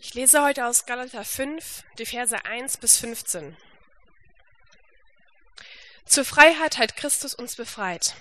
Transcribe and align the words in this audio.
Ich 0.00 0.14
lese 0.14 0.42
heute 0.42 0.66
aus 0.66 0.86
Galater 0.86 1.24
5, 1.24 1.84
die 1.98 2.06
Verse 2.06 2.44
1 2.44 2.78
bis 2.78 2.98
15. 2.98 3.56
Zur 6.04 6.24
Freiheit 6.24 6.78
hat 6.78 6.96
Christus 6.96 7.34
uns 7.34 7.54
befreit. 7.54 8.16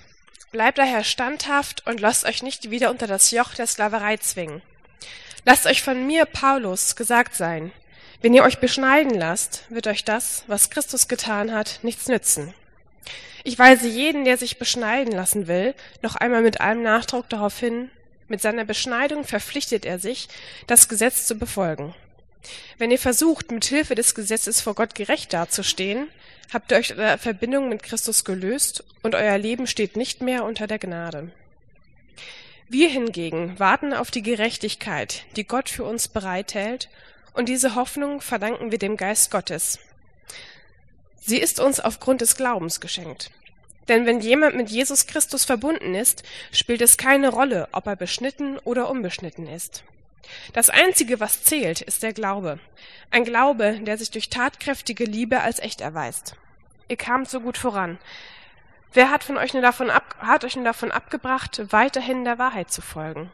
Bleibt 0.52 0.78
daher 0.78 1.04
standhaft 1.04 1.88
und 1.88 2.00
lasst 2.00 2.26
euch 2.26 2.44
nicht 2.44 2.70
wieder 2.70 2.92
unter 2.92 3.08
das 3.08 3.32
Joch 3.32 3.56
der 3.56 3.66
Sklaverei 3.66 4.18
zwingen. 4.18 4.62
Lasst 5.46 5.66
euch 5.66 5.82
von 5.82 6.06
mir, 6.06 6.26
Paulus, 6.26 6.96
gesagt 6.96 7.34
sein, 7.34 7.72
wenn 8.22 8.34
ihr 8.34 8.44
euch 8.44 8.60
beschneiden 8.60 9.16
lasst, 9.16 9.64
wird 9.70 9.88
euch 9.88 10.04
das, 10.04 10.44
was 10.48 10.70
Christus 10.70 11.08
getan 11.08 11.54
hat, 11.54 11.80
nichts 11.84 12.08
nützen. 12.08 12.54
Ich 13.44 13.58
weise 13.58 13.88
jeden, 13.88 14.26
der 14.26 14.38
sich 14.38 14.60
beschneiden 14.60 15.14
lassen 15.14 15.48
will, 15.48 15.74
noch 16.02 16.16
einmal 16.16 16.42
mit 16.42 16.60
allem 16.60 16.84
Nachdruck 16.84 17.30
darauf 17.30 17.58
hin, 17.58 17.90
mit 18.30 18.42
seiner 18.42 18.66
Beschneidung 18.66 19.24
verpflichtet 19.24 19.86
er 19.86 20.00
sich, 20.00 20.30
das 20.68 20.90
Gesetz 20.90 21.26
zu 21.26 21.36
befolgen. 21.36 21.94
Wenn 22.78 22.92
ihr 22.92 23.00
versucht, 23.00 23.52
mit 23.52 23.66
Hilfe 23.66 23.96
des 23.96 24.16
Gesetzes 24.16 24.62
vor 24.62 24.76
Gott 24.76 24.96
gerecht 24.96 25.34
dazustehen, 25.34 26.08
habt 26.54 26.72
ihr 26.72 26.78
euch 26.78 26.96
der 26.96 27.18
Verbindung 27.18 27.70
mit 27.70 27.84
Christus 27.84 28.24
gelöst 28.24 28.84
und 29.04 29.16
euer 29.16 29.38
Leben 29.38 29.68
steht 29.68 29.98
nicht 29.98 30.22
mehr 30.22 30.44
unter 30.46 30.68
der 30.68 30.80
Gnade. 30.80 31.32
Wir 32.70 32.90
hingegen 32.90 33.58
warten 33.60 33.94
auf 33.94 34.12
die 34.12 34.22
Gerechtigkeit, 34.22 35.26
die 35.36 35.44
Gott 35.44 35.70
für 35.70 35.84
uns 35.84 36.08
bereithält, 36.08 36.90
und 37.34 37.48
diese 37.48 37.76
Hoffnung 37.76 38.22
verdanken 38.22 38.72
wir 38.72 38.80
dem 38.80 38.98
Geist 38.98 39.32
Gottes. 39.32 39.80
Sie 41.20 41.38
ist 41.38 41.60
uns 41.60 41.80
aufgrund 41.80 42.22
des 42.22 42.36
Glaubens 42.36 42.80
geschenkt. 42.80 43.32
Denn 43.90 44.06
wenn 44.06 44.22
jemand 44.22 44.56
mit 44.56 44.70
Jesus 44.70 45.08
Christus 45.08 45.44
verbunden 45.44 45.96
ist, 45.96 46.24
spielt 46.52 46.82
es 46.82 46.96
keine 46.96 47.30
Rolle, 47.30 47.68
ob 47.72 47.88
er 47.88 47.96
beschnitten 47.96 48.60
oder 48.60 48.90
unbeschnitten 48.90 49.48
ist. 49.48 49.84
Das 50.54 50.70
Einzige, 50.70 51.20
was 51.20 51.44
zählt, 51.44 51.82
ist 51.82 52.04
der 52.04 52.14
Glaube. 52.14 52.60
Ein 53.10 53.26
Glaube, 53.26 53.80
der 53.82 53.98
sich 53.98 54.12
durch 54.12 54.30
tatkräftige 54.30 55.06
Liebe 55.06 55.42
als 55.42 55.60
echt 55.60 55.82
erweist. 55.82 56.36
Ihr 56.88 56.98
kamt 56.98 57.30
so 57.30 57.42
gut 57.42 57.58
voran. 57.58 57.98
Wer 58.94 59.10
hat, 59.10 59.24
von 59.24 59.38
euch 59.38 59.54
nur 59.54 59.64
davon 59.64 59.90
ab, 59.90 60.16
hat 60.20 60.44
euch 60.44 60.56
nur 60.56 60.66
davon 60.66 60.92
abgebracht, 60.92 61.62
weiterhin 61.72 62.26
der 62.26 62.38
Wahrheit 62.38 62.72
zu 62.72 62.82
folgen? 62.82 63.32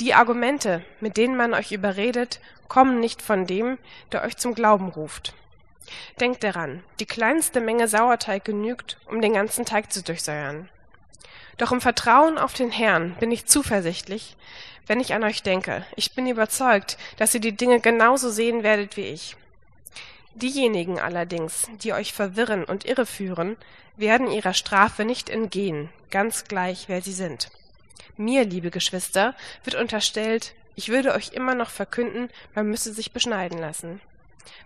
Die 0.00 0.14
Argumente, 0.14 0.84
mit 1.00 1.16
denen 1.16 1.36
man 1.36 1.54
euch 1.54 1.70
überredet, 1.70 2.40
kommen 2.66 2.98
nicht 2.98 3.22
von 3.22 3.46
dem, 3.46 3.78
der 4.10 4.22
euch 4.22 4.36
zum 4.36 4.54
Glauben 4.54 4.88
ruft. 4.88 5.34
Denkt 6.20 6.44
daran, 6.44 6.82
die 7.00 7.06
kleinste 7.06 7.60
Menge 7.60 7.88
Sauerteig 7.88 8.44
genügt, 8.44 8.98
um 9.06 9.20
den 9.20 9.34
ganzen 9.34 9.64
Teig 9.64 9.92
zu 9.92 10.02
durchsäuern. 10.02 10.68
Doch 11.56 11.72
im 11.72 11.80
Vertrauen 11.80 12.38
auf 12.38 12.54
den 12.54 12.70
Herrn 12.70 13.16
bin 13.20 13.30
ich 13.30 13.46
zuversichtlich, 13.46 14.36
wenn 14.86 15.00
ich 15.00 15.14
an 15.14 15.24
euch 15.24 15.42
denke. 15.42 15.84
Ich 15.94 16.12
bin 16.12 16.26
überzeugt, 16.26 16.96
dass 17.16 17.34
ihr 17.34 17.40
die 17.40 17.56
Dinge 17.56 17.80
genauso 17.80 18.30
sehen 18.30 18.62
werdet 18.62 18.96
wie 18.96 19.06
ich. 19.06 19.36
Diejenigen 20.34 20.98
allerdings, 20.98 21.68
die 21.82 21.92
euch 21.92 22.12
verwirren 22.12 22.64
und 22.64 22.86
irreführen, 22.86 23.56
werden 23.96 24.30
ihrer 24.30 24.54
Strafe 24.54 25.04
nicht 25.04 25.28
entgehen, 25.28 25.90
ganz 26.10 26.44
gleich, 26.44 26.84
wer 26.88 27.02
sie 27.02 27.12
sind. 27.12 27.50
Mir, 28.16 28.44
liebe 28.44 28.70
Geschwister, 28.70 29.34
wird 29.64 29.76
unterstellt, 29.76 30.54
ich 30.76 30.88
würde 30.88 31.12
euch 31.12 31.32
immer 31.32 31.54
noch 31.54 31.70
verkünden, 31.70 32.30
man 32.54 32.66
müsse 32.66 32.92
sich 32.92 33.12
beschneiden 33.12 33.58
lassen. 33.58 34.00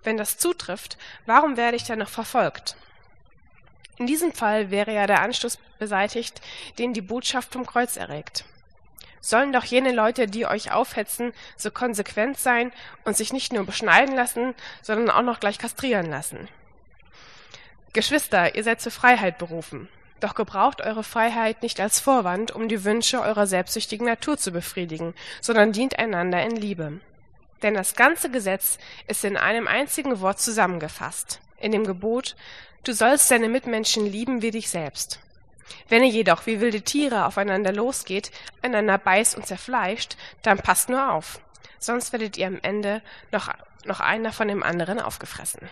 Wenn 0.03 0.17
das 0.17 0.39
zutrifft, 0.39 0.99
warum 1.27 1.57
werde 1.57 1.77
ich 1.77 1.85
dann 1.85 1.99
noch 1.99 2.09
verfolgt? 2.09 2.77
In 3.97 4.07
diesem 4.07 4.33
Fall 4.33 4.71
wäre 4.71 4.93
ja 4.93 5.07
der 5.07 5.21
Anstoß 5.23 5.59
beseitigt, 5.79 6.41
den 6.79 6.95
die 6.95 7.01
Botschaft 7.01 7.53
vom 7.53 7.65
Kreuz 7.65 7.97
erregt. 7.97 8.45
Sollen 9.21 9.53
doch 9.53 9.65
jene 9.65 9.93
Leute, 9.93 10.27
die 10.27 10.47
euch 10.47 10.73
aufhetzen, 10.73 11.33
so 11.57 11.71
konsequent 11.71 12.39
sein 12.39 12.73
und 13.05 13.17
sich 13.17 13.33
nicht 13.33 13.53
nur 13.53 13.65
beschneiden 13.65 14.15
lassen, 14.15 14.55
sondern 14.83 15.11
auch 15.11 15.23
noch 15.23 15.41
gleich 15.41 15.59
kastrieren 15.59 16.11
lassen. 16.11 16.49
Geschwister, 17.95 18.57
ihr 18.57 18.65
seid 18.65 18.81
zur 18.81 18.93
Freiheit 18.93 19.39
berufen. 19.39 19.89
Doch 20.21 20.35
gebraucht 20.35 20.81
eure 20.81 21.05
Freiheit 21.05 21.63
nicht 21.63 21.81
als 21.81 22.01
Vorwand, 22.01 22.51
um 22.51 22.69
die 22.69 22.85
Wünsche 22.85 23.21
eurer 23.21 23.47
selbstsüchtigen 23.47 24.07
Natur 24.07 24.37
zu 24.37 24.51
befriedigen, 24.51 25.15
sondern 25.41 25.73
dient 25.73 25.99
einander 25.99 26.43
in 26.43 26.57
Liebe. 26.57 27.01
Denn 27.63 27.75
das 27.75 27.95
ganze 27.95 28.31
Gesetz 28.31 28.79
ist 29.07 29.25
in 29.25 29.37
einem 29.37 29.67
einzigen 29.67 30.21
Wort 30.21 30.41
zusammengefasst, 30.41 31.41
in 31.59 31.73
dem 31.73 31.85
Gebot, 31.85 32.37
du 32.85 32.93
sollst 32.93 33.31
deine 33.31 33.49
Mitmenschen 33.49 34.07
lieben 34.07 34.43
wie 34.43 34.51
dich 34.51 34.69
selbst. 34.69 35.21
Wenn 35.89 36.03
ihr 36.03 36.11
jedoch 36.11 36.47
wie 36.47 36.61
wilde 36.61 36.83
Tiere 36.83 37.27
aufeinander 37.27 37.73
losgeht, 37.73 38.31
einander 38.63 38.99
beißt 38.99 39.37
und 39.37 39.47
zerfleischt, 39.47 40.17
dann 40.43 40.59
passt 40.59 40.89
nur 40.89 41.13
auf, 41.13 41.41
sonst 41.79 42.13
werdet 42.13 42.37
ihr 42.37 42.47
am 42.47 42.59
Ende 42.63 43.03
noch, 43.33 43.49
noch 43.85 44.01
einer 44.01 44.33
von 44.33 44.49
dem 44.49 44.63
anderen 44.63 45.01
aufgefressen. 45.01 45.69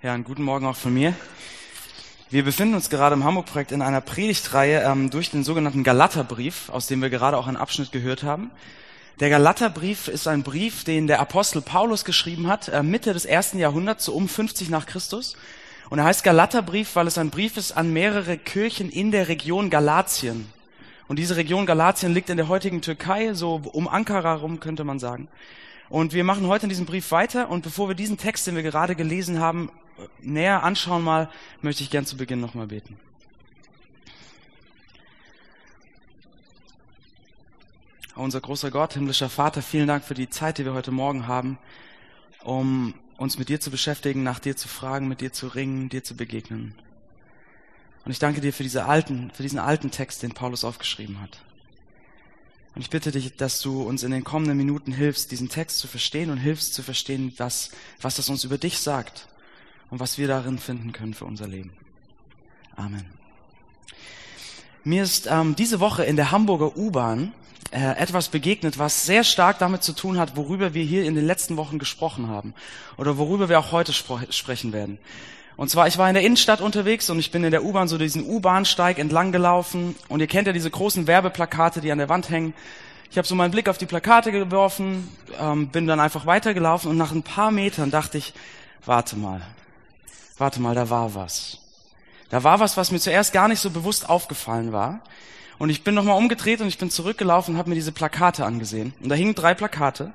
Ja, 0.00 0.14
einen 0.14 0.22
guten 0.22 0.44
Morgen 0.44 0.64
auch 0.64 0.76
von 0.76 0.94
mir. 0.94 1.12
Wir 2.30 2.44
befinden 2.44 2.74
uns 2.74 2.90
gerade 2.90 3.14
im 3.14 3.24
Hamburg-Projekt 3.24 3.72
in 3.72 3.80
einer 3.80 4.02
Predigtreihe 4.02 4.82
ähm, 4.82 5.08
durch 5.08 5.30
den 5.30 5.44
sogenannten 5.44 5.82
Galaterbrief, 5.82 6.68
aus 6.68 6.86
dem 6.86 7.00
wir 7.00 7.08
gerade 7.08 7.38
auch 7.38 7.46
einen 7.46 7.56
Abschnitt 7.56 7.90
gehört 7.90 8.22
haben. 8.22 8.50
Der 9.18 9.30
Galaterbrief 9.30 10.08
ist 10.08 10.28
ein 10.28 10.42
Brief, 10.42 10.84
den 10.84 11.06
der 11.06 11.20
Apostel 11.20 11.62
Paulus 11.62 12.04
geschrieben 12.04 12.46
hat, 12.46 12.68
äh, 12.68 12.82
Mitte 12.82 13.14
des 13.14 13.24
ersten 13.24 13.58
Jahrhunderts, 13.58 14.04
so 14.04 14.12
um 14.12 14.28
50 14.28 14.68
nach 14.68 14.84
Christus. 14.84 15.36
Und 15.88 16.00
er 16.00 16.04
heißt 16.04 16.22
Galaterbrief, 16.22 16.96
weil 16.96 17.06
es 17.06 17.16
ein 17.16 17.30
Brief 17.30 17.56
ist 17.56 17.72
an 17.72 17.94
mehrere 17.94 18.36
Kirchen 18.36 18.90
in 18.90 19.10
der 19.10 19.28
Region 19.28 19.70
Galatien. 19.70 20.52
Und 21.06 21.18
diese 21.18 21.36
Region 21.36 21.64
Galatien 21.64 22.12
liegt 22.12 22.28
in 22.28 22.36
der 22.36 22.48
heutigen 22.48 22.82
Türkei, 22.82 23.32
so 23.32 23.62
um 23.72 23.88
Ankara 23.88 24.34
rum 24.34 24.60
könnte 24.60 24.84
man 24.84 24.98
sagen. 24.98 25.28
Und 25.88 26.12
wir 26.12 26.24
machen 26.24 26.46
heute 26.46 26.66
in 26.66 26.68
diesem 26.68 26.84
Brief 26.84 27.10
weiter. 27.10 27.48
Und 27.48 27.62
bevor 27.62 27.88
wir 27.88 27.94
diesen 27.94 28.18
Text, 28.18 28.46
den 28.46 28.54
wir 28.54 28.62
gerade 28.62 28.94
gelesen 28.94 29.40
haben, 29.40 29.70
näher 30.20 30.62
anschauen 30.62 31.02
mal, 31.02 31.30
möchte 31.60 31.82
ich 31.82 31.90
gern 31.90 32.06
zu 32.06 32.16
Beginn 32.16 32.40
nochmal 32.40 32.66
beten. 32.66 32.98
Unser 38.14 38.40
großer 38.40 38.70
Gott, 38.70 38.94
himmlischer 38.94 39.28
Vater, 39.28 39.62
vielen 39.62 39.86
Dank 39.86 40.04
für 40.04 40.14
die 40.14 40.28
Zeit, 40.28 40.58
die 40.58 40.64
wir 40.64 40.74
heute 40.74 40.90
Morgen 40.90 41.28
haben, 41.28 41.56
um 42.42 42.94
uns 43.16 43.38
mit 43.38 43.48
dir 43.48 43.60
zu 43.60 43.70
beschäftigen, 43.70 44.24
nach 44.24 44.40
dir 44.40 44.56
zu 44.56 44.66
fragen, 44.66 45.06
mit 45.06 45.20
dir 45.20 45.32
zu 45.32 45.46
ringen, 45.46 45.88
dir 45.88 46.02
zu 46.02 46.16
begegnen. 46.16 46.74
Und 48.04 48.10
ich 48.10 48.18
danke 48.18 48.40
dir 48.40 48.52
für, 48.52 48.64
diese 48.64 48.86
alten, 48.86 49.30
für 49.32 49.44
diesen 49.44 49.58
alten 49.58 49.90
Text, 49.92 50.22
den 50.22 50.32
Paulus 50.32 50.64
aufgeschrieben 50.64 51.20
hat. 51.20 51.44
Und 52.74 52.82
ich 52.82 52.90
bitte 52.90 53.12
dich, 53.12 53.36
dass 53.36 53.60
du 53.60 53.82
uns 53.82 54.02
in 54.02 54.10
den 54.10 54.24
kommenden 54.24 54.56
Minuten 54.56 54.92
hilfst, 54.92 55.30
diesen 55.30 55.48
Text 55.48 55.78
zu 55.78 55.86
verstehen 55.86 56.30
und 56.30 56.38
hilfst 56.38 56.74
zu 56.74 56.82
verstehen, 56.82 57.32
was, 57.36 57.70
was 58.00 58.16
das 58.16 58.28
uns 58.28 58.44
über 58.44 58.58
dich 58.58 58.78
sagt 58.78 59.28
und 59.90 60.00
was 60.00 60.18
wir 60.18 60.28
darin 60.28 60.58
finden 60.58 60.92
können 60.92 61.14
für 61.14 61.24
unser 61.24 61.46
Leben. 61.46 61.72
Amen. 62.76 63.04
Mir 64.84 65.02
ist 65.02 65.26
ähm, 65.30 65.56
diese 65.56 65.80
Woche 65.80 66.04
in 66.04 66.16
der 66.16 66.30
Hamburger 66.30 66.76
U-Bahn 66.76 67.32
äh, 67.70 67.98
etwas 67.98 68.28
begegnet, 68.28 68.78
was 68.78 69.04
sehr 69.04 69.24
stark 69.24 69.58
damit 69.58 69.82
zu 69.82 69.92
tun 69.92 70.18
hat, 70.18 70.36
worüber 70.36 70.72
wir 70.72 70.84
hier 70.84 71.04
in 71.04 71.14
den 71.14 71.26
letzten 71.26 71.56
Wochen 71.56 71.78
gesprochen 71.78 72.28
haben 72.28 72.54
oder 72.96 73.18
worüber 73.18 73.48
wir 73.48 73.58
auch 73.58 73.72
heute 73.72 73.92
sprechen 73.92 74.72
werden. 74.72 74.98
Und 75.56 75.68
zwar, 75.68 75.88
ich 75.88 75.98
war 75.98 76.08
in 76.08 76.14
der 76.14 76.22
Innenstadt 76.22 76.60
unterwegs 76.60 77.10
und 77.10 77.18
ich 77.18 77.32
bin 77.32 77.42
in 77.42 77.50
der 77.50 77.64
U-Bahn 77.64 77.88
so 77.88 77.98
diesen 77.98 78.24
U-Bahnsteig 78.24 78.98
entlang 78.98 79.32
gelaufen 79.32 79.96
und 80.08 80.20
ihr 80.20 80.28
kennt 80.28 80.46
ja 80.46 80.52
diese 80.52 80.70
großen 80.70 81.06
Werbeplakate, 81.06 81.80
die 81.80 81.90
an 81.90 81.98
der 81.98 82.08
Wand 82.08 82.30
hängen. 82.30 82.54
Ich 83.10 83.18
habe 83.18 83.26
so 83.26 83.34
meinen 83.34 83.50
Blick 83.50 83.68
auf 83.68 83.76
die 83.76 83.86
Plakate 83.86 84.30
geworfen, 84.30 85.08
ähm, 85.40 85.68
bin 85.68 85.86
dann 85.86 85.98
einfach 85.98 86.26
weitergelaufen 86.26 86.90
und 86.90 86.96
nach 86.96 87.10
ein 87.10 87.24
paar 87.24 87.50
Metern 87.50 87.90
dachte 87.90 88.18
ich, 88.18 88.34
warte 88.84 89.16
mal, 89.16 89.42
warte 90.38 90.60
mal, 90.60 90.74
da 90.74 90.90
war 90.90 91.14
was. 91.14 91.58
Da 92.30 92.44
war 92.44 92.60
was, 92.60 92.76
was 92.76 92.90
mir 92.90 93.00
zuerst 93.00 93.32
gar 93.32 93.48
nicht 93.48 93.60
so 93.60 93.70
bewusst 93.70 94.08
aufgefallen 94.08 94.72
war. 94.72 95.00
Und 95.58 95.70
ich 95.70 95.82
bin 95.82 95.94
nochmal 95.94 96.16
umgedreht 96.16 96.60
und 96.60 96.68
ich 96.68 96.78
bin 96.78 96.90
zurückgelaufen 96.90 97.54
und 97.54 97.58
habe 97.58 97.70
mir 97.70 97.74
diese 97.74 97.92
Plakate 97.92 98.44
angesehen. 98.44 98.94
Und 99.00 99.08
da 99.08 99.14
hingen 99.14 99.34
drei 99.34 99.54
Plakate. 99.54 100.12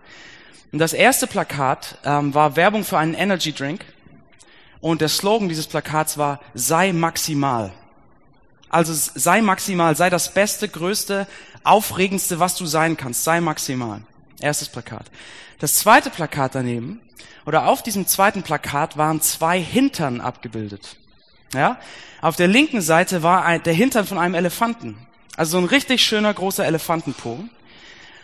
Und 0.72 0.80
das 0.80 0.94
erste 0.94 1.28
Plakat 1.28 1.98
ähm, 2.06 2.34
war 2.34 2.56
Werbung 2.56 2.84
für 2.84 2.98
einen 2.98 3.14
Energy 3.14 3.52
Drink. 3.52 3.86
Und 4.80 5.02
der 5.02 5.10
Slogan 5.10 5.50
dieses 5.50 5.68
Plakats 5.68 6.18
war, 6.18 6.40
sei 6.54 6.94
maximal. 6.94 7.72
Also 8.70 8.94
sei 8.94 9.42
maximal, 9.42 9.96
sei 9.96 10.10
das 10.10 10.34
Beste, 10.34 10.68
Größte, 10.68 11.28
Aufregendste, 11.64 12.40
was 12.40 12.56
du 12.56 12.66
sein 12.66 12.98
kannst. 12.98 13.24
Sei 13.24 13.40
maximal. 13.40 14.02
Erstes 14.40 14.70
Plakat. 14.70 15.06
Das 15.60 15.76
zweite 15.76 16.10
Plakat 16.10 16.56
daneben 16.56 17.00
oder 17.46 17.68
auf 17.68 17.84
diesem 17.84 18.08
zweiten 18.08 18.44
Plakat 18.44 18.98
waren 18.98 19.22
zwei 19.22 19.60
Hintern 19.60 20.22
abgebildet. 20.22 20.98
Ja? 21.54 21.78
Auf 22.22 22.36
der 22.36 22.48
linken 22.48 22.82
Seite 22.82 23.24
war 23.24 23.46
ein, 23.46 23.62
der 23.64 23.74
Hintern 23.74 24.06
von 24.06 24.18
einem 24.18 24.36
Elefanten. 24.36 24.98
Also 25.36 25.54
so 25.54 25.58
ein 25.58 25.66
richtig 25.66 26.04
schöner 26.04 26.34
großer 26.34 26.66
Elefantenpo. 26.66 27.44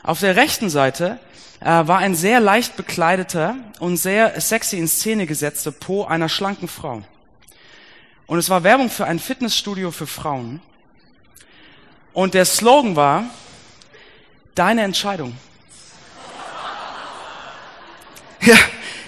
Auf 0.03 0.19
der 0.19 0.35
rechten 0.35 0.69
Seite 0.69 1.19
äh, 1.59 1.65
war 1.65 1.97
ein 1.97 2.15
sehr 2.15 2.39
leicht 2.39 2.77
bekleideter 2.77 3.55
und 3.79 3.97
sehr 3.97 4.39
sexy 4.39 4.77
in 4.77 4.87
Szene 4.87 5.25
gesetzter 5.25 5.71
Po 5.71 6.05
einer 6.05 6.29
schlanken 6.29 6.67
Frau. 6.67 7.01
Und 8.27 8.37
es 8.37 8.49
war 8.49 8.63
Werbung 8.63 8.89
für 8.89 9.05
ein 9.05 9.19
Fitnessstudio 9.19 9.91
für 9.91 10.07
Frauen. 10.07 10.61
Und 12.13 12.35
der 12.35 12.45
Slogan 12.45 12.95
war, 12.95 13.23
deine 14.55 14.83
Entscheidung. 14.83 15.35
Ja, 18.41 18.55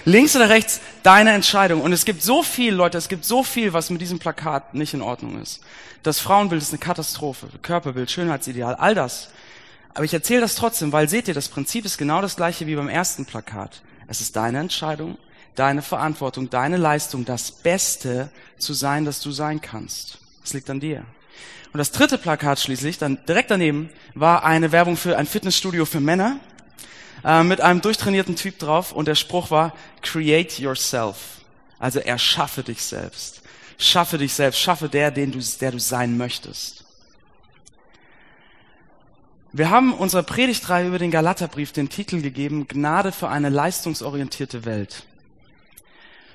links 0.04 0.36
oder 0.36 0.48
rechts, 0.48 0.80
deine 1.02 1.32
Entscheidung. 1.32 1.80
Und 1.80 1.92
es 1.92 2.04
gibt 2.04 2.22
so 2.22 2.42
viel, 2.42 2.74
Leute, 2.74 2.98
es 2.98 3.08
gibt 3.08 3.24
so 3.24 3.42
viel, 3.42 3.72
was 3.72 3.90
mit 3.90 4.00
diesem 4.00 4.18
Plakat 4.18 4.74
nicht 4.74 4.94
in 4.94 5.02
Ordnung 5.02 5.40
ist. 5.40 5.60
Das 6.02 6.18
Frauenbild 6.18 6.62
ist 6.62 6.70
eine 6.70 6.78
Katastrophe, 6.78 7.48
Körperbild, 7.62 8.10
Schönheitsideal, 8.10 8.74
all 8.74 8.94
das. 8.94 9.28
Aber 9.94 10.04
ich 10.04 10.14
erzähle 10.14 10.40
das 10.40 10.54
trotzdem, 10.54 10.92
weil 10.92 11.08
seht 11.08 11.28
ihr, 11.28 11.34
das 11.34 11.48
Prinzip 11.48 11.84
ist 11.84 11.98
genau 11.98 12.22
das 12.22 12.36
gleiche 12.36 12.66
wie 12.66 12.76
beim 12.76 12.88
ersten 12.88 13.26
Plakat. 13.26 13.82
Es 14.08 14.20
ist 14.20 14.36
deine 14.36 14.58
Entscheidung, 14.58 15.18
deine 15.54 15.82
Verantwortung, 15.82 16.50
deine 16.50 16.76
Leistung, 16.76 17.24
das 17.24 17.52
Beste 17.52 18.30
zu 18.58 18.72
sein, 18.72 19.04
das 19.04 19.20
du 19.20 19.30
sein 19.32 19.60
kannst. 19.60 20.18
Es 20.44 20.54
liegt 20.54 20.70
an 20.70 20.80
dir. 20.80 21.04
Und 21.72 21.78
das 21.78 21.92
dritte 21.92 22.18
Plakat 22.18 22.60
schließlich, 22.60 22.98
dann 22.98 23.18
direkt 23.26 23.50
daneben, 23.50 23.88
war 24.14 24.44
eine 24.44 24.72
Werbung 24.72 24.96
für 24.96 25.16
ein 25.16 25.26
Fitnessstudio 25.26 25.86
für 25.86 26.00
Männer 26.00 26.38
äh, 27.24 27.42
mit 27.42 27.60
einem 27.60 27.80
durchtrainierten 27.80 28.36
Typ 28.36 28.58
drauf 28.58 28.92
und 28.92 29.06
der 29.06 29.14
Spruch 29.14 29.50
war, 29.50 29.72
create 30.00 30.58
yourself. 30.58 31.16
Also 31.78 32.00
erschaffe 32.00 32.62
dich 32.62 32.82
selbst. 32.82 33.42
Schaffe 33.78 34.18
dich 34.18 34.32
selbst, 34.34 34.60
schaffe 34.60 34.88
der, 34.88 35.10
den 35.10 35.32
du, 35.32 35.40
der 35.60 35.72
du 35.72 35.80
sein 35.80 36.16
möchtest. 36.16 36.84
Wir 39.54 39.68
haben 39.68 39.92
unserer 39.92 40.22
Predigtreihe 40.22 40.86
über 40.86 40.98
den 40.98 41.10
Galaterbrief 41.10 41.72
den 41.72 41.88
Titel 41.88 42.22
gegeben, 42.22 42.68
Gnade 42.68 43.12
für 43.12 43.28
eine 43.28 43.50
leistungsorientierte 43.50 44.64
Welt. 44.64 45.04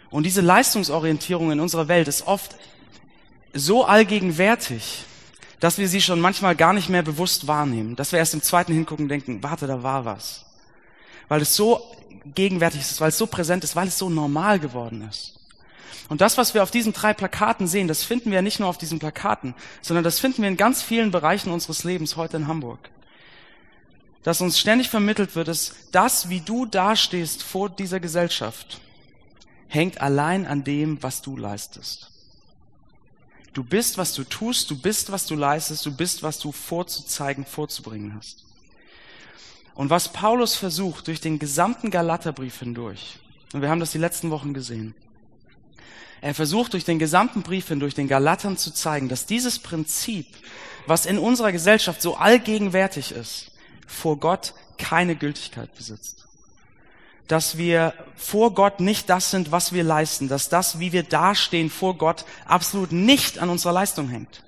Und 0.10 0.24
diese 0.24 0.42
Leistungsorientierung 0.42 1.52
in 1.52 1.60
unserer 1.60 1.88
Welt 1.88 2.08
ist 2.08 2.28
oft 2.28 2.56
so 3.54 3.86
allgegenwärtig, 3.86 5.06
dass 5.60 5.78
wir 5.78 5.88
sie 5.88 6.02
schon 6.02 6.22
manchmal 6.22 6.56
gar 6.56 6.74
nicht 6.74 6.90
mehr 6.90 7.02
bewusst 7.02 7.48
wahrnehmen, 7.48 7.96
dass 7.96 8.12
wir 8.12 8.20
erst 8.20 8.36
im 8.36 8.44
zweiten 8.44 8.74
hingucken 8.74 9.10
denken, 9.10 9.42
warte, 9.42 9.68
da 9.68 9.82
war 9.82 10.06
was. 10.06 10.47
Weil 11.28 11.42
es 11.42 11.56
so 11.56 11.82
gegenwärtig 12.36 12.82
ist, 12.82 13.02
weil 13.02 13.10
es 13.10 13.18
so 13.18 13.28
präsent 13.28 13.64
ist, 13.64 13.76
weil 13.76 13.88
es 13.88 13.98
so 13.98 14.10
normal 14.10 14.60
geworden 14.60 15.08
ist. 15.10 15.38
Und 16.10 16.22
das, 16.22 16.38
was 16.38 16.54
wir 16.54 16.64
auf 16.64 16.72
diesen 16.72 16.94
drei 16.94 17.14
Plakaten 17.14 17.68
sehen, 17.68 17.88
das 17.88 18.04
finden 18.04 18.32
wir 18.32 18.42
nicht 18.42 18.60
nur 18.60 18.70
auf 18.70 18.78
diesen 18.78 19.00
Plakaten, 19.00 19.54
sondern 19.82 20.04
das 20.04 20.20
finden 20.20 20.42
wir 20.42 20.50
in 20.50 20.58
ganz 20.58 20.82
vielen 20.82 21.12
Bereichen 21.12 21.52
unseres 21.52 21.84
Lebens 21.84 22.16
heute 22.16 22.38
in 22.38 22.48
Hamburg. 22.48 22.90
Dass 24.24 24.42
uns 24.42 24.60
ständig 24.60 24.90
vermittelt 24.90 25.36
wird, 25.36 25.48
ist, 25.48 25.76
das, 25.92 26.30
wie 26.30 26.42
du 26.42 26.66
dastehst 26.66 27.44
vor 27.44 27.70
dieser 27.70 28.00
Gesellschaft, 28.00 28.80
hängt 29.68 30.02
allein 30.02 30.46
an 30.46 30.64
dem, 30.64 31.02
was 31.04 31.22
du 31.22 31.36
leistest. 31.36 32.12
Du 33.54 33.64
bist, 33.64 33.98
was 33.98 34.14
du 34.14 34.24
tust, 34.24 34.70
du 34.70 34.80
bist, 34.80 35.12
was 35.12 35.26
du 35.26 35.36
leistest, 35.36 35.86
du 35.86 35.96
bist, 35.96 36.24
was 36.24 36.40
du 36.40 36.52
vorzuzeigen, 36.52 37.46
vorzubringen 37.46 38.16
hast. 38.16 38.47
Und 39.78 39.92
was 39.92 40.12
Paulus 40.12 40.56
versucht 40.56 41.06
durch 41.06 41.22
den 41.22 41.38
gesamten 41.38 41.92
Galaterbrief 41.92 42.58
hindurch, 42.58 43.20
und 43.54 43.62
wir 43.62 43.70
haben 43.70 43.80
das 43.80 43.92
die 43.92 44.00
letzten 44.00 44.32
Wochen 44.32 44.56
gesehen, 44.56 44.96
er 46.20 46.34
versucht 46.34 46.74
durch 46.74 46.84
den 46.84 46.98
gesamten 46.98 47.44
Brief 47.44 47.68
hindurch 47.68 47.94
den 47.94 48.08
Galatern 48.08 48.58
zu 48.58 48.74
zeigen, 48.74 49.08
dass 49.08 49.28
dieses 49.28 49.60
Prinzip, 49.60 50.26
was 50.88 51.06
in 51.06 51.20
unserer 51.20 51.52
Gesellschaft 51.52 52.02
so 52.02 52.16
allgegenwärtig 52.16 53.12
ist, 53.12 53.52
vor 53.86 54.18
Gott 54.18 54.56
keine 54.80 55.16
Gültigkeit 55.16 55.72
besitzt. 55.76 56.28
Dass 57.28 57.60
wir 57.60 57.94
vor 58.16 58.56
Gott 58.56 58.80
nicht 58.80 59.12
das 59.12 59.30
sind, 59.30 59.52
was 59.52 59.74
wir 59.74 59.84
leisten, 59.84 60.28
dass 60.28 60.50
das, 60.50 60.80
wie 60.80 60.92
wir 60.92 61.04
dastehen 61.04 61.70
vor 61.70 62.00
Gott, 62.00 62.26
absolut 62.46 62.92
nicht 62.92 63.38
an 63.38 63.50
unserer 63.50 63.74
Leistung 63.74 64.10
hängt, 64.10 64.44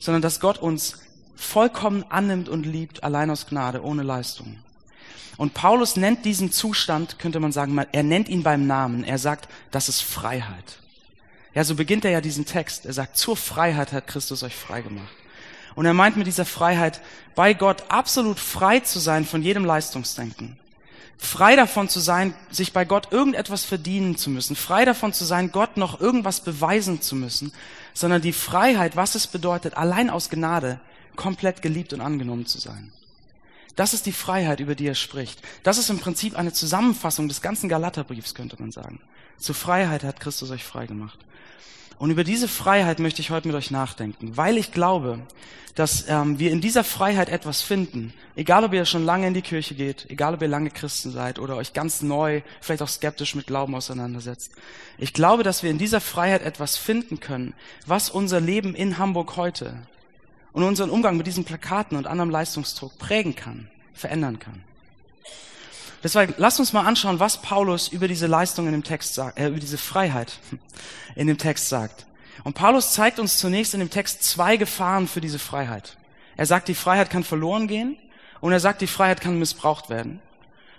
sondern 0.00 0.22
dass 0.22 0.40
Gott 0.40 0.58
uns 0.58 0.96
vollkommen 1.38 2.04
annimmt 2.08 2.48
und 2.48 2.64
liebt, 2.64 3.04
allein 3.04 3.30
aus 3.30 3.46
Gnade, 3.46 3.82
ohne 3.82 4.02
Leistung. 4.02 4.58
Und 5.36 5.54
Paulus 5.54 5.96
nennt 5.96 6.24
diesen 6.24 6.50
Zustand, 6.50 7.18
könnte 7.18 7.38
man 7.38 7.52
sagen, 7.52 7.78
er 7.92 8.02
nennt 8.02 8.28
ihn 8.28 8.42
beim 8.42 8.66
Namen. 8.66 9.04
Er 9.04 9.18
sagt, 9.18 9.48
das 9.70 9.88
ist 9.88 10.00
Freiheit. 10.00 10.78
Ja, 11.54 11.62
so 11.62 11.76
beginnt 11.76 12.04
er 12.04 12.10
ja 12.10 12.20
diesen 12.20 12.44
Text. 12.44 12.86
Er 12.86 12.92
sagt, 12.92 13.16
zur 13.16 13.36
Freiheit 13.36 13.92
hat 13.92 14.08
Christus 14.08 14.42
euch 14.42 14.56
frei 14.56 14.82
gemacht. 14.82 15.14
Und 15.76 15.86
er 15.86 15.94
meint 15.94 16.16
mit 16.16 16.26
dieser 16.26 16.44
Freiheit, 16.44 17.00
bei 17.36 17.54
Gott 17.54 17.84
absolut 17.88 18.40
frei 18.40 18.80
zu 18.80 18.98
sein 18.98 19.24
von 19.24 19.42
jedem 19.42 19.64
Leistungsdenken 19.64 20.58
frei 21.18 21.56
davon 21.56 21.88
zu 21.88 21.98
sein, 21.98 22.32
sich 22.50 22.72
bei 22.72 22.84
Gott 22.84 23.12
irgendetwas 23.12 23.64
verdienen 23.64 24.16
zu 24.16 24.30
müssen, 24.30 24.56
frei 24.56 24.84
davon 24.84 25.12
zu 25.12 25.24
sein, 25.24 25.50
Gott 25.50 25.76
noch 25.76 26.00
irgendwas 26.00 26.40
beweisen 26.40 27.02
zu 27.02 27.16
müssen, 27.16 27.52
sondern 27.92 28.22
die 28.22 28.32
Freiheit, 28.32 28.96
was 28.96 29.16
es 29.16 29.26
bedeutet, 29.26 29.76
allein 29.76 30.10
aus 30.10 30.30
Gnade 30.30 30.80
komplett 31.18 31.60
geliebt 31.60 31.92
und 31.92 32.00
angenommen 32.00 32.46
zu 32.46 32.58
sein. 32.58 32.92
Das 33.76 33.92
ist 33.92 34.06
die 34.06 34.12
Freiheit, 34.12 34.60
über 34.60 34.74
die 34.74 34.86
er 34.86 34.94
spricht. 34.94 35.42
Das 35.62 35.76
ist 35.76 35.90
im 35.90 35.98
Prinzip 35.98 36.38
eine 36.38 36.52
Zusammenfassung 36.52 37.28
des 37.28 37.42
ganzen 37.42 37.68
Galaterbriefs, 37.68 38.34
könnte 38.34 38.56
man 38.58 38.72
sagen. 38.72 39.00
Zur 39.36 39.54
Freiheit 39.54 40.04
hat 40.04 40.20
Christus 40.20 40.50
euch 40.50 40.64
frei 40.64 40.86
gemacht. 40.86 41.18
Und 41.98 42.10
über 42.10 42.24
diese 42.24 42.48
Freiheit 42.48 43.00
möchte 43.00 43.20
ich 43.20 43.30
heute 43.30 43.48
mit 43.48 43.56
euch 43.56 43.70
nachdenken, 43.70 44.36
weil 44.36 44.56
ich 44.56 44.70
glaube, 44.72 45.18
dass 45.74 46.08
ähm, 46.08 46.38
wir 46.38 46.52
in 46.52 46.60
dieser 46.60 46.84
Freiheit 46.84 47.28
etwas 47.28 47.62
finden. 47.62 48.12
Egal, 48.36 48.64
ob 48.64 48.72
ihr 48.72 48.84
schon 48.84 49.04
lange 49.04 49.26
in 49.26 49.34
die 49.34 49.42
Kirche 49.42 49.74
geht, 49.74 50.06
egal, 50.08 50.34
ob 50.34 50.42
ihr 50.42 50.48
lange 50.48 50.70
Christen 50.70 51.10
seid 51.10 51.40
oder 51.40 51.56
euch 51.56 51.72
ganz 51.72 52.02
neu, 52.02 52.42
vielleicht 52.60 52.82
auch 52.82 52.88
skeptisch 52.88 53.34
mit 53.34 53.48
Glauben 53.48 53.74
auseinandersetzt. 53.74 54.52
Ich 54.98 55.12
glaube, 55.12 55.42
dass 55.42 55.62
wir 55.64 55.70
in 55.70 55.78
dieser 55.78 56.00
Freiheit 56.00 56.42
etwas 56.42 56.76
finden 56.76 57.18
können, 57.18 57.54
was 57.86 58.08
unser 58.10 58.40
Leben 58.40 58.74
in 58.76 58.98
Hamburg 58.98 59.36
heute 59.36 59.74
und 60.52 60.62
unseren 60.62 60.90
Umgang 60.90 61.16
mit 61.16 61.26
diesen 61.26 61.44
Plakaten 61.44 61.96
und 61.96 62.06
anderem 62.06 62.30
Leistungsdruck 62.30 62.98
prägen 62.98 63.34
kann, 63.34 63.68
verändern 63.92 64.38
kann. 64.38 64.64
Deswegen 66.02 66.34
lasst 66.38 66.60
uns 66.60 66.72
mal 66.72 66.86
anschauen, 66.86 67.18
was 67.18 67.42
Paulus 67.42 67.88
über 67.88 68.06
diese 68.06 68.26
Leistung 68.26 68.66
in 68.66 68.72
dem 68.72 68.84
Text 68.84 69.14
sagt, 69.14 69.38
äh, 69.38 69.48
über 69.48 69.58
diese 69.58 69.78
Freiheit 69.78 70.38
in 71.16 71.26
dem 71.26 71.38
Text 71.38 71.68
sagt. 71.68 72.06
Und 72.44 72.54
Paulus 72.54 72.92
zeigt 72.92 73.18
uns 73.18 73.38
zunächst 73.38 73.74
in 73.74 73.80
dem 73.80 73.90
Text 73.90 74.22
zwei 74.22 74.56
Gefahren 74.56 75.08
für 75.08 75.20
diese 75.20 75.40
Freiheit. 75.40 75.96
Er 76.36 76.46
sagt, 76.46 76.68
die 76.68 76.74
Freiheit 76.74 77.10
kann 77.10 77.24
verloren 77.24 77.66
gehen 77.66 77.96
und 78.40 78.52
er 78.52 78.60
sagt, 78.60 78.80
die 78.80 78.86
Freiheit 78.86 79.20
kann 79.20 79.38
missbraucht 79.38 79.90
werden. 79.90 80.20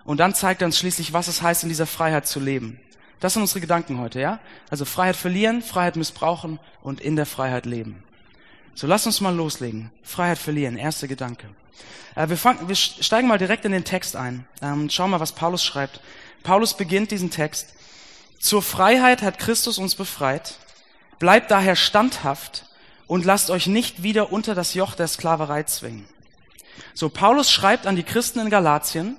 Und 0.06 0.20
dann 0.20 0.34
zeigt 0.34 0.62
er 0.62 0.66
uns 0.66 0.80
schließlich, 0.80 1.12
was 1.12 1.28
es 1.28 1.42
heißt, 1.42 1.64
in 1.64 1.70
dieser 1.70 1.86
Freiheit 1.86 2.26
zu 2.26 2.40
leben. 2.40 2.80
Das 3.20 3.34
sind 3.34 3.42
unsere 3.42 3.60
Gedanken 3.60 4.00
heute, 4.00 4.22
ja? 4.22 4.40
Also 4.70 4.86
Freiheit 4.86 5.18
verlieren, 5.18 5.62
Freiheit 5.62 5.98
missbrauchen 5.98 6.60
und 6.82 7.02
in 7.02 7.18
der 7.18 7.26
Freiheit 7.26 7.66
leben. 7.66 8.04
So, 8.80 8.88
lass 8.88 9.06
uns 9.06 9.20
mal 9.20 9.36
loslegen. 9.36 9.92
Freiheit 10.04 10.38
verlieren, 10.38 10.78
erster 10.78 11.10
Gedanke. 11.10 11.50
Äh, 12.16 12.30
wir, 12.30 12.38
fangen, 12.38 12.70
wir 12.70 12.76
steigen 12.78 13.28
mal 13.28 13.38
direkt 13.38 13.66
in 13.66 13.74
den 13.74 13.84
Text 13.84 14.16
ein. 14.16 14.48
Ähm, 14.62 14.90
schauen 14.90 15.12
mal, 15.12 15.20
was 15.20 15.34
Paulus 15.34 15.66
schreibt. 15.66 16.00
Paulus 16.44 16.78
beginnt 16.78 17.12
diesen 17.12 17.30
Text. 17.30 17.74
Zur 18.40 18.62
Freiheit 18.62 19.22
hat 19.22 19.38
Christus 19.38 19.80
uns 19.80 19.96
befreit. 19.96 20.60
Bleibt 21.20 21.52
daher 21.52 21.76
standhaft 21.76 22.68
und 23.06 23.26
lasst 23.26 23.50
euch 23.50 23.68
nicht 23.68 24.02
wieder 24.02 24.32
unter 24.32 24.56
das 24.56 24.76
Joch 24.76 24.96
der 24.96 25.10
Sklaverei 25.10 25.64
zwingen. 25.64 26.06
So, 26.94 27.10
Paulus 27.10 27.52
schreibt 27.52 27.86
an 27.86 27.98
die 27.98 28.04
Christen 28.04 28.40
in 28.40 28.50
Galatien. 28.50 29.18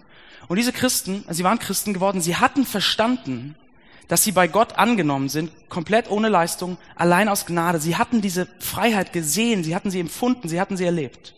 Und 0.49 0.57
diese 0.57 0.73
Christen, 0.73 1.23
sie 1.29 1.45
waren 1.45 1.59
Christen 1.59 1.93
geworden, 1.93 2.23
sie 2.23 2.37
hatten 2.37 2.65
verstanden, 2.65 3.57
dass 4.11 4.25
sie 4.25 4.33
bei 4.33 4.49
Gott 4.49 4.77
angenommen 4.77 5.29
sind, 5.29 5.53
komplett 5.69 6.11
ohne 6.11 6.29
Leistung, 6.29 6.79
allein 6.97 7.29
aus 7.29 7.47
Gnade. 7.47 7.79
Sie 7.79 7.95
hatten 7.95 8.21
diese 8.21 8.49
Freiheit 8.59 9.13
gesehen, 9.13 9.63
sie 9.63 9.73
hatten 9.73 9.93
sie 9.93 10.01
empfunden, 10.01 10.49
sie 10.49 10.61
hatten 10.61 10.77
sie 10.77 10.85
erlebt. 10.85 11.37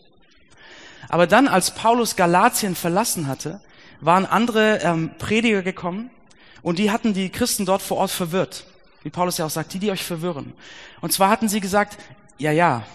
Aber 1.07 1.27
dann, 1.27 1.47
als 1.47 1.75
Paulus 1.75 2.15
Galatien 2.15 2.73
verlassen 2.73 3.27
hatte, 3.27 3.61
waren 4.01 4.25
andere 4.25 4.79
ähm, 4.79 5.11
Prediger 5.19 5.61
gekommen 5.61 6.09
und 6.63 6.79
die 6.79 6.89
hatten 6.89 7.13
die 7.13 7.29
Christen 7.29 7.67
dort 7.67 7.83
vor 7.83 7.97
Ort 7.97 8.09
verwirrt. 8.09 8.65
Wie 9.03 9.11
Paulus 9.11 9.37
ja 9.37 9.45
auch 9.45 9.51
sagt, 9.51 9.75
die, 9.75 9.79
die 9.79 9.91
euch 9.91 10.03
verwirren. 10.03 10.53
Und 10.99 11.13
zwar 11.13 11.29
hatten 11.29 11.49
sie 11.49 11.59
gesagt, 11.59 11.99
ja, 12.39 12.51
ja, 12.51 12.87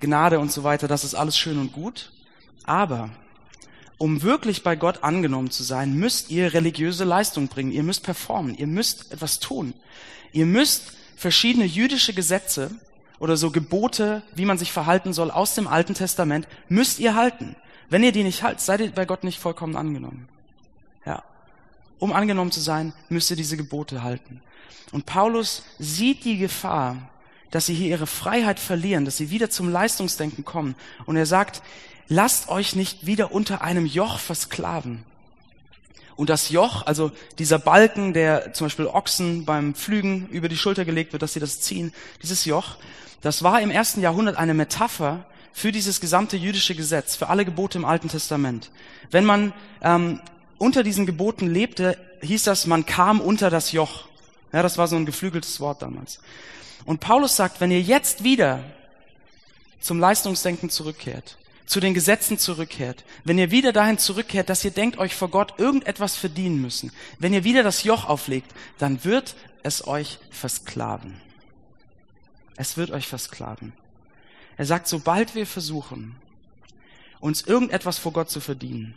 Gnade 0.00 0.38
und 0.38 0.52
so 0.52 0.64
weiter, 0.64 0.86
das 0.86 1.02
ist 1.02 1.14
alles 1.14 1.38
schön 1.38 1.58
und 1.58 1.72
gut, 1.72 2.12
aber 2.64 3.08
um 3.98 4.22
wirklich 4.22 4.62
bei 4.62 4.76
Gott 4.76 5.02
angenommen 5.02 5.50
zu 5.50 5.64
sein, 5.64 5.94
müsst 5.94 6.30
ihr 6.30 6.54
religiöse 6.54 7.04
Leistung 7.04 7.48
bringen, 7.48 7.72
ihr 7.72 7.82
müsst 7.82 8.04
performen, 8.04 8.56
ihr 8.56 8.68
müsst 8.68 9.12
etwas 9.12 9.40
tun. 9.40 9.74
Ihr 10.32 10.46
müsst 10.46 10.92
verschiedene 11.16 11.64
jüdische 11.64 12.14
Gesetze 12.14 12.70
oder 13.18 13.36
so 13.36 13.50
Gebote, 13.50 14.22
wie 14.34 14.44
man 14.44 14.56
sich 14.56 14.70
verhalten 14.70 15.12
soll 15.12 15.32
aus 15.32 15.54
dem 15.54 15.66
Alten 15.66 15.94
Testament, 15.94 16.46
müsst 16.68 17.00
ihr 17.00 17.16
halten. 17.16 17.56
Wenn 17.90 18.04
ihr 18.04 18.12
die 18.12 18.22
nicht 18.22 18.44
haltet, 18.44 18.60
seid 18.60 18.80
ihr 18.80 18.90
bei 18.92 19.04
Gott 19.04 19.24
nicht 19.24 19.40
vollkommen 19.40 19.76
angenommen. 19.76 20.28
Ja. 21.04 21.24
Um 21.98 22.12
angenommen 22.12 22.52
zu 22.52 22.60
sein, 22.60 22.92
müsst 23.08 23.30
ihr 23.30 23.36
diese 23.36 23.56
Gebote 23.56 24.04
halten. 24.04 24.40
Und 24.92 25.06
Paulus 25.06 25.64
sieht 25.78 26.24
die 26.24 26.38
Gefahr, 26.38 27.10
dass 27.50 27.66
sie 27.66 27.74
hier 27.74 27.88
ihre 27.88 28.06
Freiheit 28.06 28.60
verlieren, 28.60 29.04
dass 29.04 29.16
sie 29.16 29.30
wieder 29.30 29.50
zum 29.50 29.70
Leistungsdenken 29.70 30.44
kommen. 30.44 30.76
Und 31.06 31.16
er 31.16 31.26
sagt, 31.26 31.62
lasst 32.08 32.48
euch 32.48 32.74
nicht 32.74 33.06
wieder 33.06 33.32
unter 33.32 33.62
einem 33.62 33.86
Joch 33.86 34.18
versklaven. 34.18 35.04
Und 36.16 36.30
das 36.30 36.48
Joch, 36.50 36.84
also 36.84 37.12
dieser 37.38 37.60
Balken, 37.60 38.12
der 38.12 38.52
zum 38.52 38.66
Beispiel 38.66 38.86
Ochsen 38.86 39.44
beim 39.44 39.74
Pflügen 39.74 40.26
über 40.30 40.48
die 40.48 40.56
Schulter 40.56 40.84
gelegt 40.84 41.12
wird, 41.12 41.22
dass 41.22 41.34
sie 41.34 41.40
das 41.40 41.60
ziehen, 41.60 41.92
dieses 42.22 42.44
Joch, 42.44 42.76
das 43.20 43.42
war 43.42 43.60
im 43.60 43.70
ersten 43.70 44.00
Jahrhundert 44.00 44.36
eine 44.36 44.54
Metapher 44.54 45.24
für 45.52 45.70
dieses 45.70 46.00
gesamte 46.00 46.36
jüdische 46.36 46.74
Gesetz, 46.74 47.14
für 47.14 47.28
alle 47.28 47.44
Gebote 47.44 47.78
im 47.78 47.84
Alten 47.84 48.08
Testament. 48.08 48.70
Wenn 49.10 49.24
man 49.24 49.52
ähm, 49.82 50.20
unter 50.56 50.82
diesen 50.82 51.06
Geboten 51.06 51.46
lebte, 51.46 51.96
hieß 52.22 52.44
das, 52.44 52.66
man 52.66 52.86
kam 52.86 53.20
unter 53.20 53.48
das 53.50 53.72
Joch. 53.72 54.08
Ja, 54.52 54.62
das 54.62 54.78
war 54.78 54.88
so 54.88 54.96
ein 54.96 55.06
geflügeltes 55.06 55.60
Wort 55.60 55.82
damals. 55.82 56.20
Und 56.84 57.00
Paulus 57.00 57.36
sagt, 57.36 57.60
wenn 57.60 57.70
ihr 57.70 57.82
jetzt 57.82 58.24
wieder 58.24 58.60
zum 59.80 60.00
Leistungsdenken 60.00 60.70
zurückkehrt, 60.70 61.36
zu 61.68 61.80
den 61.80 61.92
Gesetzen 61.92 62.38
zurückkehrt, 62.38 63.04
wenn 63.24 63.38
ihr 63.38 63.50
wieder 63.50 63.72
dahin 63.72 63.98
zurückkehrt, 63.98 64.48
dass 64.48 64.64
ihr 64.64 64.70
denkt, 64.70 64.98
euch 64.98 65.14
vor 65.14 65.28
Gott 65.28 65.58
irgendetwas 65.58 66.16
verdienen 66.16 66.60
müssen, 66.60 66.90
wenn 67.18 67.34
ihr 67.34 67.44
wieder 67.44 67.62
das 67.62 67.84
Joch 67.84 68.06
auflegt, 68.06 68.52
dann 68.78 69.04
wird 69.04 69.36
es 69.62 69.86
euch 69.86 70.18
versklaven. 70.30 71.20
Es 72.56 72.78
wird 72.78 72.90
euch 72.90 73.06
versklaven. 73.06 73.74
Er 74.56 74.64
sagt, 74.64 74.88
sobald 74.88 75.34
wir 75.34 75.46
versuchen, 75.46 76.16
uns 77.20 77.42
irgendetwas 77.42 77.98
vor 77.98 78.12
Gott 78.12 78.30
zu 78.30 78.40
verdienen, 78.40 78.94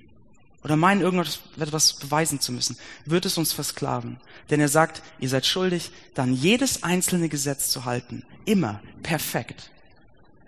oder 0.64 0.76
meinen, 0.76 1.02
irgendetwas 1.02 1.94
beweisen 1.94 2.40
zu 2.40 2.52
müssen, 2.52 2.78
wird 3.06 3.26
es 3.26 3.38
uns 3.38 3.52
versklaven. 3.52 4.18
Denn 4.50 4.60
er 4.60 4.70
sagt, 4.70 5.02
ihr 5.20 5.28
seid 5.28 5.46
schuldig, 5.46 5.92
dann 6.14 6.34
jedes 6.34 6.84
einzelne 6.84 7.30
Gesetz 7.30 7.70
zu 7.70 7.86
halten. 7.86 8.24
Immer 8.46 8.80
perfekt. 9.02 9.72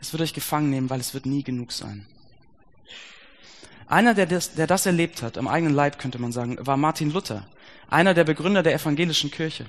Es 0.04 0.12
wird 0.12 0.22
euch 0.22 0.34
gefangen 0.34 0.70
nehmen, 0.70 0.90
weil 0.90 1.00
es 1.00 1.14
wird 1.14 1.26
nie 1.26 1.44
genug 1.44 1.72
sein. 1.72 2.06
Einer, 3.88 4.14
der 4.14 4.26
das, 4.26 4.54
der 4.54 4.68
das 4.68 4.86
erlebt 4.86 5.22
hat, 5.22 5.38
am 5.38 5.48
eigenen 5.48 5.74
Leib 5.74 5.98
könnte 5.98 6.20
man 6.20 6.34
sagen, 6.34 6.58
war 6.60 6.76
Martin 6.76 7.10
Luther, 7.10 7.48
einer 7.90 8.14
der 8.14 8.26
Begründer 8.26 8.64
der 8.64 8.74
evangelischen 8.74 9.32
Kirche. 9.32 9.66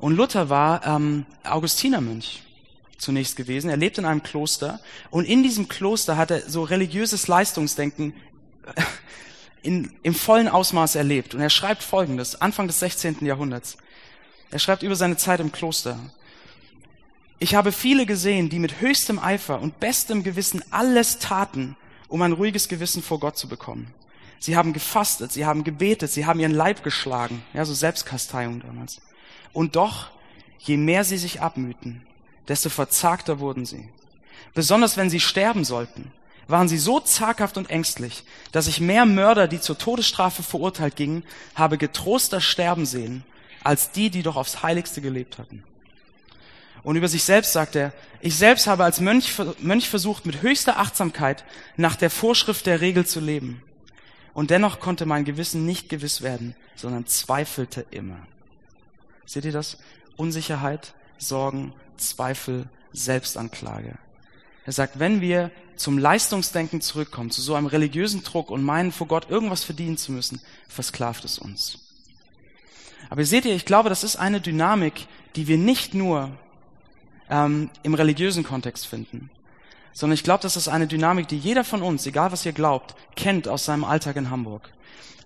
Und 0.00 0.16
Luther 0.16 0.48
war 0.48 0.84
ähm, 0.84 1.26
Augustinermönch 1.44 2.42
zunächst 2.98 3.36
gewesen. 3.36 3.70
Er 3.70 3.76
lebt 3.76 3.98
in 3.98 4.04
einem 4.04 4.24
Kloster 4.24 4.80
und 5.12 5.26
in 5.26 5.44
diesem 5.44 5.68
Kloster 5.68 6.16
hat 6.16 6.32
er 6.32 6.40
so 6.50 6.64
religiöses 6.64 7.28
Leistungsdenken 7.28 8.14
in, 9.62 9.92
im 10.02 10.14
vollen 10.16 10.48
Ausmaß 10.48 10.96
erlebt. 10.96 11.36
Und 11.36 11.40
er 11.40 11.50
schreibt 11.50 11.84
Folgendes, 11.84 12.40
Anfang 12.40 12.66
des 12.66 12.80
16. 12.80 13.24
Jahrhunderts. 13.24 13.76
Er 14.50 14.58
schreibt 14.58 14.82
über 14.82 14.96
seine 14.96 15.18
Zeit 15.18 15.38
im 15.38 15.52
Kloster. 15.52 16.00
Ich 17.42 17.56
habe 17.56 17.72
viele 17.72 18.06
gesehen, 18.06 18.50
die 18.50 18.60
mit 18.60 18.80
höchstem 18.80 19.18
Eifer 19.18 19.60
und 19.60 19.80
bestem 19.80 20.22
Gewissen 20.22 20.62
alles 20.70 21.18
taten, 21.18 21.76
um 22.06 22.22
ein 22.22 22.30
ruhiges 22.30 22.68
Gewissen 22.68 23.02
vor 23.02 23.18
Gott 23.18 23.36
zu 23.36 23.48
bekommen. 23.48 23.92
Sie 24.38 24.56
haben 24.56 24.72
gefastet, 24.72 25.32
sie 25.32 25.44
haben 25.44 25.64
gebetet, 25.64 26.12
sie 26.12 26.24
haben 26.24 26.38
ihren 26.38 26.54
Leib 26.54 26.84
geschlagen, 26.84 27.42
ja, 27.52 27.64
so 27.64 27.74
Selbstkasteiung 27.74 28.60
damals. 28.60 29.00
Und 29.52 29.74
doch, 29.74 30.12
je 30.60 30.76
mehr 30.76 31.02
sie 31.02 31.18
sich 31.18 31.40
abmühten, 31.40 32.06
desto 32.46 32.68
verzagter 32.68 33.40
wurden 33.40 33.66
sie. 33.66 33.88
Besonders 34.54 34.96
wenn 34.96 35.10
sie 35.10 35.18
sterben 35.18 35.64
sollten, 35.64 36.12
waren 36.46 36.68
sie 36.68 36.78
so 36.78 37.00
zaghaft 37.00 37.56
und 37.56 37.70
ängstlich, 37.70 38.22
dass 38.52 38.68
ich 38.68 38.80
mehr 38.80 39.04
Mörder, 39.04 39.48
die 39.48 39.58
zur 39.58 39.76
Todesstrafe 39.76 40.44
verurteilt 40.44 40.94
gingen, 40.94 41.24
habe 41.56 41.76
getroster 41.76 42.40
sterben 42.40 42.86
sehen, 42.86 43.24
als 43.64 43.90
die, 43.90 44.10
die 44.10 44.22
doch 44.22 44.36
aufs 44.36 44.62
Heiligste 44.62 45.00
gelebt 45.00 45.38
hatten. 45.38 45.64
Und 46.82 46.96
über 46.96 47.08
sich 47.08 47.22
selbst 47.22 47.52
sagt 47.52 47.76
er, 47.76 47.92
ich 48.20 48.36
selbst 48.36 48.66
habe 48.66 48.84
als 48.84 49.00
Mönch, 49.00 49.32
Mönch 49.60 49.88
versucht, 49.88 50.26
mit 50.26 50.42
höchster 50.42 50.78
Achtsamkeit 50.78 51.44
nach 51.76 51.96
der 51.96 52.10
Vorschrift 52.10 52.66
der 52.66 52.80
Regel 52.80 53.06
zu 53.06 53.20
leben. 53.20 53.62
Und 54.34 54.50
dennoch 54.50 54.80
konnte 54.80 55.06
mein 55.06 55.24
Gewissen 55.24 55.64
nicht 55.66 55.88
gewiss 55.88 56.22
werden, 56.22 56.56
sondern 56.74 57.06
zweifelte 57.06 57.84
immer. 57.90 58.26
Seht 59.26 59.44
ihr 59.44 59.52
das? 59.52 59.78
Unsicherheit, 60.16 60.94
Sorgen, 61.18 61.72
Zweifel, 61.96 62.68
Selbstanklage. 62.92 63.96
Er 64.64 64.72
sagt, 64.72 64.98
wenn 64.98 65.20
wir 65.20 65.50
zum 65.76 65.98
Leistungsdenken 65.98 66.80
zurückkommen, 66.80 67.30
zu 67.30 67.40
so 67.40 67.54
einem 67.54 67.66
religiösen 67.66 68.22
Druck 68.22 68.50
und 68.50 68.62
meinen, 68.62 68.92
vor 68.92 69.08
Gott 69.08 69.30
irgendwas 69.30 69.64
verdienen 69.64 69.96
zu 69.96 70.12
müssen, 70.12 70.40
versklavt 70.68 71.24
es 71.24 71.38
uns. 71.38 71.78
Aber 73.10 73.24
seht 73.24 73.44
ihr, 73.44 73.54
ich 73.54 73.64
glaube, 73.64 73.88
das 73.88 74.04
ist 74.04 74.16
eine 74.16 74.40
Dynamik, 74.40 75.06
die 75.34 75.48
wir 75.48 75.58
nicht 75.58 75.94
nur 75.94 76.30
ähm, 77.32 77.70
im 77.82 77.94
religiösen 77.94 78.44
Kontext 78.44 78.86
finden, 78.86 79.30
sondern 79.94 80.14
ich 80.14 80.22
glaube, 80.22 80.42
das 80.42 80.56
ist 80.56 80.68
eine 80.68 80.86
Dynamik, 80.86 81.28
die 81.28 81.38
jeder 81.38 81.64
von 81.64 81.82
uns, 81.82 82.06
egal 82.06 82.30
was 82.30 82.44
ihr 82.44 82.52
glaubt, 82.52 82.94
kennt 83.16 83.48
aus 83.48 83.64
seinem 83.64 83.84
Alltag 83.84 84.16
in 84.16 84.30
Hamburg. 84.30 84.70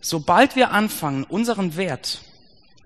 Sobald 0.01 0.55
wir 0.55 0.71
anfangen, 0.71 1.25
unseren 1.25 1.77
Wert, 1.77 2.23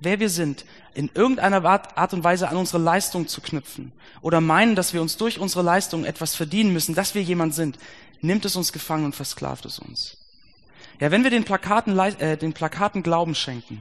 wer 0.00 0.20
wir 0.20 0.30
sind, 0.30 0.64
in 0.94 1.10
irgendeiner 1.14 1.62
Art 1.64 2.14
und 2.14 2.24
Weise 2.24 2.48
an 2.48 2.56
unsere 2.56 2.82
Leistung 2.82 3.28
zu 3.28 3.42
knüpfen 3.42 3.92
oder 4.22 4.40
meinen, 4.40 4.74
dass 4.74 4.94
wir 4.94 5.02
uns 5.02 5.18
durch 5.18 5.38
unsere 5.38 5.62
Leistung 5.62 6.04
etwas 6.04 6.34
verdienen 6.34 6.72
müssen, 6.72 6.94
dass 6.94 7.14
wir 7.14 7.22
jemand 7.22 7.54
sind, 7.54 7.78
nimmt 8.22 8.44
es 8.46 8.56
uns 8.56 8.72
gefangen 8.72 9.04
und 9.04 9.14
versklavt 9.14 9.66
es 9.66 9.78
uns. 9.78 10.16
Ja, 10.98 11.10
wenn 11.10 11.24
wir 11.24 11.30
den 11.30 11.44
Plakaten, 11.44 11.98
äh, 11.98 12.36
den 12.36 12.54
Plakaten 12.54 13.02
Glauben 13.02 13.34
schenken 13.34 13.80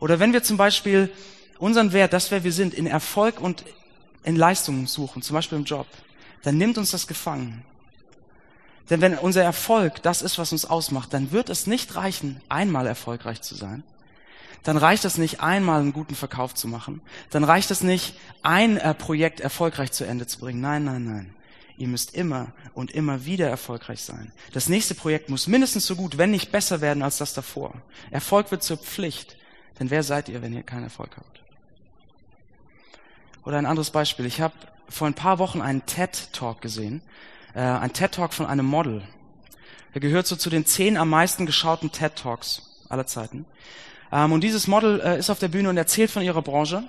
oder 0.00 0.18
wenn 0.18 0.32
wir 0.32 0.42
zum 0.42 0.56
Beispiel 0.56 1.10
unseren 1.58 1.92
Wert, 1.92 2.12
das 2.12 2.32
wer 2.32 2.42
wir 2.42 2.52
sind, 2.52 2.74
in 2.74 2.86
Erfolg 2.86 3.40
und 3.40 3.64
in 4.24 4.36
Leistungen 4.36 4.86
suchen, 4.86 5.22
zum 5.22 5.34
Beispiel 5.34 5.58
im 5.58 5.64
Job, 5.64 5.86
dann 6.42 6.58
nimmt 6.58 6.78
uns 6.78 6.90
das 6.90 7.06
gefangen. 7.06 7.64
Denn 8.90 9.00
wenn 9.00 9.16
unser 9.16 9.42
Erfolg 9.42 10.02
das 10.02 10.22
ist, 10.22 10.38
was 10.38 10.52
uns 10.52 10.64
ausmacht, 10.64 11.14
dann 11.14 11.32
wird 11.32 11.48
es 11.48 11.66
nicht 11.66 11.94
reichen, 11.94 12.40
einmal 12.48 12.86
erfolgreich 12.86 13.40
zu 13.40 13.54
sein, 13.54 13.84
dann 14.62 14.76
reicht 14.76 15.04
es 15.04 15.18
nicht 15.18 15.40
einmal 15.40 15.80
einen 15.80 15.92
guten 15.92 16.14
Verkauf 16.14 16.54
zu 16.54 16.68
machen. 16.68 17.00
Dann 17.30 17.42
reicht 17.42 17.70
es 17.70 17.82
nicht, 17.82 18.14
ein 18.42 18.76
äh, 18.76 18.94
Projekt 18.94 19.40
erfolgreich 19.40 19.92
zu 19.92 20.04
Ende 20.04 20.26
zu 20.26 20.38
bringen. 20.38 20.60
Nein, 20.60 20.84
nein, 20.84 21.04
nein. 21.04 21.34
Ihr 21.78 21.88
müsst 21.88 22.14
immer 22.14 22.52
und 22.74 22.92
immer 22.92 23.24
wieder 23.24 23.48
erfolgreich 23.48 24.02
sein. 24.02 24.30
Das 24.52 24.68
nächste 24.68 24.94
Projekt 24.94 25.30
muss 25.30 25.48
mindestens 25.48 25.86
so 25.86 25.96
gut, 25.96 26.16
wenn 26.18 26.30
nicht 26.30 26.52
besser 26.52 26.80
werden 26.80 27.02
als 27.02 27.18
das 27.18 27.34
davor. 27.34 27.74
Erfolg 28.10 28.50
wird 28.50 28.62
zur 28.62 28.76
Pflicht. 28.76 29.36
Denn 29.80 29.90
wer 29.90 30.02
seid 30.02 30.28
ihr, 30.28 30.42
wenn 30.42 30.52
ihr 30.52 30.62
keinen 30.62 30.84
Erfolg 30.84 31.16
habt? 31.16 31.41
Oder 33.44 33.58
ein 33.58 33.66
anderes 33.66 33.90
Beispiel. 33.90 34.26
Ich 34.26 34.40
habe 34.40 34.54
vor 34.88 35.06
ein 35.06 35.14
paar 35.14 35.38
Wochen 35.38 35.60
einen 35.60 35.84
TED-Talk 35.84 36.60
gesehen. 36.60 37.02
Äh, 37.54 37.60
ein 37.60 37.92
TED-Talk 37.92 38.32
von 38.32 38.46
einem 38.46 38.66
Model. 38.66 39.02
Er 39.94 40.00
gehört 40.00 40.26
so 40.26 40.36
zu 40.36 40.48
den 40.48 40.64
zehn 40.64 40.96
am 40.96 41.10
meisten 41.10 41.46
geschauten 41.46 41.90
TED-Talks 41.90 42.84
aller 42.88 43.06
Zeiten. 43.06 43.44
Ähm, 44.12 44.32
und 44.32 44.42
dieses 44.42 44.68
Model 44.68 45.00
äh, 45.00 45.18
ist 45.18 45.30
auf 45.30 45.38
der 45.38 45.48
Bühne 45.48 45.70
und 45.70 45.76
erzählt 45.76 46.10
von 46.10 46.22
ihrer 46.22 46.42
Branche. 46.42 46.84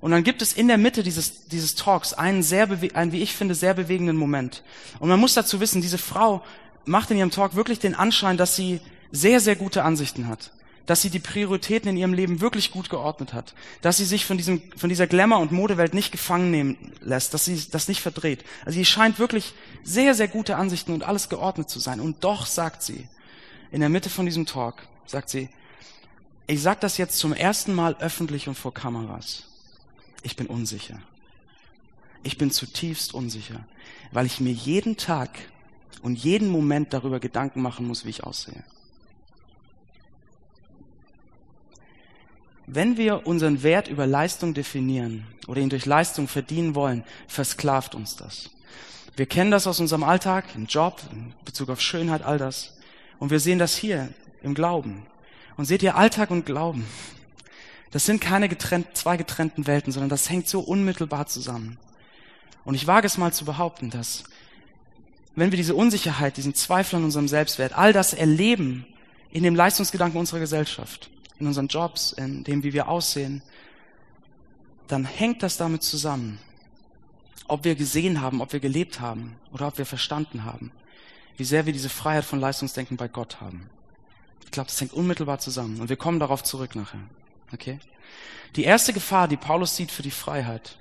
Und 0.00 0.10
dann 0.10 0.24
gibt 0.24 0.42
es 0.42 0.52
in 0.52 0.68
der 0.68 0.78
Mitte 0.78 1.02
dieses, 1.02 1.48
dieses 1.48 1.74
Talks 1.74 2.12
einen 2.12 2.42
sehr, 2.42 2.68
einen, 2.94 3.12
wie 3.12 3.22
ich 3.22 3.34
finde, 3.34 3.54
sehr 3.54 3.74
bewegenden 3.74 4.16
Moment. 4.16 4.62
Und 5.00 5.08
man 5.08 5.20
muss 5.20 5.34
dazu 5.34 5.60
wissen, 5.60 5.82
diese 5.82 5.98
Frau 5.98 6.42
macht 6.84 7.10
in 7.10 7.18
ihrem 7.18 7.30
Talk 7.30 7.54
wirklich 7.54 7.78
den 7.78 7.94
Anschein, 7.94 8.36
dass 8.36 8.56
sie 8.56 8.80
sehr, 9.12 9.40
sehr 9.40 9.56
gute 9.56 9.82
Ansichten 9.82 10.28
hat. 10.28 10.50
Dass 10.86 11.00
sie 11.00 11.10
die 11.10 11.18
Prioritäten 11.18 11.88
in 11.88 11.96
ihrem 11.96 12.12
Leben 12.12 12.40
wirklich 12.40 12.70
gut 12.70 12.90
geordnet 12.90 13.32
hat. 13.32 13.54
Dass 13.80 13.96
sie 13.96 14.04
sich 14.04 14.26
von, 14.26 14.36
diesem, 14.36 14.62
von 14.76 14.88
dieser 14.88 15.06
Glamour- 15.06 15.40
und 15.40 15.52
Modewelt 15.52 15.94
nicht 15.94 16.12
gefangen 16.12 16.50
nehmen 16.50 16.92
lässt. 17.00 17.32
Dass 17.32 17.46
sie 17.46 17.70
das 17.70 17.88
nicht 17.88 18.00
verdreht. 18.00 18.44
Also 18.64 18.76
sie 18.76 18.84
scheint 18.84 19.18
wirklich 19.18 19.54
sehr, 19.82 20.14
sehr 20.14 20.28
gute 20.28 20.56
Ansichten 20.56 20.92
und 20.92 21.02
alles 21.02 21.28
geordnet 21.28 21.70
zu 21.70 21.78
sein. 21.78 22.00
Und 22.00 22.22
doch 22.24 22.46
sagt 22.46 22.82
sie, 22.82 23.08
in 23.72 23.80
der 23.80 23.88
Mitte 23.88 24.10
von 24.10 24.26
diesem 24.26 24.46
Talk, 24.46 24.86
sagt 25.06 25.30
sie, 25.30 25.48
ich 26.46 26.60
sage 26.60 26.80
das 26.80 26.98
jetzt 26.98 27.18
zum 27.18 27.32
ersten 27.32 27.74
Mal 27.74 27.96
öffentlich 28.00 28.48
und 28.48 28.54
vor 28.54 28.74
Kameras. 28.74 29.44
Ich 30.22 30.36
bin 30.36 30.46
unsicher. 30.46 31.00
Ich 32.22 32.38
bin 32.38 32.50
zutiefst 32.50 33.14
unsicher, 33.14 33.66
weil 34.12 34.26
ich 34.26 34.40
mir 34.40 34.52
jeden 34.52 34.96
Tag 34.96 35.30
und 36.02 36.16
jeden 36.16 36.48
Moment 36.48 36.92
darüber 36.92 37.20
Gedanken 37.20 37.62
machen 37.62 37.86
muss, 37.86 38.04
wie 38.04 38.10
ich 38.10 38.24
aussehe. 38.24 38.64
Wenn 42.66 42.96
wir 42.96 43.26
unseren 43.26 43.62
Wert 43.62 43.88
über 43.88 44.06
Leistung 44.06 44.54
definieren 44.54 45.26
oder 45.46 45.60
ihn 45.60 45.68
durch 45.68 45.86
Leistung 45.86 46.28
verdienen 46.28 46.74
wollen, 46.74 47.04
versklavt 47.28 47.94
uns 47.94 48.16
das. 48.16 48.50
Wir 49.16 49.26
kennen 49.26 49.50
das 49.50 49.66
aus 49.66 49.80
unserem 49.80 50.02
Alltag, 50.02 50.44
im 50.54 50.66
Job, 50.66 51.00
in 51.12 51.34
Bezug 51.44 51.68
auf 51.68 51.80
Schönheit, 51.80 52.22
all 52.22 52.38
das. 52.38 52.76
Und 53.18 53.30
wir 53.30 53.38
sehen 53.38 53.58
das 53.58 53.76
hier 53.76 54.08
im 54.42 54.54
Glauben. 54.54 55.06
Und 55.56 55.66
seht 55.66 55.82
ihr, 55.82 55.96
Alltag 55.96 56.30
und 56.30 56.46
Glauben, 56.46 56.84
das 57.92 58.06
sind 58.06 58.20
keine 58.20 58.48
getrennt, 58.48 58.88
zwei 58.94 59.16
getrennten 59.16 59.68
Welten, 59.68 59.92
sondern 59.92 60.08
das 60.08 60.28
hängt 60.28 60.48
so 60.48 60.60
unmittelbar 60.60 61.26
zusammen. 61.26 61.78
Und 62.64 62.74
ich 62.74 62.88
wage 62.88 63.06
es 63.06 63.18
mal 63.18 63.32
zu 63.32 63.44
behaupten, 63.44 63.90
dass 63.90 64.24
wenn 65.36 65.52
wir 65.52 65.56
diese 65.56 65.74
Unsicherheit, 65.74 66.36
diesen 66.36 66.54
Zweifel 66.54 66.96
an 66.96 67.04
unserem 67.04 67.28
Selbstwert, 67.28 67.76
all 67.76 67.92
das 67.92 68.14
erleben 68.14 68.86
in 69.30 69.42
dem 69.42 69.54
Leistungsgedanken 69.54 70.18
unserer 70.18 70.40
Gesellschaft, 70.40 71.10
in 71.38 71.46
unseren 71.46 71.68
Jobs, 71.68 72.12
in 72.12 72.44
dem, 72.44 72.62
wie 72.62 72.72
wir 72.72 72.88
aussehen, 72.88 73.42
dann 74.86 75.04
hängt 75.04 75.42
das 75.42 75.56
damit 75.56 75.82
zusammen, 75.82 76.38
ob 77.48 77.64
wir 77.64 77.74
gesehen 77.74 78.20
haben, 78.20 78.40
ob 78.40 78.52
wir 78.52 78.60
gelebt 78.60 79.00
haben 79.00 79.36
oder 79.52 79.66
ob 79.66 79.78
wir 79.78 79.86
verstanden 79.86 80.44
haben, 80.44 80.72
wie 81.36 81.44
sehr 81.44 81.66
wir 81.66 81.72
diese 81.72 81.88
Freiheit 81.88 82.24
von 82.24 82.40
Leistungsdenken 82.40 82.96
bei 82.96 83.08
Gott 83.08 83.40
haben. 83.40 83.68
Ich 84.44 84.50
glaube, 84.50 84.68
das 84.68 84.80
hängt 84.80 84.92
unmittelbar 84.92 85.38
zusammen 85.38 85.80
und 85.80 85.88
wir 85.88 85.96
kommen 85.96 86.20
darauf 86.20 86.42
zurück 86.42 86.76
nachher. 86.76 87.00
Okay? 87.52 87.78
Die 88.56 88.64
erste 88.64 88.92
Gefahr, 88.92 89.26
die 89.26 89.36
Paulus 89.36 89.74
sieht 89.74 89.90
für 89.90 90.02
die 90.02 90.10
Freiheit, 90.10 90.78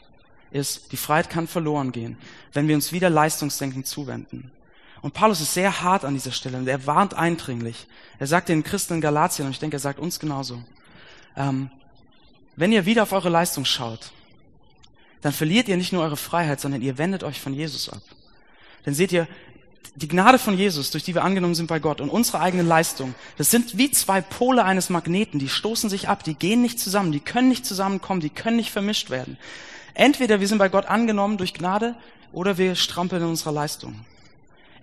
ist, 0.52 0.92
die 0.92 0.98
Freiheit 0.98 1.30
kann 1.30 1.48
verloren 1.48 1.92
gehen, 1.92 2.18
wenn 2.52 2.68
wir 2.68 2.76
uns 2.76 2.92
wieder 2.92 3.10
Leistungsdenken 3.10 3.84
zuwenden. 3.84 4.52
Und 5.04 5.14
Paulus 5.14 5.42
ist 5.42 5.54
sehr 5.54 5.82
hart 5.82 6.06
an 6.06 6.14
dieser 6.14 6.32
Stelle 6.32 6.58
und 6.58 6.66
er 6.66 6.88
warnt 6.88 7.14
eindringlich. 7.14 7.88
Er 8.20 8.28
sagt 8.28 8.48
den 8.48 8.64
Christen 8.64 8.96
in 8.96 9.02
Galatien, 9.02 9.46
und 9.46 9.52
ich 9.52 9.60
denke, 9.60 9.76
er 9.76 9.82
sagt 9.82 10.00
uns 10.00 10.18
genauso, 10.18 10.64
ähm, 11.36 11.70
wenn 12.56 12.72
ihr 12.72 12.86
wieder 12.86 13.04
auf 13.04 13.12
eure 13.12 13.28
Leistung 13.28 13.66
schaut, 13.66 14.14
dann 15.22 15.34
verliert 15.34 15.68
ihr 15.68 15.76
nicht 15.76 15.92
nur 15.92 16.04
eure 16.04 16.16
Freiheit, 16.16 16.62
sondern 16.62 16.82
ihr 16.82 16.98
wendet 16.98 17.24
euch 17.24 17.42
von 17.42 17.54
Jesus 17.54 17.90
ab. 17.90 18.02
Denn 18.86 18.94
seht 18.94 19.12
ihr, 19.12 19.28
die 19.96 20.08
Gnade 20.08 20.40
von 20.40 20.58
Jesus, 20.58 20.90
durch 20.92 21.04
die 21.04 21.14
wir 21.14 21.26
angenommen 21.26 21.54
sind 21.54 21.68
bei 21.68 21.80
Gott 21.80 22.00
und 22.00 22.10
unsere 22.10 22.40
eigene 22.40 22.64
Leistung, 22.64 23.14
das 23.38 23.52
sind 23.52 23.78
wie 23.78 23.92
zwei 23.92 24.22
Pole 24.22 24.64
eines 24.64 24.90
Magneten, 24.90 25.38
die 25.38 25.50
stoßen 25.50 25.90
sich 25.90 26.08
ab, 26.08 26.24
die 26.24 26.34
gehen 26.34 26.62
nicht 26.62 26.80
zusammen, 26.80 27.12
die 27.12 27.20
können 27.20 27.50
nicht 27.50 27.66
zusammenkommen, 27.66 28.22
die 28.22 28.30
können 28.30 28.56
nicht 28.56 28.72
vermischt 28.72 29.10
werden. 29.10 29.38
Entweder 29.96 30.40
wir 30.40 30.48
sind 30.48 30.60
bei 30.60 30.70
Gott 30.70 30.86
angenommen 30.86 31.38
durch 31.38 31.54
Gnade 31.54 31.96
oder 32.32 32.58
wir 32.58 32.76
strampeln 32.76 33.22
in 33.22 33.28
unserer 33.28 33.52
Leistung. 33.52 34.06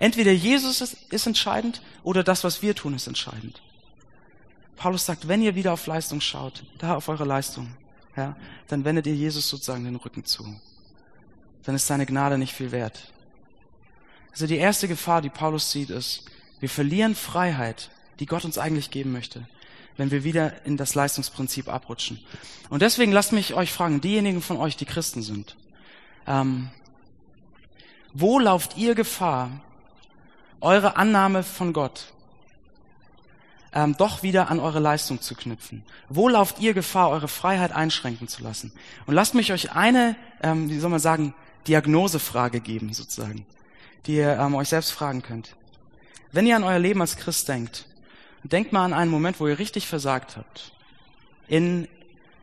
Entweder 0.01 0.33
Jesus 0.33 0.81
ist, 0.81 1.13
ist 1.13 1.27
entscheidend 1.27 1.83
oder 2.03 2.25
das, 2.25 2.43
was 2.43 2.63
wir 2.63 2.75
tun, 2.75 2.95
ist 2.95 3.07
entscheidend. 3.07 3.61
Paulus 4.77 5.05
sagt, 5.05 5.29
wenn 5.29 5.43
ihr 5.43 5.55
wieder 5.55 5.75
auf 5.75 5.87
Leistung 5.87 6.23
schaut, 6.23 6.65
da 6.79 6.97
auf 6.97 7.11
eure 7.11 7.27
Leistung, 7.27 7.77
ja, 8.17 8.35
dann 8.69 8.87
wendet 8.87 9.07
ihr 9.07 9.15
Jesus 9.15 9.47
sozusagen 9.51 9.85
den 9.85 9.97
Rücken 9.97 10.25
zu. 10.25 10.59
Dann 11.65 11.75
ist 11.75 11.87
seine 11.87 12.07
Gnade 12.07 12.39
nicht 12.39 12.55
viel 12.55 12.73
wert. 12.73 13.13
Also 14.33 14.47
die 14.47 14.57
erste 14.57 14.89
Gefahr, 14.89 15.21
die 15.21 15.29
Paulus 15.29 15.71
sieht, 15.71 15.91
ist, 15.91 16.25
wir 16.61 16.71
verlieren 16.71 17.15
Freiheit, 17.15 17.91
die 18.21 18.27
Gott 18.27 18.47
uns 18.47 18.57
eigentlich 18.57 18.91
geben 18.91 19.13
möchte, 19.13 19.47
wenn 19.99 20.11
wir 20.11 20.25
wieder 20.25 20.65
in 20.65 20.79
das 20.79 20.95
Leistungsprinzip 20.95 21.69
abrutschen. 21.69 22.19
Und 22.71 22.81
deswegen 22.81 23.13
lasst 23.13 23.33
mich 23.33 23.53
euch 23.53 23.71
fragen, 23.71 24.01
diejenigen 24.01 24.41
von 24.41 24.57
euch, 24.57 24.79
die 24.79 24.87
Christen 24.87 25.21
sind, 25.21 25.57
ähm, 26.27 26.71
wo 28.15 28.39
lauft 28.39 28.79
ihr 28.79 28.95
Gefahr, 28.95 29.61
eure 30.61 30.97
Annahme 30.97 31.43
von 31.43 31.73
Gott 31.73 32.13
ähm, 33.73 33.97
doch 33.97 34.23
wieder 34.23 34.51
an 34.51 34.61
eure 34.61 34.81
Leistung 34.81 35.21
zu 35.21 35.35
knüpfen? 35.35 35.85
Wo 36.09 36.29
lauft 36.29 36.61
ihr 36.61 36.75
Gefahr, 36.75 37.11
eure 37.11 37.29
Freiheit 37.29 37.73
einschränken 37.73 38.29
zu 38.29 38.43
lassen? 38.43 38.73
Und 39.07 39.15
lasst 39.15 39.35
mich 39.35 39.53
euch 39.53 39.73
eine, 39.73 40.17
ähm, 40.43 40.69
wie 40.69 40.79
soll 40.79 40.91
man 40.91 41.01
sagen, 41.01 41.35
Diagnosefrage 41.67 42.61
geben, 42.61 42.93
sozusagen 42.93 43.47
die 44.07 44.17
ihr 44.17 44.39
ähm, 44.39 44.55
euch 44.55 44.69
selbst 44.69 44.93
fragen 44.93 45.23
könnt. 45.23 45.55
Wenn 46.33 46.47
ihr 46.47 46.57
an 46.57 46.65
euer 46.65 46.79
Leben 46.79 47.01
als 47.01 47.17
Christ 47.17 47.49
denkt, 47.49 47.87
denkt 48.43 48.73
mal 48.73 48.85
an 48.85 48.93
einen 48.93 49.11
Moment, 49.11 49.41
wo 49.41 49.49
ihr 49.49 49.59
richtig 49.59 49.87
versagt 49.87 50.37
habt. 50.37 50.73
In, 51.49 51.89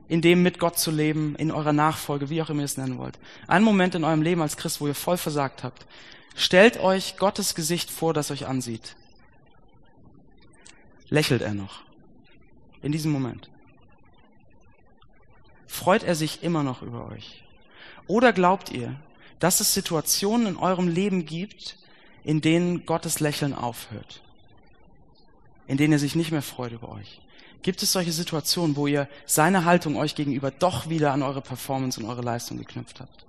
in 0.09 0.21
dem 0.21 0.43
mit 0.43 0.59
Gott 0.59 0.77
zu 0.77 0.91
leben, 0.91 1.36
in 1.36 1.51
eurer 1.51 1.74
Nachfolge, 1.74 2.29
wie 2.29 2.41
auch 2.41 2.50
immer 2.50 2.62
ihr 2.62 2.65
es 2.65 2.77
nennen 2.77 2.97
wollt. 2.97 3.17
Einen 3.47 3.65
Moment 3.65 3.95
in 3.95 4.03
eurem 4.03 4.21
Leben 4.21 4.41
als 4.41 4.57
Christ, 4.57 4.81
wo 4.81 4.88
ihr 4.88 4.95
voll 4.95 5.17
versagt 5.17 5.63
habt. 5.63 5.86
Stellt 6.39 6.77
euch 6.79 7.17
Gottes 7.17 7.56
Gesicht 7.56 7.89
vor, 7.89 8.13
das 8.13 8.29
euch 8.29 8.46
ansieht. 8.46 8.96
Lächelt 11.10 11.41
er 11.41 11.56
noch. 11.56 11.82
In 12.84 12.91
diesem 12.91 13.12
Moment. 13.12 13.50
Freut 15.65 16.03
er 16.03 16.13
sich 16.13 16.44
immer 16.44 16.62
noch 16.62 16.84
über 16.84 17.08
euch? 17.08 17.44
Oder 18.06 18.34
glaubt 18.34 18.72
ihr, 18.72 18.96
dass 19.39 19.62
es 19.62 19.74
Situationen 19.74 20.46
in 20.46 20.58
eurem 20.58 20.88
Leben 20.88 21.25
gibt, 21.25 21.79
in 22.24 22.39
denen 22.39 22.86
Gottes 22.86 23.20
Lächeln 23.20 23.56
aufhört, 23.56 24.22
in 25.65 25.77
denen 25.77 25.94
er 25.94 26.00
sich 26.00 26.15
nicht 26.15 26.32
mehr 26.32 26.44
freut 26.44 26.72
über 26.72 26.89
euch. 26.89 27.20
Gibt 27.63 27.82
es 27.82 27.91
solche 27.91 28.12
Situationen, 28.12 28.75
wo 28.75 28.86
ihr 28.86 29.10
seine 29.25 29.65
Haltung 29.65 29.98
euch 29.98 30.13
gegenüber 30.13 30.51
doch 30.51 30.88
wieder 30.88 31.13
an 31.13 31.24
eure 31.24 31.41
Performance 31.41 32.00
und 32.00 32.06
eure 32.06 32.22
Leistung 32.22 32.60
geknüpft 32.60 33.00
habt? 33.00 33.26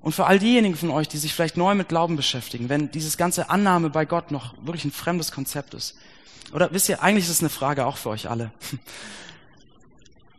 Und 0.00 0.14
für 0.14 0.26
all 0.26 0.38
diejenigen 0.38 0.76
von 0.76 0.90
euch, 0.90 1.08
die 1.08 1.18
sich 1.18 1.34
vielleicht 1.34 1.56
neu 1.56 1.74
mit 1.74 1.88
Glauben 1.88 2.16
beschäftigen, 2.16 2.68
wenn 2.68 2.90
dieses 2.90 3.16
ganze 3.16 3.50
Annahme 3.50 3.90
bei 3.90 4.04
Gott 4.04 4.30
noch 4.30 4.54
wirklich 4.62 4.84
ein 4.84 4.92
fremdes 4.92 5.32
Konzept 5.32 5.74
ist, 5.74 5.96
oder 6.52 6.72
wisst 6.72 6.88
ihr, 6.88 7.02
eigentlich 7.02 7.24
ist 7.24 7.30
es 7.30 7.40
eine 7.40 7.50
Frage 7.50 7.84
auch 7.84 7.98
für 7.98 8.08
euch 8.08 8.30
alle. 8.30 8.52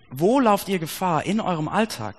Wo 0.09 0.39
lauft 0.39 0.69
ihr 0.69 0.79
Gefahr 0.79 1.25
in 1.25 1.39
eurem 1.39 1.67
Alltag, 1.67 2.15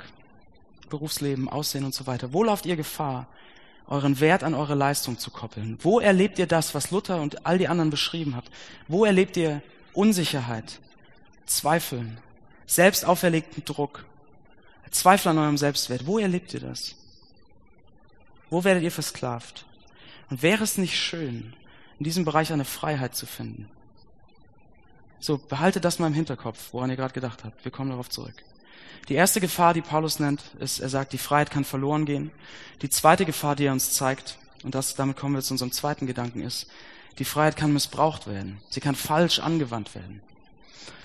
Berufsleben, 0.91 1.49
Aussehen 1.49 1.85
und 1.85 1.95
so 1.95 2.07
weiter. 2.07 2.35
Wo 2.35 2.45
lauft 2.45 2.67
ihr 2.67 2.77
Gefahr, 2.77 3.27
euren 3.87 4.21
Wert 4.21 4.45
an 4.45 4.55
eure 4.55 4.75
Leistung 4.75 5.19
zu 5.19 5.31
koppeln? 5.31 5.79
Wo 5.81 6.01
erlebt 6.01 6.39
ihr 6.39 6.47
das, 6.47 6.75
was 6.75 6.91
Luther 6.91 7.23
und 7.23 7.47
all 7.47 7.57
die 7.57 7.69
anderen 7.69 7.91
beschrieben 7.91 8.37
hat? 8.37 8.45
Wo 8.89 9.07
erlebt 9.07 9.37
ihr 9.39 9.63
Unsicherheit, 9.95 10.81
Zweifeln, 11.47 12.19
selbst 12.67 13.07
auferlegten 13.07 13.65
Druck, 13.65 14.05
Zweifel 14.91 15.29
an 15.29 15.39
eurem 15.39 15.57
Selbstwert? 15.57 16.07
Wo 16.07 16.19
erlebt 16.19 16.53
ihr 16.53 16.61
das? 16.61 16.97
Wo 18.51 18.65
werdet 18.65 18.83
ihr 18.83 18.91
versklavt? 18.91 19.65
Und 20.29 20.43
wäre 20.43 20.63
es 20.63 20.77
nicht 20.77 20.99
schön, 20.99 21.55
in 21.99 22.05
diesem 22.05 22.25
Bereich 22.25 22.53
eine 22.53 22.65
Freiheit 22.65 23.15
zu 23.15 23.27
finden? 23.27 23.69
So, 25.21 25.39
behaltet 25.39 25.85
das 25.85 25.99
mal 25.99 26.07
im 26.07 26.15
Hinterkopf, 26.15 26.73
woran 26.73 26.91
ihr 26.91 26.97
gerade 26.97 27.15
gedacht 27.15 27.45
habt. 27.45 27.65
Wir 27.65 27.73
kommen 27.73 27.91
darauf 27.91 28.09
zurück. 28.09 28.35
Die 29.09 29.15
erste 29.15 29.41
Gefahr, 29.41 29.75
die 29.75 29.83
Paulus 29.83 30.19
nennt, 30.19 30.43
ist, 30.59 30.81
er 30.81 30.89
sagt, 30.89 31.13
die 31.13 31.19
Freiheit 31.19 31.51
kann 31.51 31.65
verloren 31.65 32.05
gehen. 32.05 32.31
Die 32.83 32.91
zweite 32.91 33.25
Gefahr, 33.25 33.57
die 33.57 33.67
er 33.67 33.73
uns 33.73 33.93
zeigt, 33.93 34.39
und 34.63 34.75
das, 34.75 34.95
damit 34.95 35.17
kommen 35.17 35.35
wir 35.35 35.43
zu 35.43 35.55
unserem 35.55 35.73
zweiten 35.73 36.07
Gedanken, 36.07 36.43
ist, 36.43 36.67
die 37.19 37.25
Freiheit 37.25 37.57
kann 37.57 37.73
missbraucht 37.73 38.27
werden. 38.27 38.61
Sie 38.71 38.81
kann 38.81 38.95
falsch 38.95 39.39
angewandt 39.39 39.95
werden. 39.95 40.23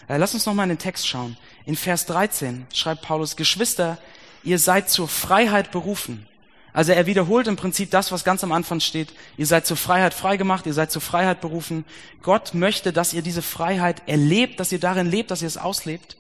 Äh, 0.08 0.18
lass 0.18 0.34
uns 0.34 0.46
nochmal 0.46 0.66
in 0.66 0.70
den 0.70 0.78
Text 0.78 1.08
schauen. 1.08 1.38
In 1.66 1.76
Vers 1.76 2.06
13 2.06 2.68
schreibt 2.74 3.02
Paulus, 3.02 3.36
Geschwister, 3.36 3.98
ihr 4.44 4.60
seid 4.60 4.90
zur 4.90 5.08
Freiheit 5.08 5.72
berufen. 5.72 6.28
Also 6.76 6.92
er 6.92 7.06
wiederholt 7.06 7.48
im 7.48 7.56
Prinzip 7.56 7.90
das, 7.92 8.12
was 8.12 8.26
ganz 8.26 8.44
am 8.44 8.52
Anfang 8.52 8.82
steht. 8.82 9.14
Ihr 9.38 9.46
seid 9.46 9.66
zur 9.66 9.78
Freiheit 9.78 10.14
freigemacht, 10.14 10.66
ihr 10.66 10.74
seid 10.74 10.92
zur 10.92 11.02
Freiheit 11.02 11.40
berufen. 11.40 11.86
Gott 12.22 12.54
möchte, 12.54 12.92
dass 12.92 13.14
ihr 13.14 13.22
diese 13.22 13.42
Freiheit 13.42 14.02
erlebt, 14.08 14.60
dass 14.60 14.74
ihr 14.74 14.80
darin 14.82 15.10
lebt, 15.10 15.32
dass 15.32 15.42
ihr 15.42 15.48
es 15.48 15.58
auslebt. 15.58 16.18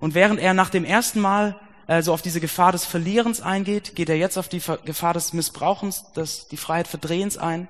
Und 0.00 0.14
während 0.14 0.40
er 0.40 0.54
nach 0.54 0.70
dem 0.70 0.84
ersten 0.84 1.20
Mal 1.20 1.54
äh, 1.86 2.02
so 2.02 2.12
auf 2.12 2.20
diese 2.20 2.40
Gefahr 2.40 2.72
des 2.72 2.84
Verlierens 2.84 3.40
eingeht, 3.40 3.94
geht 3.94 4.08
er 4.08 4.16
jetzt 4.16 4.38
auf 4.38 4.48
die 4.48 4.60
Gefahr 4.84 5.14
des 5.14 5.34
Missbrauchens, 5.34 6.10
des, 6.16 6.48
die 6.48 6.56
Freiheit 6.56 6.88
Verdrehens 6.88 7.38
ein. 7.38 7.68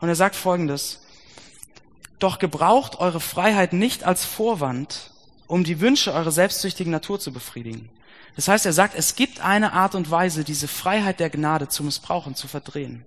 Und 0.00 0.08
er 0.08 0.14
sagt 0.14 0.36
Folgendes. 0.36 1.02
Doch 2.18 2.38
gebraucht 2.38 2.98
eure 2.98 3.20
Freiheit 3.20 3.74
nicht 3.74 4.04
als 4.04 4.24
Vorwand, 4.24 5.10
um 5.46 5.64
die 5.64 5.80
Wünsche 5.80 6.14
eurer 6.14 6.32
selbstsüchtigen 6.32 6.90
Natur 6.90 7.20
zu 7.20 7.30
befriedigen. 7.30 7.90
Das 8.38 8.46
heißt, 8.46 8.66
er 8.66 8.72
sagt, 8.72 8.94
es 8.94 9.16
gibt 9.16 9.40
eine 9.40 9.72
Art 9.72 9.96
und 9.96 10.12
Weise, 10.12 10.44
diese 10.44 10.68
Freiheit 10.68 11.18
der 11.18 11.28
Gnade 11.28 11.66
zu 11.66 11.82
missbrauchen, 11.82 12.36
zu 12.36 12.46
verdrehen. 12.46 13.04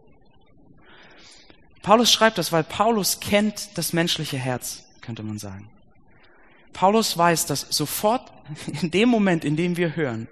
Paulus 1.82 2.12
schreibt 2.12 2.38
das, 2.38 2.52
weil 2.52 2.66
Paulus 2.66 3.22
kennt 3.22 3.78
das 3.78 3.94
menschliche 3.94 4.38
Herz, 4.38 4.84
könnte 5.00 5.24
man 5.24 5.40
sagen. 5.40 5.70
Paulus 6.74 7.18
weiß, 7.18 7.46
dass 7.46 7.62
sofort 7.70 8.30
in 8.82 8.92
dem 8.92 9.08
Moment, 9.08 9.46
in 9.46 9.56
dem 9.56 9.78
wir 9.78 9.96
hören, 9.96 10.28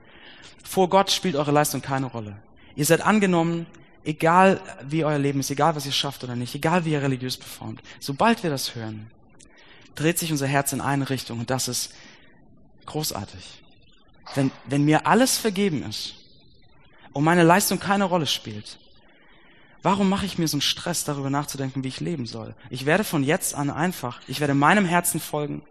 vor 0.66 0.90
Gott 0.90 1.12
spielt 1.12 1.38
eure 1.38 1.52
Leistung 1.54 1.82
keine 1.82 2.08
Rolle. 2.08 2.36
Ihr 2.76 2.84
seid 2.84 3.00
angenommen, 3.00 3.68
egal 4.04 4.60
wie 4.84 5.06
euer 5.06 5.18
Leben 5.18 5.40
ist, 5.40 5.50
egal 5.50 5.78
was 5.78 5.86
ihr 5.86 5.94
schafft 5.94 6.26
oder 6.26 6.36
nicht, 6.36 6.56
egal 6.56 6.84
wie 6.84 6.92
ihr 6.92 7.02
religiös 7.02 7.38
performt. 7.38 7.82
Sobald 8.02 8.44
wir 8.44 8.50
das 8.50 8.76
hören, 8.76 9.10
dreht 9.96 10.20
sich 10.20 10.34
unser 10.34 10.48
Herz 10.48 10.74
in 10.74 10.82
eine 10.82 11.10
Richtung 11.10 11.40
und 11.40 11.50
das 11.50 11.70
ist 11.70 11.94
großartig. 12.86 13.62
Wenn, 14.36 14.52
wenn 14.66 14.86
mir 14.86 15.08
alles 15.08 15.38
vergeben 15.38 15.84
ist 15.84 16.16
und 17.14 17.24
meine 17.24 17.44
Leistung 17.44 17.80
keine 17.80 18.06
Rolle 18.06 18.28
spielt, 18.28 18.78
warum 19.82 20.10
mache 20.10 20.26
ich 20.26 20.38
mir 20.38 20.48
so 20.48 20.56
einen 20.56 20.62
Stress 20.62 21.04
darüber 21.04 21.30
nachzudenken, 21.30 21.84
wie 21.84 21.88
ich 21.88 22.00
leben 22.00 22.26
soll? 22.26 22.54
Ich 22.70 22.86
werde 22.86 23.04
von 23.04 23.24
jetzt 23.24 23.56
an 23.56 23.70
einfach, 23.70 24.22
ich 24.28 24.40
werde 24.40 24.54
meinem 24.54 24.86
Herzen 24.86 25.20
folgen 25.20 25.62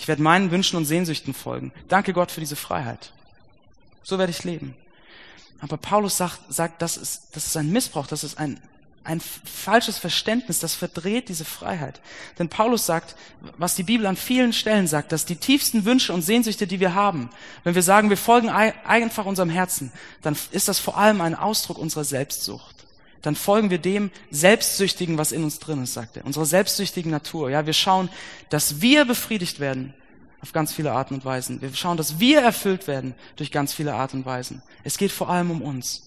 ich 0.00 0.08
werde 0.08 0.22
meinen 0.22 0.50
Wünschen 0.50 0.78
und 0.78 0.86
Sehnsüchten 0.86 1.34
folgen. 1.34 1.72
Danke 1.88 2.14
Gott 2.14 2.30
für 2.30 2.40
diese 2.40 2.56
Freiheit. 2.56 3.12
So 4.02 4.18
werde 4.18 4.30
ich 4.30 4.44
leben. 4.44 4.74
Aber 5.60 5.76
Paulus 5.76 6.16
sagt, 6.16 6.40
sagt 6.48 6.80
das, 6.80 6.96
ist, 6.96 7.36
das 7.36 7.46
ist 7.46 7.56
ein 7.58 7.70
Missbrauch, 7.70 8.06
das 8.06 8.24
ist 8.24 8.38
ein, 8.38 8.58
ein 9.02 9.20
falsches 9.20 9.98
Verständnis, 9.98 10.58
das 10.58 10.74
verdreht 10.74 11.28
diese 11.28 11.44
Freiheit. 11.44 12.00
Denn 12.38 12.48
Paulus 12.48 12.84
sagt, 12.84 13.16
was 13.56 13.74
die 13.74 13.82
Bibel 13.82 14.06
an 14.06 14.16
vielen 14.16 14.52
Stellen 14.52 14.86
sagt, 14.86 15.12
dass 15.12 15.24
die 15.24 15.36
tiefsten 15.36 15.84
Wünsche 15.84 16.12
und 16.12 16.22
Sehnsüchte, 16.22 16.66
die 16.66 16.80
wir 16.80 16.94
haben, 16.94 17.30
wenn 17.64 17.74
wir 17.74 17.82
sagen, 17.82 18.10
wir 18.10 18.18
folgen 18.18 18.50
einfach 18.50 19.24
unserem 19.24 19.50
Herzen, 19.50 19.90
dann 20.22 20.36
ist 20.50 20.68
das 20.68 20.78
vor 20.78 20.98
allem 20.98 21.20
ein 21.20 21.34
Ausdruck 21.34 21.78
unserer 21.78 22.04
Selbstsucht 22.04 22.80
dann 23.22 23.34
folgen 23.34 23.70
wir 23.70 23.78
dem 23.78 24.10
Selbstsüchtigen, 24.30 25.18
was 25.18 25.32
in 25.32 25.44
uns 25.44 25.58
drin 25.58 25.82
ist, 25.82 25.94
sagt 25.94 26.16
er. 26.16 26.24
Unserer 26.24 26.46
selbstsüchtigen 26.46 27.10
Natur. 27.10 27.50
Ja, 27.50 27.66
wir 27.66 27.72
schauen, 27.72 28.08
dass 28.48 28.80
wir 28.80 29.04
befriedigt 29.04 29.60
werden 29.60 29.94
auf 30.40 30.52
ganz 30.52 30.72
viele 30.72 30.92
Arten 30.92 31.14
und 31.14 31.24
Weisen. 31.24 31.60
Wir 31.60 31.74
schauen, 31.74 31.98
dass 31.98 32.18
wir 32.18 32.40
erfüllt 32.40 32.86
werden 32.86 33.14
durch 33.36 33.52
ganz 33.52 33.74
viele 33.74 33.94
Arten 33.94 34.18
und 34.18 34.26
Weisen. 34.26 34.62
Es 34.84 34.96
geht 34.96 35.12
vor 35.12 35.28
allem 35.28 35.50
um 35.50 35.60
uns. 35.60 36.04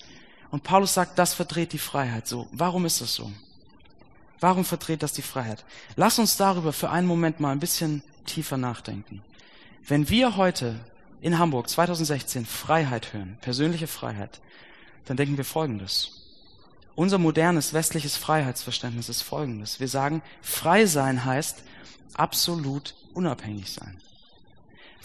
Und 0.54 0.62
Paulus 0.62 0.94
sagt, 0.94 1.18
das 1.18 1.34
verdreht 1.34 1.74
die 1.74 1.80
Freiheit. 1.80 2.28
So, 2.28 2.48
warum 2.52 2.86
ist 2.86 3.02
das 3.02 3.16
so? 3.16 3.32
Warum 4.40 4.64
verdreht 4.64 5.02
das 5.02 5.12
die 5.12 5.24
Freiheit? 5.24 5.66
Lass 5.96 6.20
uns 6.20 6.38
darüber 6.38 6.74
für 6.74 6.92
einen 6.92 7.08
Moment 7.08 7.40
mal 7.40 7.52
ein 7.52 7.60
bisschen 7.60 8.04
tiefer 8.28 8.56
nachdenken. 8.56 9.24
Wenn 9.88 10.10
wir 10.10 10.38
heute 10.38 10.80
in 11.22 11.40
Hamburg 11.40 11.70
2016 11.70 12.46
Freiheit 12.46 13.14
hören, 13.14 13.40
persönliche 13.42 13.88
Freiheit, 13.88 14.42
dann 15.06 15.18
denken 15.18 15.38
wir 15.38 15.44
Folgendes. 15.44 16.22
Unser 16.94 17.18
modernes 17.18 17.74
westliches 17.74 18.16
Freiheitsverständnis 18.16 19.10
ist 19.10 19.24
folgendes. 19.24 19.80
Wir 19.80 19.88
sagen, 19.88 20.22
frei 20.44 20.86
sein 20.86 21.26
heißt 21.26 21.64
absolut 22.14 22.94
unabhängig 23.16 23.72
sein. 23.72 24.00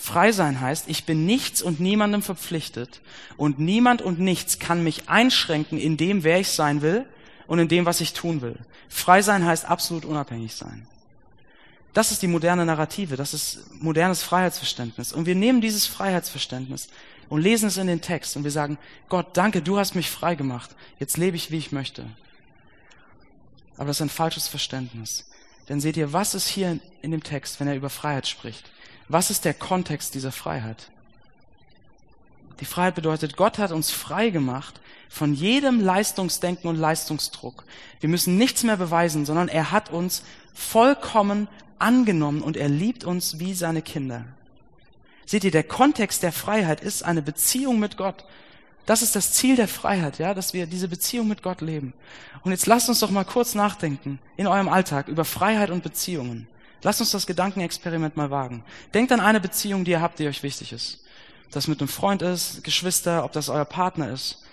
Frei 0.00 0.30
sein 0.30 0.60
heißt, 0.60 0.88
ich 0.88 1.06
bin 1.06 1.26
nichts 1.26 1.60
und 1.60 1.80
niemandem 1.80 2.22
verpflichtet 2.22 3.00
und 3.36 3.58
niemand 3.58 4.00
und 4.00 4.20
nichts 4.20 4.60
kann 4.60 4.84
mich 4.84 5.08
einschränken 5.08 5.76
in 5.76 5.96
dem, 5.96 6.22
wer 6.22 6.38
ich 6.38 6.50
sein 6.50 6.82
will 6.82 7.04
und 7.48 7.58
in 7.58 7.66
dem, 7.66 7.84
was 7.84 8.00
ich 8.00 8.12
tun 8.12 8.40
will. 8.40 8.54
Frei 8.88 9.22
sein 9.22 9.44
heißt 9.44 9.64
absolut 9.64 10.04
unabhängig 10.04 10.54
sein. 10.54 10.86
Das 11.94 12.12
ist 12.12 12.22
die 12.22 12.28
moderne 12.28 12.64
Narrative, 12.64 13.16
das 13.16 13.34
ist 13.34 13.74
modernes 13.82 14.22
Freiheitsverständnis. 14.22 15.12
Und 15.12 15.26
wir 15.26 15.34
nehmen 15.34 15.60
dieses 15.60 15.86
Freiheitsverständnis 15.86 16.88
und 17.28 17.42
lesen 17.42 17.66
es 17.66 17.76
in 17.76 17.88
den 17.88 18.00
Text 18.00 18.36
und 18.36 18.44
wir 18.44 18.52
sagen, 18.52 18.78
Gott, 19.08 19.36
danke, 19.36 19.62
du 19.62 19.78
hast 19.78 19.96
mich 19.96 20.08
frei 20.08 20.36
gemacht. 20.36 20.70
Jetzt 21.00 21.16
lebe 21.16 21.36
ich, 21.36 21.50
wie 21.50 21.58
ich 21.58 21.72
möchte. 21.72 22.06
Aber 23.76 23.86
das 23.86 23.96
ist 23.96 24.02
ein 24.02 24.10
falsches 24.10 24.46
Verständnis. 24.46 25.28
Denn 25.68 25.80
seht 25.80 25.96
ihr, 25.96 26.12
was 26.12 26.36
ist 26.36 26.46
hier 26.46 26.78
in 27.02 27.10
dem 27.10 27.24
Text, 27.24 27.58
wenn 27.58 27.66
er 27.66 27.74
über 27.74 27.90
Freiheit 27.90 28.28
spricht? 28.28 28.70
Was 29.08 29.30
ist 29.30 29.44
der 29.44 29.54
Kontext 29.54 30.14
dieser 30.14 30.32
Freiheit? 30.32 30.90
Die 32.60 32.64
Freiheit 32.64 32.94
bedeutet, 32.94 33.36
Gott 33.36 33.58
hat 33.58 33.72
uns 33.72 33.90
frei 33.90 34.30
gemacht 34.30 34.80
von 35.08 35.32
jedem 35.32 35.80
Leistungsdenken 35.80 36.68
und 36.68 36.76
Leistungsdruck. 36.76 37.64
Wir 38.00 38.08
müssen 38.08 38.36
nichts 38.36 38.64
mehr 38.64 38.76
beweisen, 38.76 39.24
sondern 39.24 39.48
er 39.48 39.70
hat 39.70 39.90
uns 39.90 40.22
vollkommen 40.52 41.48
angenommen 41.78 42.42
und 42.42 42.56
er 42.56 42.68
liebt 42.68 43.04
uns 43.04 43.38
wie 43.38 43.54
seine 43.54 43.80
Kinder. 43.80 44.24
Seht 45.24 45.44
ihr, 45.44 45.50
der 45.50 45.62
Kontext 45.62 46.22
der 46.22 46.32
Freiheit 46.32 46.80
ist 46.80 47.04
eine 47.04 47.22
Beziehung 47.22 47.78
mit 47.78 47.96
Gott. 47.96 48.24
Das 48.86 49.02
ist 49.02 49.14
das 49.14 49.32
Ziel 49.32 49.56
der 49.56 49.68
Freiheit, 49.68 50.18
ja, 50.18 50.34
dass 50.34 50.54
wir 50.54 50.66
diese 50.66 50.88
Beziehung 50.88 51.28
mit 51.28 51.42
Gott 51.42 51.60
leben. 51.60 51.92
Und 52.42 52.52
jetzt 52.52 52.66
lasst 52.66 52.88
uns 52.88 53.00
doch 53.00 53.10
mal 53.10 53.24
kurz 53.24 53.54
nachdenken 53.54 54.18
in 54.36 54.46
eurem 54.46 54.68
Alltag 54.68 55.08
über 55.08 55.24
Freiheit 55.24 55.70
und 55.70 55.82
Beziehungen. 55.82 56.48
Lasst 56.82 57.00
uns 57.00 57.10
das 57.10 57.26
Gedankenexperiment 57.26 58.16
mal 58.16 58.30
wagen. 58.30 58.64
Denkt 58.94 59.12
an 59.12 59.20
eine 59.20 59.40
Beziehung, 59.40 59.84
die 59.84 59.92
ihr 59.92 60.00
habt, 60.00 60.18
die 60.18 60.28
euch 60.28 60.42
wichtig 60.42 60.72
ist. 60.72 61.04
Ob 61.46 61.52
das 61.52 61.66
mit 61.66 61.80
einem 61.80 61.88
Freund 61.88 62.22
ist, 62.22 62.62
Geschwister, 62.62 63.24
ob 63.24 63.32
das 63.32 63.48
euer 63.48 63.64
Partner 63.64 64.10
ist. 64.10 64.44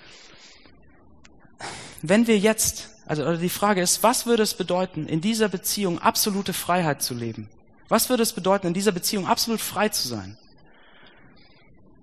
Wenn 2.01 2.27
wir 2.27 2.37
jetzt, 2.37 2.89
also 3.05 3.37
die 3.37 3.49
Frage 3.49 3.81
ist, 3.81 4.01
was 4.01 4.25
würde 4.25 4.43
es 4.43 4.53
bedeuten, 4.53 5.07
in 5.07 5.21
dieser 5.21 5.49
Beziehung 5.49 5.99
absolute 5.99 6.53
Freiheit 6.53 7.01
zu 7.01 7.13
leben? 7.13 7.49
Was 7.87 8.09
würde 8.09 8.23
es 8.23 8.33
bedeuten, 8.33 8.67
in 8.67 8.73
dieser 8.73 8.91
Beziehung 8.91 9.27
absolut 9.27 9.61
frei 9.61 9.89
zu 9.89 10.07
sein? 10.07 10.37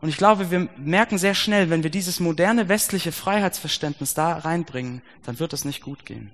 Und 0.01 0.09
ich 0.09 0.17
glaube, 0.17 0.51
wir 0.51 0.69
merken 0.77 1.17
sehr 1.17 1.35
schnell, 1.35 1.71
wenn 1.71 1.85
wir 1.85 1.91
dieses 1.91 2.19
moderne 2.19 2.69
westliche 2.69 3.13
Freiheitsverständnis 3.13 4.15
da 4.15 4.37
reinbringen, 4.39 5.01
dann 5.25 5.39
wird 5.39 5.53
es 5.53 5.65
nicht 5.65 5.81
gut 5.81 6.05
gehen. 6.05 6.33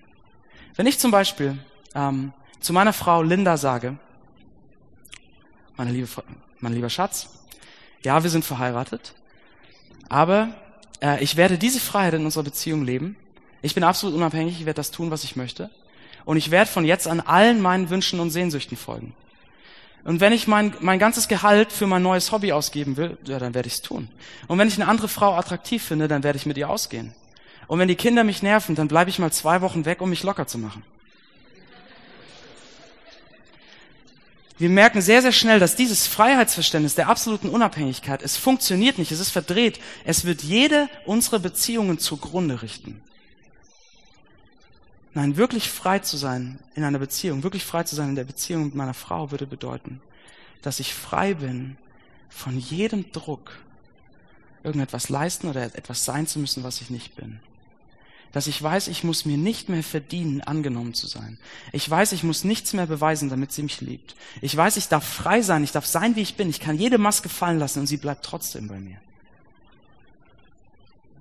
Wenn 0.74 0.86
ich 0.86 0.98
zum 0.98 1.10
Beispiel 1.10 1.58
ähm, 1.98 2.32
zu 2.60 2.72
meiner 2.72 2.92
Frau 2.92 3.22
Linda 3.22 3.56
sage, 3.56 3.96
meine 5.76 5.90
liebe, 5.90 6.08
mein 6.60 6.72
lieber 6.72 6.90
Schatz, 6.90 7.28
ja, 8.04 8.22
wir 8.22 8.30
sind 8.30 8.44
verheiratet, 8.44 9.14
aber 10.08 10.50
äh, 11.02 11.22
ich 11.22 11.36
werde 11.36 11.58
diese 11.58 11.80
Freiheit 11.80 12.14
in 12.14 12.24
unserer 12.24 12.44
Beziehung 12.44 12.84
leben. 12.84 13.16
Ich 13.62 13.74
bin 13.74 13.82
absolut 13.82 14.14
unabhängig, 14.14 14.60
ich 14.60 14.66
werde 14.66 14.76
das 14.76 14.92
tun, 14.92 15.10
was 15.10 15.24
ich 15.24 15.34
möchte. 15.34 15.70
Und 16.24 16.36
ich 16.36 16.50
werde 16.50 16.70
von 16.70 16.84
jetzt 16.84 17.08
an 17.08 17.20
allen 17.20 17.60
meinen 17.60 17.90
Wünschen 17.90 18.20
und 18.20 18.30
Sehnsüchten 18.30 18.76
folgen. 18.76 19.14
Und 20.04 20.20
wenn 20.20 20.32
ich 20.32 20.46
mein, 20.46 20.74
mein 20.80 20.98
ganzes 20.98 21.26
Gehalt 21.26 21.72
für 21.72 21.86
mein 21.86 22.02
neues 22.02 22.30
Hobby 22.30 22.52
ausgeben 22.52 22.96
will, 22.96 23.18
ja, 23.24 23.38
dann 23.38 23.54
werde 23.54 23.66
ich 23.66 23.74
es 23.74 23.82
tun. 23.82 24.08
Und 24.46 24.58
wenn 24.58 24.68
ich 24.68 24.76
eine 24.76 24.88
andere 24.88 25.08
Frau 25.08 25.34
attraktiv 25.34 25.82
finde, 25.82 26.06
dann 26.06 26.22
werde 26.22 26.38
ich 26.38 26.46
mit 26.46 26.56
ihr 26.56 26.70
ausgehen. 26.70 27.14
Und 27.66 27.78
wenn 27.78 27.88
die 27.88 27.96
Kinder 27.96 28.24
mich 28.24 28.42
nerven, 28.42 28.74
dann 28.74 28.88
bleibe 28.88 29.10
ich 29.10 29.18
mal 29.18 29.32
zwei 29.32 29.60
Wochen 29.60 29.84
weg, 29.84 30.00
um 30.00 30.10
mich 30.10 30.22
locker 30.22 30.46
zu 30.46 30.58
machen. 30.58 30.84
Wir 34.58 34.68
merken 34.68 35.00
sehr, 35.00 35.22
sehr 35.22 35.32
schnell, 35.32 35.60
dass 35.60 35.76
dieses 35.76 36.08
Freiheitsverständnis 36.08 36.96
der 36.96 37.08
absoluten 37.08 37.48
Unabhängigkeit, 37.48 38.22
es 38.22 38.36
funktioniert 38.36 38.98
nicht, 38.98 39.12
es 39.12 39.20
ist 39.20 39.30
verdreht. 39.30 39.78
Es 40.04 40.24
wird 40.24 40.42
jede 40.42 40.88
unserer 41.06 41.38
Beziehungen 41.38 42.00
zugrunde 42.00 42.60
richten. 42.60 43.00
Nein, 45.14 45.36
wirklich 45.36 45.70
frei 45.70 46.00
zu 46.00 46.16
sein 46.16 46.58
in 46.74 46.82
einer 46.82 46.98
Beziehung, 46.98 47.44
wirklich 47.44 47.64
frei 47.64 47.84
zu 47.84 47.94
sein 47.94 48.10
in 48.10 48.14
der 48.16 48.24
Beziehung 48.24 48.66
mit 48.66 48.74
meiner 48.74 48.94
Frau 48.94 49.30
würde 49.30 49.46
bedeuten, 49.46 50.00
dass 50.62 50.80
ich 50.80 50.92
frei 50.92 51.34
bin 51.34 51.76
von 52.28 52.58
jedem 52.58 53.10
Druck, 53.12 53.58
irgendetwas 54.64 55.08
leisten 55.08 55.48
oder 55.48 55.62
etwas 55.62 56.04
sein 56.04 56.26
zu 56.26 56.40
müssen, 56.40 56.64
was 56.64 56.80
ich 56.80 56.90
nicht 56.90 57.14
bin. 57.16 57.40
Dass 58.32 58.46
ich 58.46 58.62
weiß, 58.62 58.88
ich 58.88 59.04
muss 59.04 59.24
mir 59.24 59.38
nicht 59.38 59.68
mehr 59.68 59.82
verdienen, 59.82 60.42
angenommen 60.42 60.94
zu 60.94 61.06
sein. 61.06 61.38
Ich 61.72 61.88
weiß, 61.88 62.12
ich 62.12 62.22
muss 62.22 62.44
nichts 62.44 62.72
mehr 62.74 62.86
beweisen, 62.86 63.30
damit 63.30 63.52
sie 63.52 63.62
mich 63.62 63.80
liebt. 63.80 64.16
Ich 64.42 64.54
weiß, 64.56 64.76
ich 64.76 64.88
darf 64.88 65.04
frei 65.04 65.40
sein, 65.40 65.64
ich 65.64 65.72
darf 65.72 65.86
sein, 65.86 66.14
wie 66.14 66.20
ich 66.20 66.36
bin. 66.36 66.50
Ich 66.50 66.60
kann 66.60 66.76
jede 66.76 66.98
Maske 66.98 67.28
fallen 67.28 67.58
lassen 67.58 67.80
und 67.80 67.86
sie 67.86 67.96
bleibt 67.96 68.24
trotzdem 68.24 68.68
bei 68.68 68.78
mir. 68.78 69.00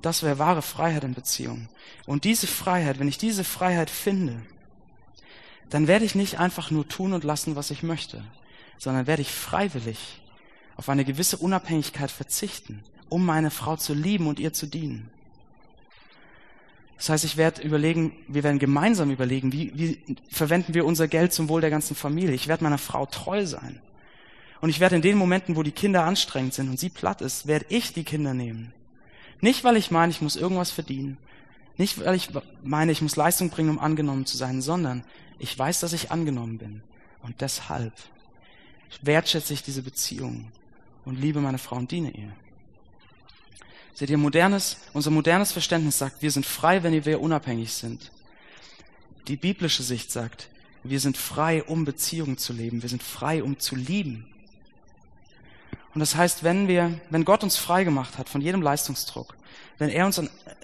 Das 0.02 0.22
wäre 0.22 0.40
wahre 0.40 0.62
Freiheit 0.62 1.04
in 1.04 1.14
Beziehung. 1.14 1.70
Und 2.06 2.24
diese 2.24 2.48
Freiheit, 2.48 3.00
wenn 3.00 3.08
ich 3.08 3.18
diese 3.18 3.44
Freiheit 3.44 3.90
finde, 3.90 4.42
dann 5.70 5.88
werde 5.88 6.06
ich 6.06 6.16
nicht 6.16 6.40
einfach 6.40 6.72
nur 6.72 6.88
tun 6.88 7.14
und 7.14 7.24
lassen, 7.24 7.56
was 7.56 7.72
ich 7.72 7.84
möchte, 7.84 8.24
sondern 8.78 9.08
werde 9.08 9.22
ich 9.22 9.32
freiwillig 9.32 10.22
auf 10.76 10.90
eine 10.90 11.04
gewisse 11.04 11.38
Unabhängigkeit 11.38 12.12
verzichten, 12.12 12.84
um 13.10 13.26
meine 13.26 13.52
Frau 13.52 13.76
zu 13.76 13.94
lieben 13.94 14.28
und 14.28 14.40
ihr 14.40 14.54
zu 14.54 14.68
dienen. 14.68 15.10
Das 16.98 17.10
heißt, 17.10 17.26
ich 17.26 17.38
werde 17.38 17.62
überlegen, 17.62 18.14
wir 18.28 18.44
werden 18.44 18.60
gemeinsam 18.60 19.12
überlegen, 19.12 19.54
wie, 19.54 19.72
wie 19.76 20.00
verwenden 20.30 20.74
wir 20.74 20.86
unser 20.86 21.08
Geld 21.08 21.32
zum 21.32 21.48
Wohl 21.48 21.62
der 21.62 21.70
ganzen 21.70 21.96
Familie. 21.96 22.34
Ich 22.34 22.48
werde 22.48 22.64
meiner 22.64 22.80
Frau 22.80 23.06
treu 23.06 23.46
sein. 23.46 23.80
Und 24.62 24.70
ich 24.70 24.80
werde 24.80 24.96
in 24.96 25.04
den 25.04 25.18
Momenten, 25.18 25.56
wo 25.56 25.62
die 25.62 25.72
Kinder 25.72 26.04
anstrengend 26.04 26.56
sind 26.56 26.70
und 26.70 26.80
sie 26.80 26.90
platt 26.90 27.22
ist, 27.22 27.46
werde 27.46 27.68
ich 27.70 27.94
die 27.94 28.04
Kinder 28.04 28.34
nehmen 28.34 28.74
nicht, 29.42 29.64
weil 29.64 29.78
ich 29.78 29.92
meine, 29.92 30.12
ich 30.12 30.22
muss 30.22 30.36
irgendwas 30.36 30.72
verdienen. 30.72 31.18
Nicht, 31.78 32.04
weil 32.04 32.16
ich 32.16 32.30
meine, 32.64 32.92
ich 32.92 33.02
muss 33.02 33.16
Leistung 33.16 33.50
bringen, 33.50 33.70
um 33.70 33.80
angenommen 33.80 34.26
zu 34.26 34.36
sein, 34.36 34.62
sondern 34.62 35.04
ich 35.38 35.58
weiß, 35.58 35.80
dass 35.80 35.94
ich 35.94 36.12
angenommen 36.12 36.58
bin. 36.58 36.82
Und 37.22 37.42
deshalb 37.42 37.94
wertschätze 39.02 39.54
ich 39.54 39.62
diese 39.62 39.84
Beziehung 39.84 40.52
und 41.06 41.20
liebe 41.20 41.40
meine 41.40 41.60
Frau 41.60 41.76
und 41.76 41.92
diene 41.92 42.12
ihr. 42.12 42.32
Seht 43.98 44.12
ihr, 44.12 44.18
modernes, 44.20 44.78
unser 44.94 45.10
modernes 45.10 45.52
Verständnis 45.52 45.98
sagt, 45.98 46.22
wir 46.22 46.30
sind 46.30 46.46
frei, 46.46 46.84
wenn 46.84 47.04
wir 47.04 47.20
unabhängig 47.20 47.74
sind. 47.74 48.12
Die 49.28 49.38
biblische 49.38 49.82
Sicht 49.82 50.12
sagt, 50.12 50.50
wir 50.84 51.00
sind 51.00 51.18
frei, 51.18 51.64
um 51.64 51.84
Beziehungen 51.84 52.38
zu 52.38 52.54
leben. 52.54 52.84
Wir 52.84 52.90
sind 52.90 53.02
frei, 53.02 53.42
um 53.42 53.58
zu 53.58 53.76
lieben. 53.76 54.28
Und 55.96 56.00
das 56.00 56.16
heißt, 56.16 56.44
wenn 56.44 56.68
wir, 56.68 57.00
wenn 57.10 57.26
Gott 57.26 57.42
uns 57.42 57.58
frei 57.58 57.86
gemacht 57.86 58.20
hat 58.20 58.30
von 58.30 58.40
jedem 58.40 58.62
Leistungsdruck, 58.62 59.36
wenn 59.78 59.90
er 59.90 60.06
uns 60.06 60.22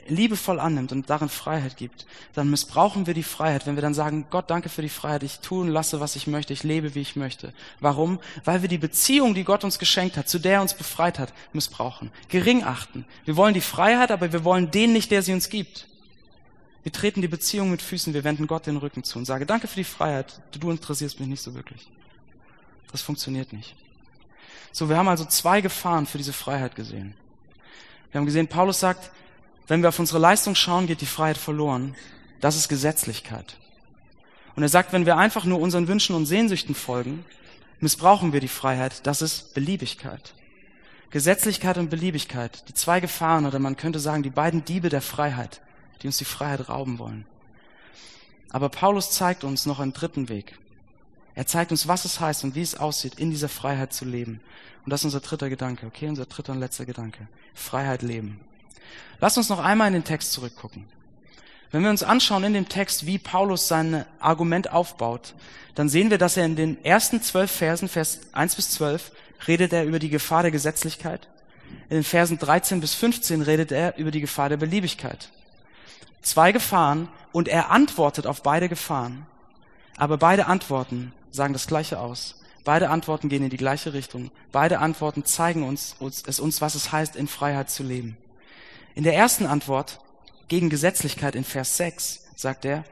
liebevoll 0.07 0.59
annimmt 0.59 0.91
und 0.91 1.09
darin 1.09 1.29
Freiheit 1.29 1.77
gibt, 1.77 2.05
dann 2.33 2.49
missbrauchen 2.49 3.07
wir 3.07 3.13
die 3.13 3.23
Freiheit, 3.23 3.65
wenn 3.65 3.75
wir 3.75 3.81
dann 3.81 3.93
sagen, 3.93 4.25
Gott, 4.29 4.49
danke 4.49 4.69
für 4.69 4.81
die 4.81 4.89
Freiheit, 4.89 5.23
ich 5.23 5.39
tue 5.39 5.61
und 5.61 5.69
lasse, 5.69 5.99
was 5.99 6.15
ich 6.15 6.27
möchte, 6.27 6.51
ich 6.53 6.63
lebe, 6.63 6.95
wie 6.95 7.01
ich 7.01 7.15
möchte. 7.15 7.53
Warum? 7.79 8.19
Weil 8.43 8.61
wir 8.61 8.69
die 8.69 8.77
Beziehung, 8.77 9.33
die 9.33 9.43
Gott 9.43 9.63
uns 9.63 9.79
geschenkt 9.79 10.17
hat, 10.17 10.27
zu 10.27 10.39
der 10.39 10.53
er 10.53 10.61
uns 10.61 10.73
befreit 10.73 11.19
hat, 11.19 11.33
missbrauchen, 11.53 12.11
gering 12.27 12.63
achten. 12.63 13.05
Wir 13.25 13.37
wollen 13.37 13.53
die 13.53 13.61
Freiheit, 13.61 14.11
aber 14.11 14.33
wir 14.33 14.43
wollen 14.43 14.71
den 14.71 14.93
nicht, 14.93 15.11
der 15.11 15.21
sie 15.21 15.33
uns 15.33 15.49
gibt. 15.49 15.87
Wir 16.81 16.91
treten 16.91 17.21
die 17.21 17.29
Beziehung 17.29 17.71
mit 17.71 17.81
Füßen, 17.81 18.13
wir 18.13 18.25
wenden 18.25 18.47
Gott 18.47 18.65
den 18.65 18.77
Rücken 18.77 19.03
zu 19.03 19.17
und 19.17 19.25
sagen, 19.25 19.47
danke 19.47 19.67
für 19.67 19.77
die 19.77 19.85
Freiheit, 19.85 20.41
du 20.51 20.69
interessierst 20.69 21.19
mich 21.19 21.29
nicht 21.29 21.41
so 21.41 21.53
wirklich. 21.53 21.87
Das 22.91 23.01
funktioniert 23.01 23.53
nicht. 23.53 23.75
So, 24.73 24.89
wir 24.89 24.97
haben 24.97 25.07
also 25.07 25.23
zwei 25.25 25.61
Gefahren 25.61 26.05
für 26.05 26.17
diese 26.17 26.33
Freiheit 26.33 26.75
gesehen. 26.75 27.15
Wir 28.13 28.19
haben 28.19 28.27
gesehen, 28.27 28.47
Paulus 28.47 28.79
sagt, 28.79 29.09
wenn 29.65 29.81
wir 29.81 29.89
auf 29.89 29.97
unsere 29.97 30.19
Leistung 30.19 30.53
schauen, 30.53 30.85
geht 30.85 31.01
die 31.01 31.07
Freiheit 31.07 31.37
verloren. 31.37 31.95
Das 32.41 32.55
ist 32.55 32.69
Gesetzlichkeit. 32.69 33.57
Und 34.55 34.61
er 34.61 34.69
sagt, 34.69 34.93
wenn 34.93 35.07
wir 35.07 35.17
einfach 35.17 35.45
nur 35.45 35.59
unseren 35.59 35.87
Wünschen 35.87 36.15
und 36.15 36.27
Sehnsüchten 36.27 36.75
folgen, 36.75 37.25
missbrauchen 37.79 38.31
wir 38.31 38.39
die 38.39 38.47
Freiheit. 38.47 39.07
Das 39.07 39.23
ist 39.23 39.55
Beliebigkeit. 39.55 40.35
Gesetzlichkeit 41.09 41.79
und 41.79 41.89
Beliebigkeit, 41.89 42.69
die 42.69 42.75
zwei 42.75 42.99
Gefahren 42.99 43.47
oder 43.47 43.57
man 43.57 43.77
könnte 43.77 43.99
sagen, 43.99 44.21
die 44.21 44.29
beiden 44.29 44.63
Diebe 44.63 44.89
der 44.89 45.01
Freiheit, 45.01 45.61
die 46.03 46.07
uns 46.07 46.17
die 46.19 46.25
Freiheit 46.25 46.69
rauben 46.69 46.99
wollen. 46.99 47.25
Aber 48.51 48.69
Paulus 48.69 49.09
zeigt 49.09 49.43
uns 49.43 49.65
noch 49.65 49.79
einen 49.79 49.93
dritten 49.93 50.29
Weg. 50.29 50.59
Er 51.35 51.47
zeigt 51.47 51.71
uns, 51.71 51.87
was 51.87 52.05
es 52.05 52.19
heißt 52.19 52.43
und 52.43 52.55
wie 52.55 52.61
es 52.61 52.75
aussieht, 52.75 53.15
in 53.15 53.31
dieser 53.31 53.49
Freiheit 53.49 53.93
zu 53.93 54.05
leben. 54.05 54.39
Und 54.85 54.91
das 54.91 55.01
ist 55.01 55.05
unser 55.05 55.21
dritter 55.21 55.49
Gedanke, 55.49 55.87
okay? 55.87 56.07
Unser 56.07 56.25
dritter 56.25 56.53
und 56.53 56.59
letzter 56.59 56.85
Gedanke. 56.85 57.27
Freiheit 57.53 58.01
leben. 58.01 58.39
Lass 59.19 59.37
uns 59.37 59.49
noch 59.49 59.59
einmal 59.59 59.87
in 59.87 59.93
den 59.93 60.03
Text 60.03 60.33
zurückgucken. 60.33 60.85
Wenn 61.71 61.81
wir 61.81 61.89
uns 61.89 62.03
anschauen 62.03 62.43
in 62.43 62.53
dem 62.53 62.69
Text, 62.69 63.07
wie 63.07 63.17
Paulus 63.17 63.67
sein 63.67 64.05
Argument 64.19 64.71
aufbaut, 64.71 65.33
dann 65.73 65.89
sehen 65.89 66.11
wir, 66.11 66.19
dass 66.19 66.37
er 66.37 66.45
in 66.45 66.55
den 66.55 66.83
ersten 66.85 67.21
zwölf 67.21 67.49
Versen, 67.49 67.87
Vers 67.87 68.19
1 68.33 68.55
bis 68.55 68.69
12, 68.71 69.11
redet 69.47 69.73
er 69.73 69.85
über 69.85 69.97
die 69.97 70.09
Gefahr 70.09 70.43
der 70.43 70.51
Gesetzlichkeit. 70.51 71.27
In 71.89 71.97
den 71.97 72.03
Versen 72.03 72.37
13 72.37 72.79
bis 72.79 72.93
15 72.93 73.41
redet 73.41 73.71
er 73.71 73.97
über 73.97 74.11
die 74.11 74.21
Gefahr 74.21 74.49
der 74.49 74.57
Beliebigkeit. 74.57 75.29
Zwei 76.21 76.51
Gefahren 76.51 77.07
und 77.31 77.47
er 77.47 77.71
antwortet 77.71 78.27
auf 78.27 78.43
beide 78.43 78.69
Gefahren. 78.69 79.25
Aber 79.97 80.17
beide 80.17 80.45
Antworten 80.45 81.11
sagen 81.33 81.51
das 81.51 81.67
Gleiche 81.67 81.99
aus. 81.99 82.35
Beide 82.63 82.89
Antworten 82.89 83.27
gehen 83.27 83.43
in 83.43 83.49
die 83.49 83.57
gleiche 83.57 83.93
Richtung. 83.93 84.31
Beide 84.53 84.79
Antworten 84.79 85.25
zeigen 85.25 85.63
uns, 85.63 85.95
uns, 85.99 86.23
es 86.25 86.39
uns, 86.39 86.61
was 86.61 86.75
es 86.75 86.93
heißt, 86.93 87.17
in 87.17 87.27
Freiheit 87.27 87.69
zu 87.69 87.83
leben. 87.83 88.15
In 88.95 89.03
der 89.03 89.15
ersten 89.15 89.45
Antwort 89.45 89.99
gegen 90.47 90.69
Gesetzlichkeit 90.69 91.35
in 91.35 91.43
Vers 91.43 91.75
6 91.75 92.27
sagt 92.37 92.63
er, 92.63 92.85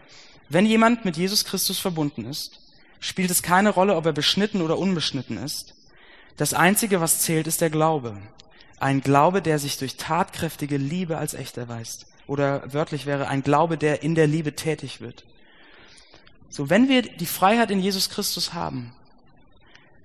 wenn 0.50 0.66
jemand 0.66 1.06
mit 1.06 1.16
Jesus 1.16 1.46
Christus 1.46 1.80
verbunden 1.80 2.26
ist, 2.26 2.60
spielt 3.00 3.32
es 3.32 3.44
keine 3.44 3.70
Rolle, 3.70 3.96
ob 3.96 4.06
er 4.06 4.14
beschnitten 4.14 4.62
oder 4.62 4.78
unbeschnitten 4.78 5.38
ist. 5.38 5.76
Das 6.36 6.54
Einzige, 6.54 7.00
was 7.00 7.20
zählt, 7.20 7.48
ist 7.48 7.62
der 7.62 7.70
Glaube. 7.70 8.18
Ein 8.80 9.02
Glaube, 9.02 9.42
der 9.42 9.60
sich 9.60 9.78
durch 9.78 9.96
tatkräftige 9.96 10.78
Liebe 10.78 11.18
als 11.18 11.34
echt 11.34 11.58
erweist. 11.58 12.08
Oder 12.28 12.74
wörtlich 12.74 13.06
wäre 13.06 13.28
ein 13.28 13.44
Glaube, 13.44 13.78
der 13.78 14.04
in 14.04 14.16
der 14.16 14.28
Liebe 14.28 14.56
tätig 14.56 15.02
wird. 15.02 15.24
So, 16.52 16.70
wenn 16.70 16.90
wir 16.90 17.02
die 17.02 17.26
Freiheit 17.26 17.72
in 17.72 17.80
Jesus 17.80 18.10
Christus 18.10 18.54
haben, 18.54 18.94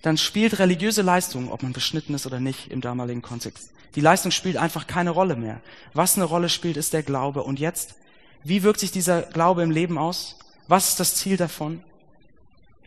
dann 0.02 0.16
spielt 0.16 0.61
religiöse 0.61 1.02
Leistung, 1.02 1.50
ob 1.50 1.64
man 1.64 1.72
beschnitten 1.72 2.14
ist 2.14 2.24
oder 2.24 2.38
nicht, 2.38 2.70
im 2.70 2.80
damaligen 2.80 3.20
Kontext. 3.20 3.72
Die 3.96 4.00
Leistung 4.00 4.30
spielt 4.30 4.56
einfach 4.56 4.87
keine 4.87 5.11
Rolle 5.11 5.35
mehr. 5.35 5.61
Was 5.92 6.16
eine 6.16 6.24
Rolle 6.24 6.48
spielt, 6.48 6.76
ist 6.76 6.92
der 6.92 7.02
Glaube. 7.02 7.42
Und 7.42 7.59
jetzt, 7.59 7.96
wie 8.44 8.62
wirkt 8.62 8.78
sich 8.78 8.92
dieser 8.92 9.22
Glaube 9.22 9.64
im 9.64 9.72
Leben 9.72 9.98
aus? 9.98 10.38
Was 10.68 10.90
ist 10.90 11.00
das 11.00 11.16
Ziel 11.16 11.37
davon? 11.37 11.82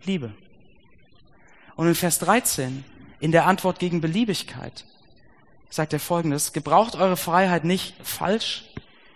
Liebe. 0.06 0.32
Und 1.76 1.88
in 1.88 1.96
Vers 1.96 2.20
13, 2.20 2.86
in 3.20 3.34
der 3.34 3.46
Antwort 3.46 3.80
gegen 3.80 4.00
Beliebigkeit, 4.00 4.86
sagt 5.70 5.92
er 5.92 6.00
folgendes, 6.00 6.54
gebraucht 6.54 6.96
eure 6.96 7.18
Freiheit 7.18 7.66
nicht 7.66 7.96
falsch, 8.04 8.66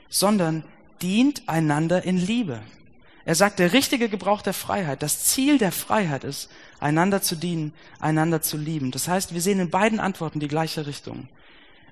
sondern 0.09 0.65
dient 1.01 1.47
einander 1.47 2.03
in 2.03 2.17
Liebe. 2.17 2.61
Er 3.25 3.35
sagt, 3.35 3.59
der 3.59 3.71
richtige 3.71 4.09
Gebrauch 4.09 4.41
der 4.41 4.53
Freiheit, 4.53 5.01
das 5.01 5.23
Ziel 5.23 5.57
der 5.57 5.71
Freiheit 5.71 6.23
ist, 6.25 6.49
einander 6.79 7.21
zu 7.21 7.35
dienen, 7.35 7.73
einander 7.99 8.41
zu 8.41 8.57
lieben. 8.57 8.91
Das 8.91 9.07
heißt, 9.07 9.33
wir 9.33 9.41
sehen 9.41 9.59
in 9.59 9.69
beiden 9.69 9.99
Antworten 9.99 10.41
die 10.41 10.49
gleiche 10.49 10.85
Richtung. 10.85 11.29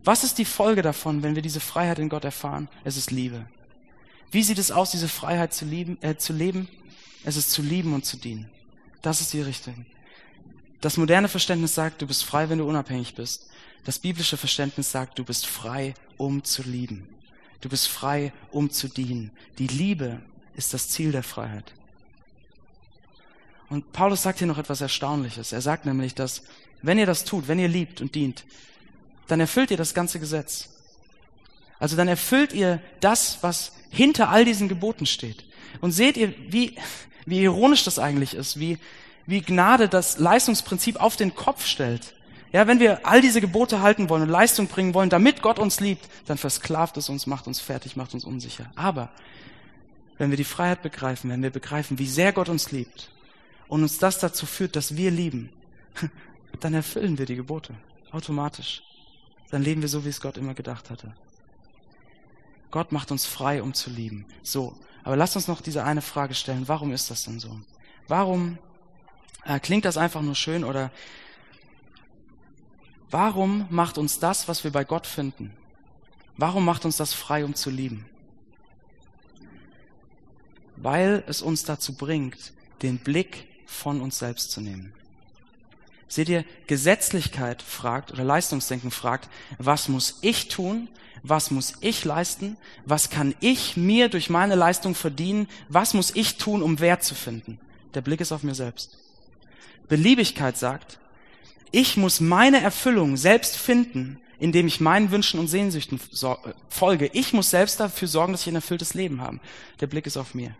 Was 0.03 0.23
ist 0.23 0.39
die 0.39 0.45
Folge 0.45 0.81
davon, 0.81 1.23
wenn 1.23 1.35
wir 1.35 1.41
diese 1.41 1.59
Freiheit 1.59 1.99
in 1.99 2.09
Gott 2.09 2.25
erfahren? 2.25 2.67
Es 2.83 2.97
ist 2.97 3.11
Liebe. 3.11 3.45
Wie 4.31 4.43
sieht 4.43 4.57
es 4.57 4.71
aus, 4.71 4.91
diese 4.91 5.07
Freiheit 5.07 5.53
zu, 5.53 5.65
lieben, 5.65 5.97
äh, 6.01 6.17
zu 6.17 6.33
leben? 6.33 6.67
Es 7.23 7.37
ist 7.37 7.51
zu 7.51 7.61
lieben 7.61 7.93
und 7.93 8.05
zu 8.05 8.17
dienen. 8.17 8.49
Das 9.01 9.21
ist 9.21 9.31
die 9.33 9.41
Richtung. 9.41 9.85
Das 10.81 10.97
moderne 10.97 11.27
Verständnis 11.27 11.75
sagt, 11.75 12.01
du 12.01 12.07
bist 12.07 12.25
frei, 12.25 12.49
wenn 12.49 12.57
du 12.57 12.67
unabhängig 12.67 13.13
bist. 13.13 13.49
Das 13.85 13.99
biblische 13.99 14.37
Verständnis 14.37 14.91
sagt, 14.91 15.19
du 15.19 15.23
bist 15.23 15.45
frei, 15.45 15.93
um 16.17 16.43
zu 16.43 16.63
lieben. 16.63 17.07
Du 17.61 17.69
bist 17.69 17.87
frei, 17.87 18.33
um 18.51 18.71
zu 18.71 18.87
dienen. 18.87 19.31
Die 19.59 19.67
Liebe 19.67 20.21
ist 20.55 20.73
das 20.73 20.89
Ziel 20.89 21.11
der 21.11 21.23
Freiheit. 21.23 21.73
Und 23.69 23.93
Paulus 23.93 24.23
sagt 24.23 24.39
hier 24.39 24.47
noch 24.47 24.57
etwas 24.57 24.81
Erstaunliches. 24.81 25.53
Er 25.53 25.61
sagt 25.61 25.85
nämlich, 25.85 26.13
dass 26.13 26.43
wenn 26.81 26.97
ihr 26.97 27.05
das 27.05 27.23
tut, 27.23 27.47
wenn 27.47 27.59
ihr 27.59 27.69
liebt 27.69 28.01
und 28.01 28.15
dient, 28.15 28.43
dann 29.27 29.39
erfüllt 29.39 29.71
ihr 29.71 29.77
das 29.77 29.93
ganze 29.93 30.19
Gesetz. 30.19 30.69
Also 31.79 31.95
dann 31.95 32.07
erfüllt 32.07 32.53
ihr 32.53 32.81
das, 32.99 33.39
was 33.41 33.71
hinter 33.89 34.29
all 34.29 34.45
diesen 34.45 34.67
Geboten 34.67 35.05
steht. 35.05 35.45
Und 35.79 35.93
seht 35.93 36.17
ihr, 36.17 36.33
wie, 36.49 36.75
wie 37.25 37.41
ironisch 37.41 37.83
das 37.83 37.97
eigentlich 37.97 38.33
ist, 38.33 38.59
wie, 38.59 38.77
wie 39.25 39.41
Gnade 39.41 39.87
das 39.87 40.19
Leistungsprinzip 40.19 40.97
auf 40.99 41.15
den 41.15 41.33
Kopf 41.33 41.65
stellt. 41.65 42.13
Ja, 42.51 42.67
wenn 42.67 42.81
wir 42.81 43.07
all 43.07 43.21
diese 43.21 43.39
Gebote 43.39 43.81
halten 43.81 44.09
wollen 44.09 44.23
und 44.23 44.29
Leistung 44.29 44.67
bringen 44.67 44.93
wollen, 44.93 45.09
damit 45.09 45.41
Gott 45.41 45.59
uns 45.59 45.79
liebt, 45.79 46.05
dann 46.25 46.37
versklavt 46.37 46.97
es 46.97 47.07
uns, 47.07 47.25
macht 47.25 47.47
uns 47.47 47.61
fertig, 47.61 47.95
macht 47.95 48.13
uns 48.13 48.25
unsicher. 48.25 48.69
Aber 48.75 49.09
wenn 50.21 50.29
wir 50.29 50.37
die 50.37 50.43
Freiheit 50.43 50.83
begreifen, 50.83 51.31
wenn 51.31 51.41
wir 51.41 51.49
begreifen, 51.49 51.97
wie 51.97 52.05
sehr 52.05 52.31
Gott 52.31 52.47
uns 52.47 52.71
liebt 52.71 53.09
und 53.67 53.81
uns 53.81 53.97
das 53.97 54.19
dazu 54.19 54.45
führt, 54.45 54.75
dass 54.75 54.95
wir 54.95 55.09
lieben, 55.09 55.49
dann 56.59 56.75
erfüllen 56.75 57.17
wir 57.17 57.25
die 57.25 57.35
Gebote 57.35 57.73
automatisch. 58.11 58.83
Dann 59.49 59.63
leben 59.63 59.81
wir 59.81 59.89
so, 59.89 60.05
wie 60.05 60.09
es 60.09 60.21
Gott 60.21 60.37
immer 60.37 60.53
gedacht 60.53 60.91
hatte. 60.91 61.15
Gott 62.69 62.91
macht 62.91 63.09
uns 63.09 63.25
frei, 63.25 63.63
um 63.63 63.73
zu 63.73 63.89
lieben. 63.89 64.27
So, 64.43 64.77
aber 65.03 65.15
lasst 65.15 65.35
uns 65.35 65.47
noch 65.47 65.59
diese 65.59 65.83
eine 65.85 66.03
Frage 66.03 66.35
stellen. 66.35 66.67
Warum 66.67 66.91
ist 66.91 67.09
das 67.09 67.23
denn 67.23 67.39
so? 67.39 67.59
Warum 68.07 68.59
äh, 69.43 69.59
klingt 69.59 69.85
das 69.85 69.97
einfach 69.97 70.21
nur 70.21 70.35
schön 70.35 70.63
oder 70.63 70.91
warum 73.09 73.65
macht 73.71 73.97
uns 73.97 74.19
das, 74.19 74.47
was 74.47 74.63
wir 74.63 74.71
bei 74.71 74.83
Gott 74.83 75.07
finden, 75.07 75.51
warum 76.37 76.63
macht 76.63 76.85
uns 76.85 76.97
das 76.97 77.11
frei, 77.11 77.43
um 77.43 77.55
zu 77.55 77.71
lieben? 77.71 78.05
Weil 80.81 81.23
es 81.27 81.41
uns 81.41 81.63
dazu 81.63 81.93
bringt, 81.93 82.53
den 82.81 82.97
Blick 82.97 83.47
von 83.65 84.01
uns 84.01 84.19
selbst 84.19 84.51
zu 84.51 84.61
nehmen. 84.61 84.93
Seht 86.07 86.27
ihr, 86.27 86.43
Gesetzlichkeit 86.67 87.61
fragt 87.61 88.11
oder 88.11 88.23
Leistungsdenken 88.25 88.91
fragt, 88.91 89.29
was 89.59 89.87
muss 89.87 90.19
ich 90.21 90.49
tun? 90.49 90.89
Was 91.23 91.51
muss 91.51 91.75
ich 91.81 92.03
leisten? 92.03 92.57
Was 92.85 93.09
kann 93.09 93.35
ich 93.39 93.77
mir 93.77 94.09
durch 94.09 94.29
meine 94.29 94.55
Leistung 94.55 94.95
verdienen? 94.95 95.47
Was 95.69 95.93
muss 95.93 96.13
ich 96.13 96.37
tun, 96.37 96.63
um 96.63 96.79
Wert 96.79 97.03
zu 97.03 97.15
finden? 97.15 97.59
Der 97.93 98.01
Blick 98.01 98.19
ist 98.19 98.31
auf 98.31 98.43
mir 98.43 98.55
selbst. 98.55 98.97
Beliebigkeit 99.87 100.57
sagt, 100.57 100.99
ich 101.71 101.95
muss 101.95 102.19
meine 102.19 102.59
Erfüllung 102.59 103.15
selbst 103.15 103.55
finden, 103.55 104.19
indem 104.39 104.67
ich 104.67 104.81
meinen 104.81 105.11
Wünschen 105.11 105.39
und 105.39 105.47
Sehnsüchten 105.47 105.99
folge. 106.67 107.09
Ich 107.13 107.31
muss 107.31 107.51
selbst 107.51 107.79
dafür 107.79 108.07
sorgen, 108.07 108.33
dass 108.33 108.41
ich 108.41 108.47
ein 108.47 108.55
erfülltes 108.55 108.95
Leben 108.95 109.21
habe. 109.21 109.39
Der 109.79 109.87
Blick 109.87 110.07
ist 110.07 110.17
auf 110.17 110.33
mir. 110.33 110.55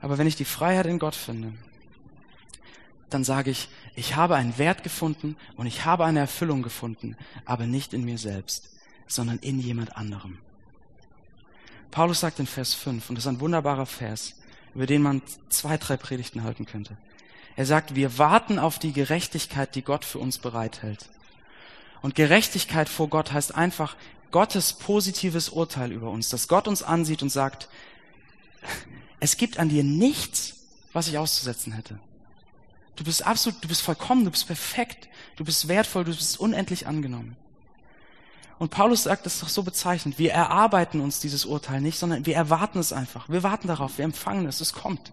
Aber 0.00 0.18
wenn 0.18 0.26
ich 0.26 0.36
die 0.36 0.44
Freiheit 0.44 0.86
in 0.86 0.98
Gott 0.98 1.14
finde, 1.14 1.52
dann 3.10 3.24
sage 3.24 3.50
ich, 3.50 3.68
ich 3.96 4.16
habe 4.16 4.36
einen 4.36 4.56
Wert 4.56 4.82
gefunden 4.82 5.36
und 5.56 5.66
ich 5.66 5.84
habe 5.84 6.04
eine 6.04 6.20
Erfüllung 6.20 6.62
gefunden, 6.62 7.16
aber 7.44 7.66
nicht 7.66 7.92
in 7.92 8.04
mir 8.04 8.18
selbst, 8.18 8.70
sondern 9.06 9.38
in 9.38 9.58
jemand 9.58 9.96
anderem. 9.96 10.38
Paulus 11.90 12.20
sagt 12.20 12.38
in 12.38 12.46
Vers 12.46 12.74
5, 12.74 13.10
und 13.10 13.16
das 13.16 13.24
ist 13.24 13.28
ein 13.28 13.40
wunderbarer 13.40 13.86
Vers, 13.86 14.36
über 14.74 14.86
den 14.86 15.02
man 15.02 15.22
zwei, 15.48 15.76
drei 15.76 15.96
Predigten 15.96 16.44
halten 16.44 16.66
könnte. 16.66 16.96
Er 17.56 17.66
sagt, 17.66 17.96
wir 17.96 18.16
warten 18.16 18.60
auf 18.60 18.78
die 18.78 18.92
Gerechtigkeit, 18.92 19.74
die 19.74 19.82
Gott 19.82 20.04
für 20.04 20.18
uns 20.18 20.38
bereithält. 20.38 21.10
Und 22.00 22.14
Gerechtigkeit 22.14 22.88
vor 22.88 23.08
Gott 23.08 23.32
heißt 23.32 23.54
einfach 23.56 23.96
Gottes 24.30 24.72
positives 24.72 25.48
Urteil 25.48 25.90
über 25.90 26.10
uns, 26.10 26.28
dass 26.28 26.46
Gott 26.46 26.68
uns 26.68 26.84
ansieht 26.84 27.22
und 27.22 27.30
sagt, 27.30 27.68
es 29.20 29.36
gibt 29.36 29.58
an 29.58 29.68
dir 29.68 29.84
nichts, 29.84 30.54
was 30.92 31.08
ich 31.08 31.18
auszusetzen 31.18 31.72
hätte. 31.72 31.98
Du 32.96 33.04
bist 33.04 33.26
absolut, 33.26 33.62
du 33.62 33.68
bist 33.68 33.82
vollkommen, 33.82 34.24
du 34.24 34.30
bist 34.30 34.46
perfekt, 34.46 35.08
du 35.36 35.44
bist 35.44 35.68
wertvoll, 35.68 36.04
du 36.04 36.10
bist 36.10 36.40
unendlich 36.40 36.86
angenommen. 36.86 37.36
Und 38.58 38.70
Paulus 38.70 39.04
sagt 39.04 39.24
das 39.24 39.40
doch 39.40 39.48
so 39.48 39.62
bezeichnend. 39.62 40.18
Wir 40.18 40.32
erarbeiten 40.32 41.00
uns 41.00 41.18
dieses 41.18 41.46
Urteil 41.46 41.80
nicht, 41.80 41.98
sondern 41.98 42.26
wir 42.26 42.36
erwarten 42.36 42.78
es 42.78 42.92
einfach. 42.92 43.28
Wir 43.30 43.42
warten 43.42 43.68
darauf, 43.68 43.96
wir 43.96 44.04
empfangen 44.04 44.46
es, 44.46 44.60
es 44.60 44.74
kommt. 44.74 45.12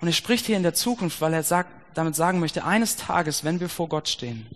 Und 0.00 0.08
er 0.08 0.12
spricht 0.12 0.46
hier 0.46 0.58
in 0.58 0.62
der 0.62 0.74
Zukunft, 0.74 1.20
weil 1.20 1.32
er 1.32 1.42
sagt, 1.42 1.70
damit 1.94 2.14
sagen 2.14 2.38
möchte, 2.38 2.64
eines 2.64 2.96
Tages, 2.96 3.44
wenn 3.44 3.60
wir 3.60 3.68
vor 3.68 3.88
Gott 3.88 4.08
stehen, 4.08 4.46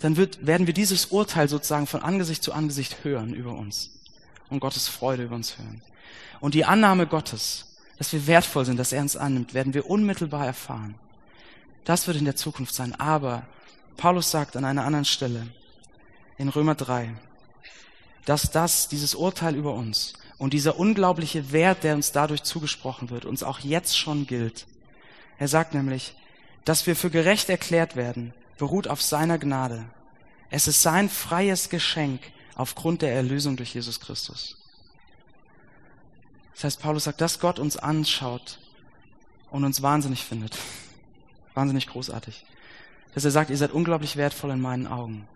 dann 0.00 0.16
wird, 0.16 0.46
werden 0.46 0.66
wir 0.66 0.74
dieses 0.74 1.06
Urteil 1.06 1.48
sozusagen 1.48 1.86
von 1.86 2.02
Angesicht 2.02 2.42
zu 2.42 2.52
Angesicht 2.52 3.02
hören 3.02 3.34
über 3.34 3.52
uns 3.52 3.90
und 4.50 4.60
Gottes 4.60 4.88
Freude 4.88 5.24
über 5.24 5.34
uns 5.34 5.58
hören. 5.58 5.82
Und 6.40 6.54
die 6.54 6.64
Annahme 6.64 7.06
Gottes, 7.06 7.76
dass 7.98 8.12
wir 8.12 8.26
wertvoll 8.26 8.64
sind, 8.64 8.76
dass 8.76 8.92
er 8.92 9.02
uns 9.02 9.16
annimmt, 9.16 9.54
werden 9.54 9.74
wir 9.74 9.90
unmittelbar 9.90 10.46
erfahren. 10.46 10.94
Das 11.84 12.06
wird 12.06 12.16
in 12.16 12.24
der 12.24 12.36
Zukunft 12.36 12.74
sein. 12.74 12.94
Aber 12.94 13.46
Paulus 13.96 14.30
sagt 14.30 14.56
an 14.56 14.64
einer 14.64 14.84
anderen 14.84 15.04
Stelle 15.04 15.48
in 16.36 16.48
Römer 16.48 16.74
3, 16.74 17.14
dass 18.24 18.50
das, 18.50 18.88
dieses 18.88 19.14
Urteil 19.14 19.56
über 19.56 19.72
uns 19.72 20.12
und 20.36 20.52
dieser 20.52 20.78
unglaubliche 20.78 21.50
Wert, 21.50 21.82
der 21.82 21.94
uns 21.94 22.12
dadurch 22.12 22.42
zugesprochen 22.42 23.10
wird, 23.10 23.24
uns 23.24 23.42
auch 23.42 23.60
jetzt 23.60 23.98
schon 23.98 24.26
gilt. 24.26 24.66
Er 25.38 25.48
sagt 25.48 25.74
nämlich, 25.74 26.14
dass 26.64 26.86
wir 26.86 26.94
für 26.94 27.10
gerecht 27.10 27.48
erklärt 27.48 27.96
werden, 27.96 28.34
beruht 28.58 28.86
auf 28.86 29.00
seiner 29.00 29.38
Gnade. 29.38 29.86
Es 30.50 30.68
ist 30.68 30.82
sein 30.82 31.08
freies 31.08 31.70
Geschenk 31.70 32.20
aufgrund 32.54 33.00
der 33.00 33.14
Erlösung 33.14 33.56
durch 33.56 33.74
Jesus 33.74 33.98
Christus. 33.98 34.57
Das 36.58 36.64
heißt, 36.64 36.82
Paulus 36.82 37.04
sagt, 37.04 37.20
dass 37.20 37.40
Gott 37.40 37.58
uns 37.58 37.76
anschaut 37.76 38.58
und 39.50 39.64
uns 39.64 39.80
wahnsinnig 39.80 40.24
findet. 40.24 40.58
Wahnsinnig 41.54 41.86
großartig. 41.86 42.44
Dass 43.14 43.24
er 43.24 43.30
sagt, 43.30 43.50
ihr 43.50 43.56
seid 43.56 43.72
unglaublich 43.72 44.16
wertvoll 44.16 44.50
in 44.50 44.60
meinen 44.60 44.86
Augen. 44.86 45.26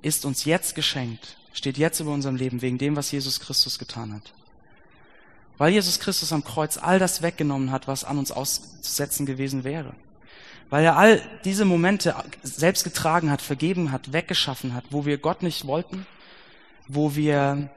Ist 0.00 0.24
uns 0.24 0.44
jetzt 0.44 0.74
geschenkt 0.74 1.36
steht 1.52 1.78
jetzt 1.78 2.00
über 2.00 2.12
unserem 2.12 2.36
Leben 2.36 2.62
wegen 2.62 2.78
dem, 2.78 2.96
was 2.96 3.10
Jesus 3.10 3.40
Christus 3.40 3.78
getan 3.78 4.14
hat. 4.14 4.32
Weil 5.58 5.72
Jesus 5.72 6.00
Christus 6.00 6.32
am 6.32 6.44
Kreuz 6.44 6.78
all 6.78 6.98
das 6.98 7.22
weggenommen 7.22 7.70
hat, 7.70 7.86
was 7.86 8.04
an 8.04 8.18
uns 8.18 8.32
auszusetzen 8.32 9.26
gewesen 9.26 9.64
wäre. 9.64 9.92
Weil 10.70 10.84
er 10.84 10.96
all 10.96 11.20
diese 11.44 11.64
Momente 11.64 12.14
selbst 12.42 12.84
getragen 12.84 13.30
hat, 13.30 13.42
vergeben 13.42 13.92
hat, 13.92 14.12
weggeschaffen 14.12 14.74
hat, 14.74 14.84
wo 14.90 15.04
wir 15.04 15.18
Gott 15.18 15.42
nicht 15.42 15.66
wollten, 15.66 16.06
wo 16.86 17.14
wir 17.16 17.68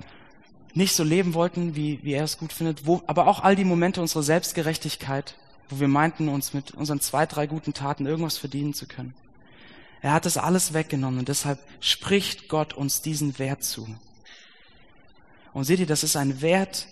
nicht 0.74 0.96
so 0.96 1.04
leben 1.04 1.34
wollten, 1.34 1.76
wie, 1.76 2.00
wie 2.04 2.14
er 2.14 2.24
es 2.24 2.38
gut 2.38 2.54
findet, 2.54 2.86
wo, 2.86 3.02
aber 3.08 3.28
auch 3.28 3.42
all 3.42 3.56
die 3.56 3.66
Momente 3.66 4.02
unserer 4.02 4.24
Selbstgerechtigkeit, 4.24 5.36
wo 5.70 5.80
wir 5.80 5.88
meinten, 5.88 6.30
uns 6.30 6.54
mit 6.54 6.72
unseren 6.72 7.00
zwei, 7.00 7.26
drei 7.26 7.48
guten 7.48 7.74
Taten 7.74 8.06
irgendwas 8.06 8.38
verdienen 8.38 8.74
zu 8.74 8.88
können. 8.88 9.14
Er 10.02 10.14
hat 10.14 10.26
das 10.26 10.38
alles 10.38 10.74
weggenommen 10.74 11.20
und 11.20 11.30
deshalb 11.30 11.60
spricht 11.80 12.50
Gott 12.50 12.74
uns 12.74 13.02
diesen 13.02 13.40
Wert 13.40 13.64
zu. 13.64 13.88
Und 15.54 15.64
seht 15.66 15.80
ihr, 15.80 15.86
das 15.86 16.04
ist 16.04 16.16
ein 16.16 16.42
Wert, 16.42 16.88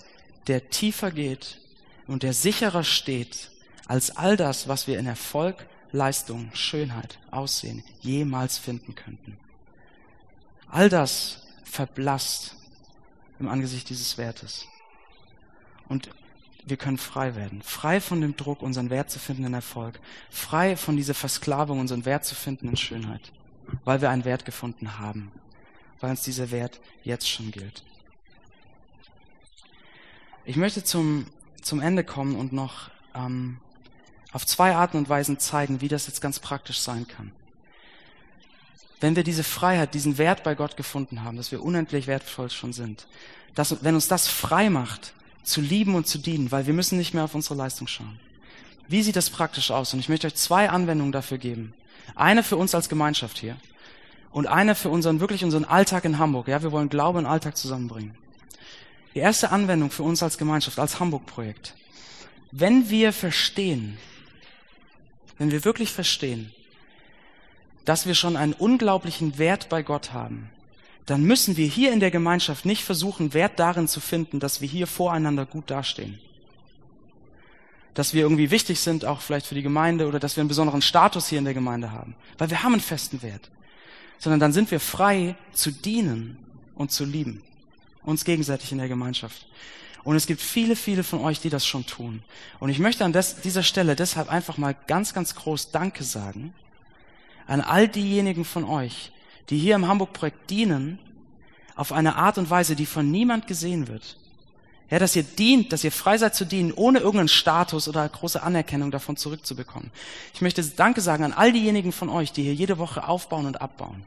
der 0.48 0.70
tiefer 0.70 1.12
geht 1.12 1.60
und 2.08 2.24
der 2.24 2.34
sicherer 2.34 2.84
steht 2.84 3.52
als 3.88 4.16
all 4.16 4.38
das, 4.38 4.68
was 4.68 4.88
wir 4.88 4.98
in 5.00 5.08
Erfolg, 5.08 5.66
Leistung, 5.92 6.52
Schönheit, 6.54 7.20
Aussehen 7.32 7.84
jemals 8.00 8.58
finden 8.58 8.96
könnten. 8.96 9.38
All 10.70 10.88
das 10.88 11.42
verblasst 11.66 12.56
im 13.42 13.50
Angesicht 13.50 13.90
dieses 13.90 14.18
Wertes. 14.18 14.68
Und 15.90 16.10
wir 16.66 16.78
können 16.78 16.98
frei 16.98 17.36
werden. 17.36 17.62
Frei 17.62 18.00
von 18.00 18.22
dem 18.22 18.38
Druck, 18.38 18.62
unseren 18.62 18.90
Wert 18.90 19.10
zu 19.10 19.20
finden 19.20 19.46
in 19.46 19.54
Erfolg. 19.54 20.00
Frei 20.30 20.78
von 20.78 20.96
dieser 20.96 21.14
Versklavung, 21.14 21.80
unseren 21.80 22.06
Wert 22.06 22.24
zu 22.24 22.36
finden 22.36 22.70
in 22.70 22.78
Schönheit. 22.78 23.32
Weil 23.84 24.02
wir 24.02 24.10
einen 24.10 24.26
Wert 24.26 24.46
gefunden 24.46 25.00
haben. 25.00 25.32
Weil 26.00 26.12
uns 26.12 26.24
dieser 26.24 26.52
Wert 26.52 26.80
jetzt 27.04 27.30
schon 27.30 27.52
gilt. 27.52 27.84
Ich 30.46 30.56
möchte 30.56 30.84
zum, 30.84 31.26
zum 31.62 31.82
Ende 31.82 32.04
kommen 32.04 32.36
und 32.36 32.54
noch 32.54 32.90
ähm, 33.16 33.60
auf 34.32 34.46
zwei 34.46 34.76
Arten 34.76 34.98
und 34.98 35.10
Weisen 35.10 35.40
zeigen, 35.40 35.82
wie 35.82 35.88
das 35.88 36.08
jetzt 36.08 36.22
ganz 36.22 36.40
praktisch 36.40 36.80
sein 36.80 37.08
kann. 37.08 37.32
Wenn 39.02 39.16
wir 39.16 39.24
diese 39.24 39.44
Freiheit, 39.44 39.94
diesen 39.96 40.18
Wert 40.18 40.44
bei 40.44 40.56
Gott 40.56 40.78
gefunden 40.78 41.24
haben, 41.24 41.36
dass 41.36 41.52
wir 41.52 41.64
unendlich 41.64 42.08
wertvoll 42.08 42.50
schon 42.52 42.72
sind, 42.72 43.08
dass, 43.56 43.84
wenn 43.84 43.96
uns 43.96 44.08
das 44.08 44.28
frei 44.28 44.70
macht, 44.70 45.14
zu 45.44 45.60
lieben 45.60 45.96
und 45.96 46.08
zu 46.08 46.20
dienen, 46.20 46.52
weil 46.52 46.68
wir 46.68 46.74
müssen 46.74 47.00
nicht 47.00 47.14
mehr 47.14 47.24
auf 47.24 47.34
unsere 47.34 47.56
Leistung 47.56 47.88
schauen. 47.88 48.20
Wie 48.88 49.02
sieht 49.02 49.16
das 49.16 49.32
praktisch 49.32 49.72
aus? 49.72 49.94
Und 49.94 50.00
ich 50.00 50.08
möchte 50.08 50.28
euch 50.28 50.36
zwei 50.36 50.70
Anwendungen 50.70 51.12
dafür 51.12 51.40
geben. 51.40 51.74
Eine 52.16 52.44
für 52.44 52.58
uns 52.58 52.76
als 52.76 52.90
Gemeinschaft 52.90 53.40
hier 53.40 53.58
und 54.32 54.48
eine 54.48 54.76
für 54.76 54.90
unseren, 54.90 55.20
wirklich 55.20 55.44
unseren 55.44 55.66
Alltag 55.66 56.06
in 56.06 56.20
Hamburg. 56.20 56.48
Ja, 56.48 56.62
wir 56.62 56.72
wollen 56.72 56.90
Glaube 56.90 57.18
und 57.18 57.26
Alltag 57.26 57.58
zusammenbringen. 57.58 58.16
Die 59.16 59.20
erste 59.20 59.52
Anwendung 59.52 59.90
für 59.90 60.04
uns 60.04 60.22
als 60.22 60.38
Gemeinschaft, 60.38 60.78
als 60.78 61.00
Hamburg-Projekt. 61.00 61.76
Wenn 62.52 62.90
wir 62.90 63.14
verstehen, 63.14 63.98
wenn 65.38 65.52
wir 65.52 65.66
wirklich 65.66 65.92
verstehen, 65.92 66.54
dass 67.86 68.06
wir 68.06 68.16
schon 68.16 68.38
einen 68.38 68.54
unglaublichen 68.54 69.38
Wert 69.38 69.70
bei 69.70 69.82
Gott 69.82 70.14
haben, 70.14 70.50
dann 71.06 71.24
müssen 71.24 71.58
wir 71.58 71.68
hier 71.68 71.92
in 71.92 72.00
der 72.00 72.12
Gemeinschaft 72.12 72.66
nicht 72.66 72.84
versuchen, 72.84 73.34
Wert 73.34 73.60
darin 73.60 73.88
zu 73.88 74.00
finden, 74.00 74.40
dass 74.40 74.62
wir 74.62 74.68
hier 74.68 74.88
voreinander 74.88 75.46
gut 75.46 75.70
dastehen. 75.72 76.20
Dass 77.94 78.14
wir 78.14 78.22
irgendwie 78.22 78.52
wichtig 78.52 78.80
sind, 78.80 79.04
auch 79.04 79.20
vielleicht 79.20 79.48
für 79.48 79.56
die 79.56 79.64
Gemeinde, 79.64 80.08
oder 80.08 80.20
dass 80.20 80.38
wir 80.38 80.42
einen 80.42 80.48
besonderen 80.48 80.82
Status 80.82 81.28
hier 81.28 81.40
in 81.40 81.46
der 81.46 81.54
Gemeinde 81.54 81.92
haben. 81.92 82.16
Weil 82.38 82.50
wir 82.50 82.64
haben 82.64 82.74
einen 82.74 82.82
festen 82.82 83.22
Wert. 83.22 83.50
Sondern 84.20 84.40
dann 84.40 84.54
sind 84.54 84.72
wir 84.72 84.80
frei 84.80 85.36
zu 85.52 85.72
dienen 85.72 86.38
und 86.76 86.92
zu 86.92 87.04
lieben. 87.04 87.44
Uns 88.04 88.24
gegenseitig 88.24 88.72
in 88.72 88.78
der 88.78 88.88
Gemeinschaft. 88.88 89.48
Und 90.04 90.16
es 90.16 90.28
gibt 90.28 90.42
viele, 90.42 90.76
viele 90.76 91.04
von 91.04 91.20
euch, 91.20 91.42
die 91.42 91.50
das 91.50 91.66
schon 91.66 91.86
tun. 91.86 92.24
Und 92.60 92.70
ich 92.70 92.80
möchte 92.80 93.04
an 93.04 93.12
des, 93.12 93.42
dieser 93.42 93.64
Stelle 93.64 93.96
deshalb 93.96 94.32
einfach 94.32 94.58
mal 94.58 94.76
ganz, 94.88 95.14
ganz 95.14 95.36
groß 95.36 95.72
Danke 95.72 96.04
sagen 96.04 96.54
an 97.52 97.60
all 97.60 97.90
diejenigen 97.90 98.46
von 98.46 98.64
euch, 98.64 99.12
die 99.50 99.58
hier 99.58 99.76
im 99.76 99.86
Hamburg-Projekt 99.86 100.50
dienen, 100.50 101.00
auf 101.76 101.92
eine 101.92 102.16
Art 102.16 102.38
und 102.38 102.50
Weise, 102.50 102.78
die 102.78 102.86
von 102.86 103.12
niemand 103.12 103.46
gesehen 103.46 103.90
wird. 103.90 104.18
Ja, 104.90 105.00
dass 105.00 105.18
ihr 105.18 105.24
dient, 105.24 105.74
dass 105.74 105.84
ihr 105.84 105.92
frei 105.92 106.18
seid 106.18 106.34
zu 106.34 106.46
dienen, 106.46 106.72
ohne 106.72 107.00
irgendeinen 107.00 107.28
Status 107.28 107.90
oder 107.90 108.08
große 108.08 108.42
Anerkennung 108.42 108.90
davon 108.90 109.18
zurückzubekommen. 109.18 109.92
Ich 110.34 110.42
möchte 110.42 110.64
Danke 110.64 111.02
sagen 111.02 111.26
an 111.26 111.34
all 111.34 111.52
diejenigen 111.52 111.92
von 111.92 112.08
euch, 112.08 112.32
die 112.32 112.44
hier 112.44 112.54
jede 112.54 112.78
Woche 112.78 113.06
aufbauen 113.06 113.46
und 113.46 113.60
abbauen. 113.60 114.04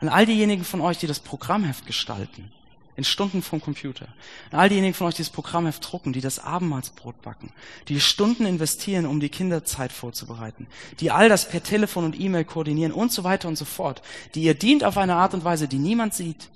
An 0.00 0.08
all 0.08 0.26
diejenigen 0.26 0.64
von 0.64 0.80
euch, 0.80 0.98
die 0.98 1.08
das 1.08 1.18
Programmheft 1.18 1.86
gestalten 1.86 2.52
in 3.00 3.04
Stunden 3.04 3.40
vom 3.40 3.62
Computer. 3.62 4.08
Und 4.52 4.58
all 4.58 4.68
diejenigen 4.68 4.92
von 4.92 5.06
euch, 5.06 5.14
die 5.14 5.22
das 5.22 5.30
Programmheft 5.30 5.90
drucken, 5.90 6.12
die 6.12 6.20
das 6.20 6.38
Abendmahlsbrot 6.38 7.22
backen, 7.22 7.50
die 7.88 7.98
Stunden 7.98 8.44
investieren, 8.44 9.06
um 9.06 9.20
die 9.20 9.30
Kinderzeit 9.30 9.90
vorzubereiten, 9.90 10.66
die 11.00 11.10
all 11.10 11.30
das 11.30 11.48
per 11.48 11.62
Telefon 11.62 12.04
und 12.04 12.20
E-Mail 12.20 12.44
koordinieren 12.44 12.92
und 12.92 13.10
so 13.10 13.24
weiter 13.24 13.48
und 13.48 13.56
so 13.56 13.64
fort, 13.64 14.02
die 14.34 14.42
ihr 14.42 14.52
dient 14.52 14.84
auf 14.84 14.98
eine 14.98 15.14
Art 15.14 15.32
und 15.32 15.44
Weise, 15.44 15.66
die 15.66 15.78
niemand 15.78 16.12
sieht, 16.12 16.50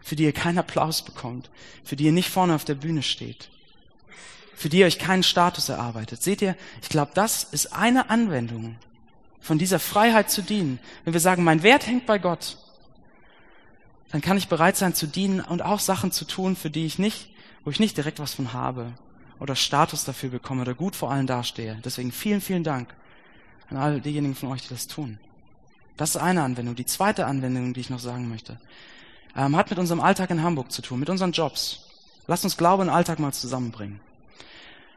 für 0.00 0.16
die 0.16 0.24
ihr 0.24 0.32
keinen 0.32 0.58
Applaus 0.58 1.02
bekommt, 1.02 1.48
für 1.84 1.94
die 1.94 2.06
ihr 2.06 2.12
nicht 2.12 2.28
vorne 2.28 2.56
auf 2.56 2.64
der 2.64 2.74
Bühne 2.74 3.04
steht, 3.04 3.50
für 4.56 4.68
die 4.68 4.78
ihr 4.78 4.86
euch 4.86 4.98
keinen 4.98 5.22
Status 5.22 5.68
erarbeitet. 5.68 6.24
Seht 6.24 6.42
ihr, 6.42 6.56
ich 6.82 6.88
glaube, 6.88 7.12
das 7.14 7.44
ist 7.44 7.72
eine 7.72 8.10
Anwendung 8.10 8.74
von 9.38 9.58
dieser 9.58 9.78
Freiheit 9.78 10.28
zu 10.28 10.42
dienen. 10.42 10.80
Wenn 11.04 11.12
wir 11.12 11.20
sagen, 11.20 11.44
mein 11.44 11.62
Wert 11.62 11.86
hängt 11.86 12.06
bei 12.06 12.18
Gott, 12.18 12.58
dann 14.10 14.20
kann 14.20 14.36
ich 14.36 14.48
bereit 14.48 14.76
sein 14.76 14.94
zu 14.94 15.06
dienen 15.06 15.40
und 15.40 15.62
auch 15.62 15.80
Sachen 15.80 16.12
zu 16.12 16.24
tun, 16.24 16.56
für 16.56 16.70
die 16.70 16.86
ich 16.86 16.98
nicht, 16.98 17.30
wo 17.64 17.70
ich 17.70 17.80
nicht 17.80 17.96
direkt 17.96 18.18
was 18.18 18.34
von 18.34 18.52
habe 18.52 18.92
oder 19.40 19.56
Status 19.56 20.04
dafür 20.04 20.30
bekomme 20.30 20.62
oder 20.62 20.74
gut 20.74 20.96
vor 20.96 21.10
allen 21.10 21.26
dastehe. 21.26 21.80
Deswegen 21.84 22.12
vielen, 22.12 22.40
vielen 22.40 22.64
Dank 22.64 22.94
an 23.70 23.76
all 23.76 24.00
diejenigen 24.00 24.34
von 24.34 24.50
euch, 24.50 24.62
die 24.62 24.68
das 24.68 24.86
tun. 24.86 25.18
Das 25.96 26.10
ist 26.10 26.16
eine 26.16 26.42
Anwendung. 26.42 26.74
Die 26.74 26.86
zweite 26.86 27.26
Anwendung, 27.26 27.72
die 27.72 27.80
ich 27.80 27.90
noch 27.90 27.98
sagen 27.98 28.28
möchte, 28.28 28.58
ähm, 29.36 29.56
hat 29.56 29.70
mit 29.70 29.78
unserem 29.78 30.00
Alltag 30.00 30.30
in 30.30 30.42
Hamburg 30.42 30.70
zu 30.70 30.82
tun, 30.82 31.00
mit 31.00 31.10
unseren 31.10 31.32
Jobs. 31.32 31.86
Lasst 32.26 32.44
uns 32.44 32.56
Glaube 32.56 32.82
und 32.82 32.88
Alltag 32.88 33.18
mal 33.18 33.32
zusammenbringen. 33.32 34.00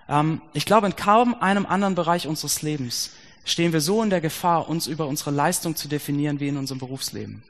Ähm, 0.10 0.41
ich 0.54 0.65
glaube, 0.65 0.88
in 0.88 0.96
kaum 0.96 1.36
einem 1.41 1.65
anderen 1.65 1.96
Bereich 1.96 2.28
unseres 2.28 2.62
Lebens 2.62 3.12
stehen 3.46 3.74
wir 3.74 3.82
so 3.82 4.04
in 4.04 4.10
der 4.10 4.22
Gefahr, 4.22 4.70
uns 4.70 4.88
über 4.88 5.08
unsere 5.08 5.32
Leistung 5.32 5.76
zu 5.76 5.88
definieren 5.88 6.39
wie 6.39 6.48
in 6.48 6.58
unserem 6.58 6.80
Berufsleben. 6.80 7.43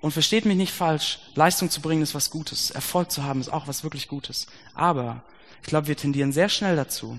Und 0.00 0.12
versteht 0.12 0.44
mich 0.44 0.56
nicht 0.56 0.72
falsch, 0.72 1.18
Leistung 1.34 1.70
zu 1.70 1.80
bringen 1.80 2.02
ist 2.02 2.14
was 2.14 2.30
Gutes, 2.30 2.70
Erfolg 2.70 3.10
zu 3.10 3.24
haben 3.24 3.40
ist 3.40 3.52
auch 3.52 3.66
was 3.66 3.82
wirklich 3.82 4.08
Gutes. 4.08 4.46
Aber 4.74 5.22
ich 5.62 5.68
glaube, 5.68 5.88
wir 5.88 5.96
tendieren 5.96 6.32
sehr 6.32 6.48
schnell 6.48 6.76
dazu, 6.76 7.18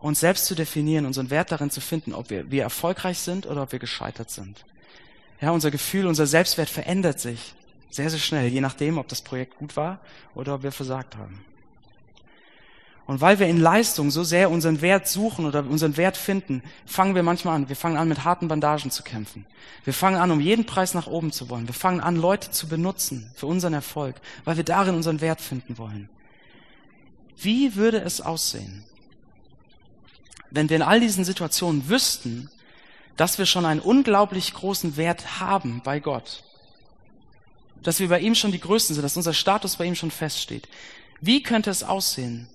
uns 0.00 0.20
selbst 0.20 0.46
zu 0.46 0.54
definieren, 0.54 1.06
unseren 1.06 1.30
Wert 1.30 1.52
darin 1.52 1.70
zu 1.70 1.80
finden, 1.80 2.14
ob 2.14 2.30
wir, 2.30 2.50
wir 2.50 2.62
erfolgreich 2.62 3.18
sind 3.18 3.46
oder 3.46 3.62
ob 3.62 3.72
wir 3.72 3.78
gescheitert 3.78 4.30
sind. 4.30 4.64
Ja, 5.40 5.52
unser 5.52 5.70
Gefühl, 5.70 6.06
unser 6.06 6.26
Selbstwert 6.26 6.68
verändert 6.68 7.20
sich 7.20 7.54
sehr, 7.90 8.10
sehr 8.10 8.18
schnell, 8.18 8.48
je 8.48 8.60
nachdem, 8.60 8.98
ob 8.98 9.08
das 9.08 9.22
Projekt 9.22 9.56
gut 9.56 9.76
war 9.76 10.00
oder 10.34 10.54
ob 10.54 10.62
wir 10.62 10.72
versagt 10.72 11.16
haben. 11.16 11.44
Und 13.08 13.22
weil 13.22 13.38
wir 13.38 13.46
in 13.46 13.58
Leistung 13.58 14.10
so 14.10 14.22
sehr 14.22 14.50
unseren 14.50 14.82
Wert 14.82 15.08
suchen 15.08 15.46
oder 15.46 15.64
unseren 15.64 15.96
Wert 15.96 16.18
finden, 16.18 16.62
fangen 16.84 17.14
wir 17.14 17.22
manchmal 17.22 17.56
an. 17.56 17.70
Wir 17.70 17.74
fangen 17.74 17.96
an, 17.96 18.06
mit 18.06 18.22
harten 18.22 18.48
Bandagen 18.48 18.90
zu 18.90 19.02
kämpfen. 19.02 19.46
Wir 19.84 19.94
fangen 19.94 20.18
an, 20.18 20.30
um 20.30 20.42
jeden 20.42 20.66
Preis 20.66 20.92
nach 20.92 21.06
oben 21.06 21.32
zu 21.32 21.48
wollen. 21.48 21.66
Wir 21.66 21.74
fangen 21.74 22.00
an, 22.00 22.16
Leute 22.16 22.50
zu 22.50 22.68
benutzen 22.68 23.30
für 23.34 23.46
unseren 23.46 23.72
Erfolg, 23.72 24.16
weil 24.44 24.58
wir 24.58 24.64
darin 24.64 24.94
unseren 24.94 25.22
Wert 25.22 25.40
finden 25.40 25.78
wollen. 25.78 26.10
Wie 27.38 27.76
würde 27.76 27.98
es 27.98 28.20
aussehen, 28.20 28.84
wenn 30.50 30.68
wir 30.68 30.76
in 30.76 30.82
all 30.82 31.00
diesen 31.00 31.24
Situationen 31.24 31.88
wüssten, 31.88 32.50
dass 33.16 33.38
wir 33.38 33.46
schon 33.46 33.64
einen 33.64 33.80
unglaublich 33.80 34.52
großen 34.52 34.98
Wert 34.98 35.40
haben 35.40 35.80
bei 35.82 35.98
Gott? 35.98 36.44
Dass 37.82 38.00
wir 38.00 38.10
bei 38.10 38.20
ihm 38.20 38.34
schon 38.34 38.52
die 38.52 38.60
Größten 38.60 38.94
sind, 38.94 39.02
dass 39.02 39.16
unser 39.16 39.32
Status 39.32 39.76
bei 39.76 39.86
ihm 39.86 39.94
schon 39.94 40.10
feststeht. 40.10 40.68
Wie 41.22 41.42
könnte 41.42 41.70
es 41.70 41.82
aussehen, 41.82 42.50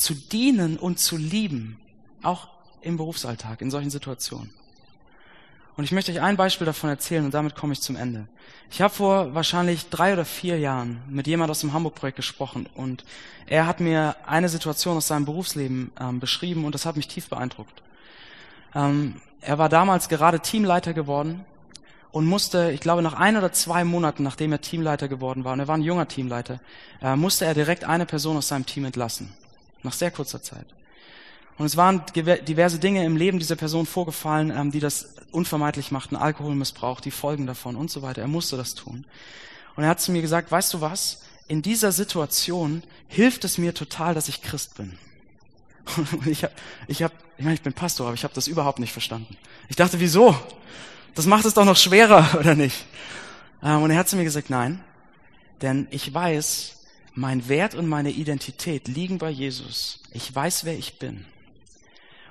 zu 0.00 0.14
dienen 0.14 0.78
und 0.78 0.98
zu 0.98 1.16
lieben, 1.16 1.78
auch 2.22 2.48
im 2.80 2.96
Berufsalltag, 2.96 3.60
in 3.60 3.70
solchen 3.70 3.90
Situationen. 3.90 4.50
Und 5.76 5.84
ich 5.84 5.92
möchte 5.92 6.10
euch 6.10 6.20
ein 6.20 6.36
Beispiel 6.36 6.64
davon 6.64 6.90
erzählen 6.90 7.24
und 7.24 7.34
damit 7.34 7.54
komme 7.54 7.74
ich 7.74 7.80
zum 7.80 7.96
Ende. 7.96 8.26
Ich 8.70 8.80
habe 8.80 8.92
vor 8.92 9.34
wahrscheinlich 9.34 9.88
drei 9.88 10.12
oder 10.12 10.24
vier 10.24 10.58
Jahren 10.58 11.02
mit 11.08 11.26
jemand 11.26 11.50
aus 11.50 11.60
dem 11.60 11.72
Hamburg-Projekt 11.72 12.16
gesprochen 12.16 12.66
und 12.74 13.04
er 13.46 13.66
hat 13.66 13.80
mir 13.80 14.16
eine 14.26 14.48
Situation 14.48 14.96
aus 14.96 15.06
seinem 15.06 15.26
Berufsleben 15.26 15.92
ähm, 16.00 16.18
beschrieben 16.18 16.64
und 16.64 16.74
das 16.74 16.86
hat 16.86 16.96
mich 16.96 17.08
tief 17.08 17.28
beeindruckt. 17.28 17.82
Ähm, 18.74 19.20
er 19.40 19.58
war 19.58 19.68
damals 19.68 20.08
gerade 20.08 20.40
Teamleiter 20.40 20.94
geworden 20.94 21.44
und 22.10 22.26
musste, 22.26 22.70
ich 22.72 22.80
glaube, 22.80 23.02
nach 23.02 23.14
ein 23.14 23.36
oder 23.36 23.52
zwei 23.52 23.84
Monaten, 23.84 24.22
nachdem 24.22 24.52
er 24.52 24.60
Teamleiter 24.60 25.08
geworden 25.08 25.44
war, 25.44 25.52
und 25.52 25.60
er 25.60 25.68
war 25.68 25.76
ein 25.76 25.82
junger 25.82 26.08
Teamleiter, 26.08 26.60
äh, 27.02 27.16
musste 27.16 27.44
er 27.44 27.54
direkt 27.54 27.84
eine 27.84 28.06
Person 28.06 28.36
aus 28.36 28.48
seinem 28.48 28.66
Team 28.66 28.84
entlassen. 28.86 29.34
Nach 29.82 29.92
sehr 29.92 30.10
kurzer 30.10 30.42
Zeit. 30.42 30.66
Und 31.58 31.66
es 31.66 31.76
waren 31.76 32.02
diverse 32.14 32.78
Dinge 32.78 33.04
im 33.04 33.16
Leben 33.16 33.38
dieser 33.38 33.56
Person 33.56 33.84
vorgefallen, 33.84 34.50
ähm, 34.50 34.70
die 34.70 34.80
das 34.80 35.14
unvermeidlich 35.30 35.90
machten. 35.90 36.16
Alkoholmissbrauch, 36.16 37.00
die 37.00 37.10
Folgen 37.10 37.46
davon 37.46 37.76
und 37.76 37.90
so 37.90 38.02
weiter. 38.02 38.22
Er 38.22 38.28
musste 38.28 38.56
das 38.56 38.74
tun. 38.74 39.04
Und 39.76 39.84
er 39.84 39.90
hat 39.90 40.00
zu 40.00 40.12
mir 40.12 40.22
gesagt, 40.22 40.50
weißt 40.50 40.72
du 40.74 40.80
was? 40.80 41.22
In 41.48 41.62
dieser 41.62 41.92
Situation 41.92 42.82
hilft 43.08 43.44
es 43.44 43.58
mir 43.58 43.74
total, 43.74 44.14
dass 44.14 44.28
ich 44.28 44.42
Christ 44.42 44.76
bin. 44.76 44.98
Und 46.12 46.26
ich 46.26 46.44
habe, 46.44 46.54
ich, 46.86 47.02
hab, 47.02 47.12
ich 47.36 47.44
meine, 47.44 47.54
ich 47.54 47.62
bin 47.62 47.72
Pastor, 47.72 48.06
aber 48.06 48.14
ich 48.14 48.24
habe 48.24 48.34
das 48.34 48.46
überhaupt 48.46 48.78
nicht 48.78 48.92
verstanden. 48.92 49.36
Ich 49.68 49.76
dachte, 49.76 50.00
wieso? 50.00 50.36
Das 51.14 51.26
macht 51.26 51.44
es 51.44 51.54
doch 51.54 51.64
noch 51.64 51.76
schwerer, 51.76 52.26
oder 52.38 52.54
nicht? 52.54 52.84
Ähm, 53.62 53.82
und 53.82 53.90
er 53.90 53.98
hat 53.98 54.08
zu 54.08 54.16
mir 54.16 54.24
gesagt, 54.24 54.50
nein, 54.50 54.80
denn 55.60 55.88
ich 55.90 56.12
weiß, 56.12 56.79
mein 57.14 57.48
Wert 57.48 57.74
und 57.74 57.88
meine 57.88 58.10
Identität 58.10 58.88
liegen 58.88 59.18
bei 59.18 59.30
Jesus. 59.30 60.00
Ich 60.12 60.34
weiß, 60.34 60.64
wer 60.64 60.78
ich 60.78 60.98
bin. 60.98 61.24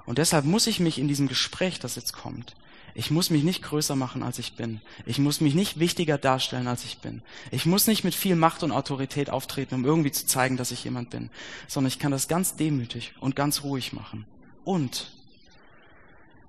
Und 0.06 0.18
deshalb 0.18 0.46
muss 0.46 0.68
ich 0.68 0.80
mich 0.80 0.98
in 0.98 1.08
diesem 1.08 1.28
Gespräch, 1.28 1.80
das 1.80 1.96
jetzt 1.96 2.14
kommt, 2.14 2.56
ich 2.96 3.12
muss 3.12 3.30
mich 3.30 3.44
nicht 3.44 3.62
größer 3.62 3.96
machen, 3.96 4.24
als 4.24 4.40
ich 4.40 4.56
bin. 4.56 4.82
Ich 5.06 5.20
muss 5.20 5.42
mich 5.42 5.54
nicht 5.54 5.80
wichtiger 5.80 6.18
darstellen, 6.18 6.68
als 6.68 6.84
ich 6.84 6.98
bin. 6.98 7.22
Ich 7.52 7.66
muss 7.66 7.88
nicht 7.88 8.04
mit 8.04 8.16
viel 8.16 8.36
Macht 8.36 8.64
und 8.64 8.72
Autorität 8.72 9.30
auftreten, 9.30 9.76
um 9.76 9.86
irgendwie 9.86 10.12
zu 10.12 10.26
zeigen, 10.26 10.58
dass 10.58 10.72
ich 10.72 10.84
jemand 10.84 11.10
bin, 11.10 11.30
sondern 11.68 11.88
ich 11.90 12.00
kann 12.00 12.12
das 12.12 12.28
ganz 12.28 12.56
demütig 12.56 13.14
und 13.20 13.36
ganz 13.36 13.64
ruhig 13.64 13.94
machen. 13.94 14.26
Und 14.64 15.12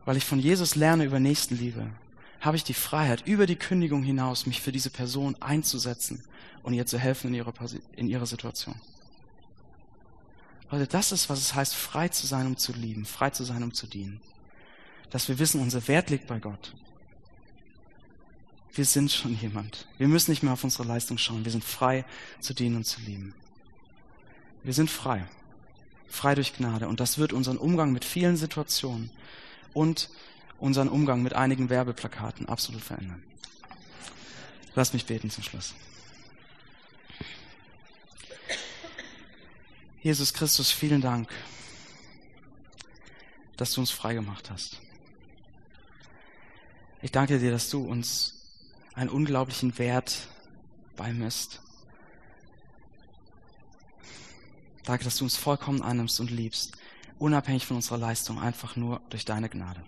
weil 0.05 0.17
ich 0.17 0.25
von 0.25 0.41
Jesus 0.41 0.75
lerne 0.75 1.05
über 1.05 1.21
Nächstenliebe, 1.21 1.91
habe 2.41 2.57
ich 2.57 2.65
die 2.65 2.75
Freiheit, 2.75 3.27
über 3.27 3.47
die 3.47 3.57
Kündigung 3.57 4.03
hinaus 4.03 4.47
mich 4.47 4.61
für 4.61 4.73
diese 4.73 4.91
Person 4.91 5.37
einzusetzen 5.41 6.25
und 6.63 6.73
ihr 6.73 6.87
zu 6.87 6.99
helfen 6.99 7.29
in 7.29 7.35
ihrer, 7.35 7.53
in 7.97 8.09
ihrer 8.09 8.27
Situation. 8.27 8.81
Leute, 10.71 10.87
das 10.87 11.13
ist, 11.13 11.29
was 11.29 11.41
es 11.41 11.55
heißt, 11.55 11.75
frei 11.75 12.09
zu 12.09 12.27
sein, 12.27 12.47
um 12.47 12.57
zu 12.57 12.73
lieben, 12.73 13.05
frei 13.05 13.31
zu 13.31 13.45
sein, 13.45 13.63
um 13.63 13.75
zu 13.75 13.87
dienen. 13.87 14.21
Dass 15.11 15.29
wir 15.29 15.39
wissen, 15.39 15.61
unser 15.61 15.87
Wert 15.89 16.11
liegt 16.11 16.29
bei 16.29 16.39
Gott. 16.39 16.75
Wir 18.73 18.85
sind 18.85 19.11
schon 19.11 19.35
jemand. 19.35 19.89
Wir 19.99 20.07
müssen 20.07 20.31
nicht 20.31 20.45
mehr 20.45 20.53
auf 20.53 20.63
unsere 20.63 20.85
Leistung 20.85 21.19
schauen. 21.19 21.45
Wir 21.45 21.51
sind 21.51 21.65
frei 21.65 22.05
zu 22.39 22.55
dienen 22.55 22.77
und 22.77 22.85
zu 22.85 23.01
lieben. 23.01 23.35
Wir 24.63 24.73
sind 24.73 24.89
frei. 24.89 25.27
Frei 26.09 26.37
durch 26.37 26.55
Gnade. 26.55 26.87
Und 26.87 27.01
das 27.01 27.19
wird 27.19 27.33
unseren 27.33 27.59
Umgang 27.59 27.93
mit 27.93 28.05
vielen 28.05 28.37
Situationen 28.37 29.11
und 29.73 30.09
unseren 30.61 30.89
Umgang 30.89 31.23
mit 31.23 31.33
einigen 31.33 31.71
Werbeplakaten 31.71 32.49
absolut 32.49 32.83
verändern. 32.83 33.23
Lass 34.75 34.93
mich 34.93 35.07
beten 35.07 35.31
zum 35.31 35.43
Schluss. 35.43 35.75
Jesus 40.03 40.33
Christus, 40.33 40.71
vielen 40.71 41.01
Dank, 41.01 41.29
dass 43.57 43.73
du 43.73 43.81
uns 43.81 43.91
frei 43.91 44.15
gemacht 44.15 44.51
hast. 44.51 44.81
Ich 47.03 47.11
danke 47.11 47.39
dir, 47.39 47.51
dass 47.51 47.69
du 47.71 47.85
uns 47.85 48.35
einen 48.95 49.11
unglaublichen 49.11 49.79
Wert 49.79 50.29
beimisst. 50.97 51.61
Danke, 54.85 55.05
dass 55.05 55.17
du 55.17 55.25
uns 55.25 55.37
vollkommen 55.37 55.83
annimmst 55.83 56.21
und 56.21 56.31
liebst, 56.31 56.77
unabhängig 57.19 57.67
von 57.67 57.77
unserer 57.77 57.99
Leistung, 57.99 58.41
einfach 58.41 58.77
nur 58.77 59.01
durch 59.11 59.25
deine 59.25 59.49
Gnade. 59.49 59.83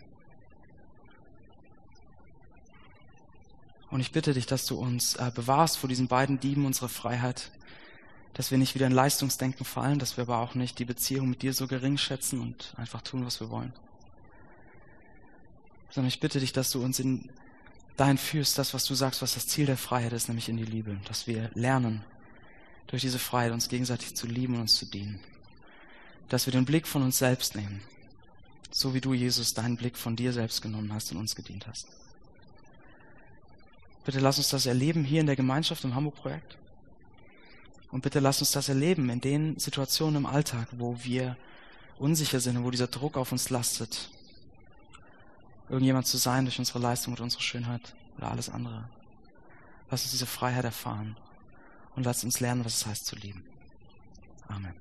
Und 3.93 4.01
ich 4.01 4.11
bitte 4.11 4.33
dich, 4.33 4.47
dass 4.47 4.65
du 4.65 4.77
uns 4.77 5.17
äh, 5.17 5.31
bewahrst 5.35 5.77
vor 5.77 5.87
diesen 5.87 6.09
beiden 6.09 6.41
Dieben 6.41 6.65
unserer 6.65 6.89
Freiheit, 6.89 7.51
dass 8.33 8.51
wir 8.51 8.57
nicht 8.57 8.75
wieder 8.75 8.87
in 8.87 8.93
Leistungsdenken 8.93 9.67
fallen, 9.67 9.99
dass 9.99 10.17
wir 10.17 10.23
aber 10.23 10.39
auch 10.39 10.55
nicht 10.55 10.79
die 10.79 10.87
Beziehung 10.87 11.29
mit 11.29 11.43
dir 11.43 11.53
so 11.53 11.67
gering 11.67 11.99
schätzen 11.99 12.41
und 12.41 12.73
einfach 12.79 13.03
tun, 13.03 13.27
was 13.27 13.39
wir 13.39 13.51
wollen. 13.51 13.75
Sondern 15.91 16.09
ich 16.09 16.21
bitte 16.21 16.41
dich, 16.41 16.55
dass 16.55 16.71
du 16.71 16.83
uns 16.83 17.01
in 17.01 17.29
dahin 17.99 18.17
führst, 18.17 18.57
das, 18.57 18.73
was 18.73 18.87
du 18.87 18.95
sagst, 18.95 19.21
was 19.21 19.35
das 19.35 19.47
Ziel 19.47 19.67
der 19.67 19.77
Freiheit 19.77 20.15
ist, 20.15 20.29
nämlich 20.29 20.49
in 20.49 20.57
die 20.57 20.65
Liebe, 20.65 20.99
dass 21.07 21.27
wir 21.27 21.51
lernen, 21.53 22.03
durch 22.87 23.03
diese 23.03 23.19
Freiheit 23.19 23.53
uns 23.53 23.69
gegenseitig 23.69 24.17
zu 24.17 24.27
lieben 24.27 24.55
und 24.55 24.63
uns 24.63 24.77
zu 24.77 24.87
dienen. 24.87 25.21
Dass 26.31 26.47
wir 26.47 26.53
den 26.53 26.65
Blick 26.65 26.89
von 26.89 27.03
uns 27.03 27.19
selbst 27.19 27.57
nehmen, 27.57 27.83
so 28.71 28.95
wie 28.95 29.03
du, 29.03 29.13
Jesus, 29.13 29.53
deinen 29.53 29.77
Blick 29.77 29.99
von 29.99 30.17
dir 30.17 30.33
selbst 30.33 30.63
genommen 30.63 30.95
hast 30.95 31.13
und 31.13 31.19
uns 31.19 31.37
gedient 31.37 31.67
hast. 31.67 31.89
Bitte 34.05 34.19
lass 34.19 34.39
uns 34.39 34.49
das 34.49 34.67
erleben 34.67 35.05
hier 35.05 35.21
in 35.21 35.27
der 35.27 35.37
Gemeinschaft 35.37 35.85
im 35.85 35.95
Hamburg-Projekt. 35.95 36.59
Und 37.91 38.03
bitte 38.03 38.21
lass 38.21 38.41
uns 38.41 38.53
das 38.53 38.69
erleben 38.69 39.09
in 39.11 39.21
den 39.21 39.59
Situationen 39.59 40.17
im 40.17 40.27
Alltag, 40.27 40.69
wo 40.73 40.97
wir 41.03 41.37
unsicher 41.99 42.41
sind 42.41 42.63
wo 42.65 42.71
dieser 42.71 42.89
Druck 42.89 43.17
auf 43.17 43.33
uns 43.33 43.51
lastet, 43.51 44.11
irgendjemand 45.69 46.07
zu 46.07 46.17
sein 46.17 46.45
durch 46.45 46.59
unsere 46.59 46.81
Leistung 46.81 47.13
und 47.13 47.21
unsere 47.21 47.43
Schönheit 47.43 47.95
oder 48.17 48.31
alles 48.31 48.49
andere. 48.49 48.89
Lass 49.91 50.03
uns 50.03 50.13
diese 50.13 50.27
Freiheit 50.27 50.65
erfahren 50.65 51.17
und 51.95 52.05
lass 52.05 52.25
uns 52.25 52.41
lernen, 52.41 52.65
was 52.65 52.77
es 52.79 52.87
heißt 52.87 53.07
zu 53.07 53.17
lieben. 53.17 53.45
Amen. 54.49 54.75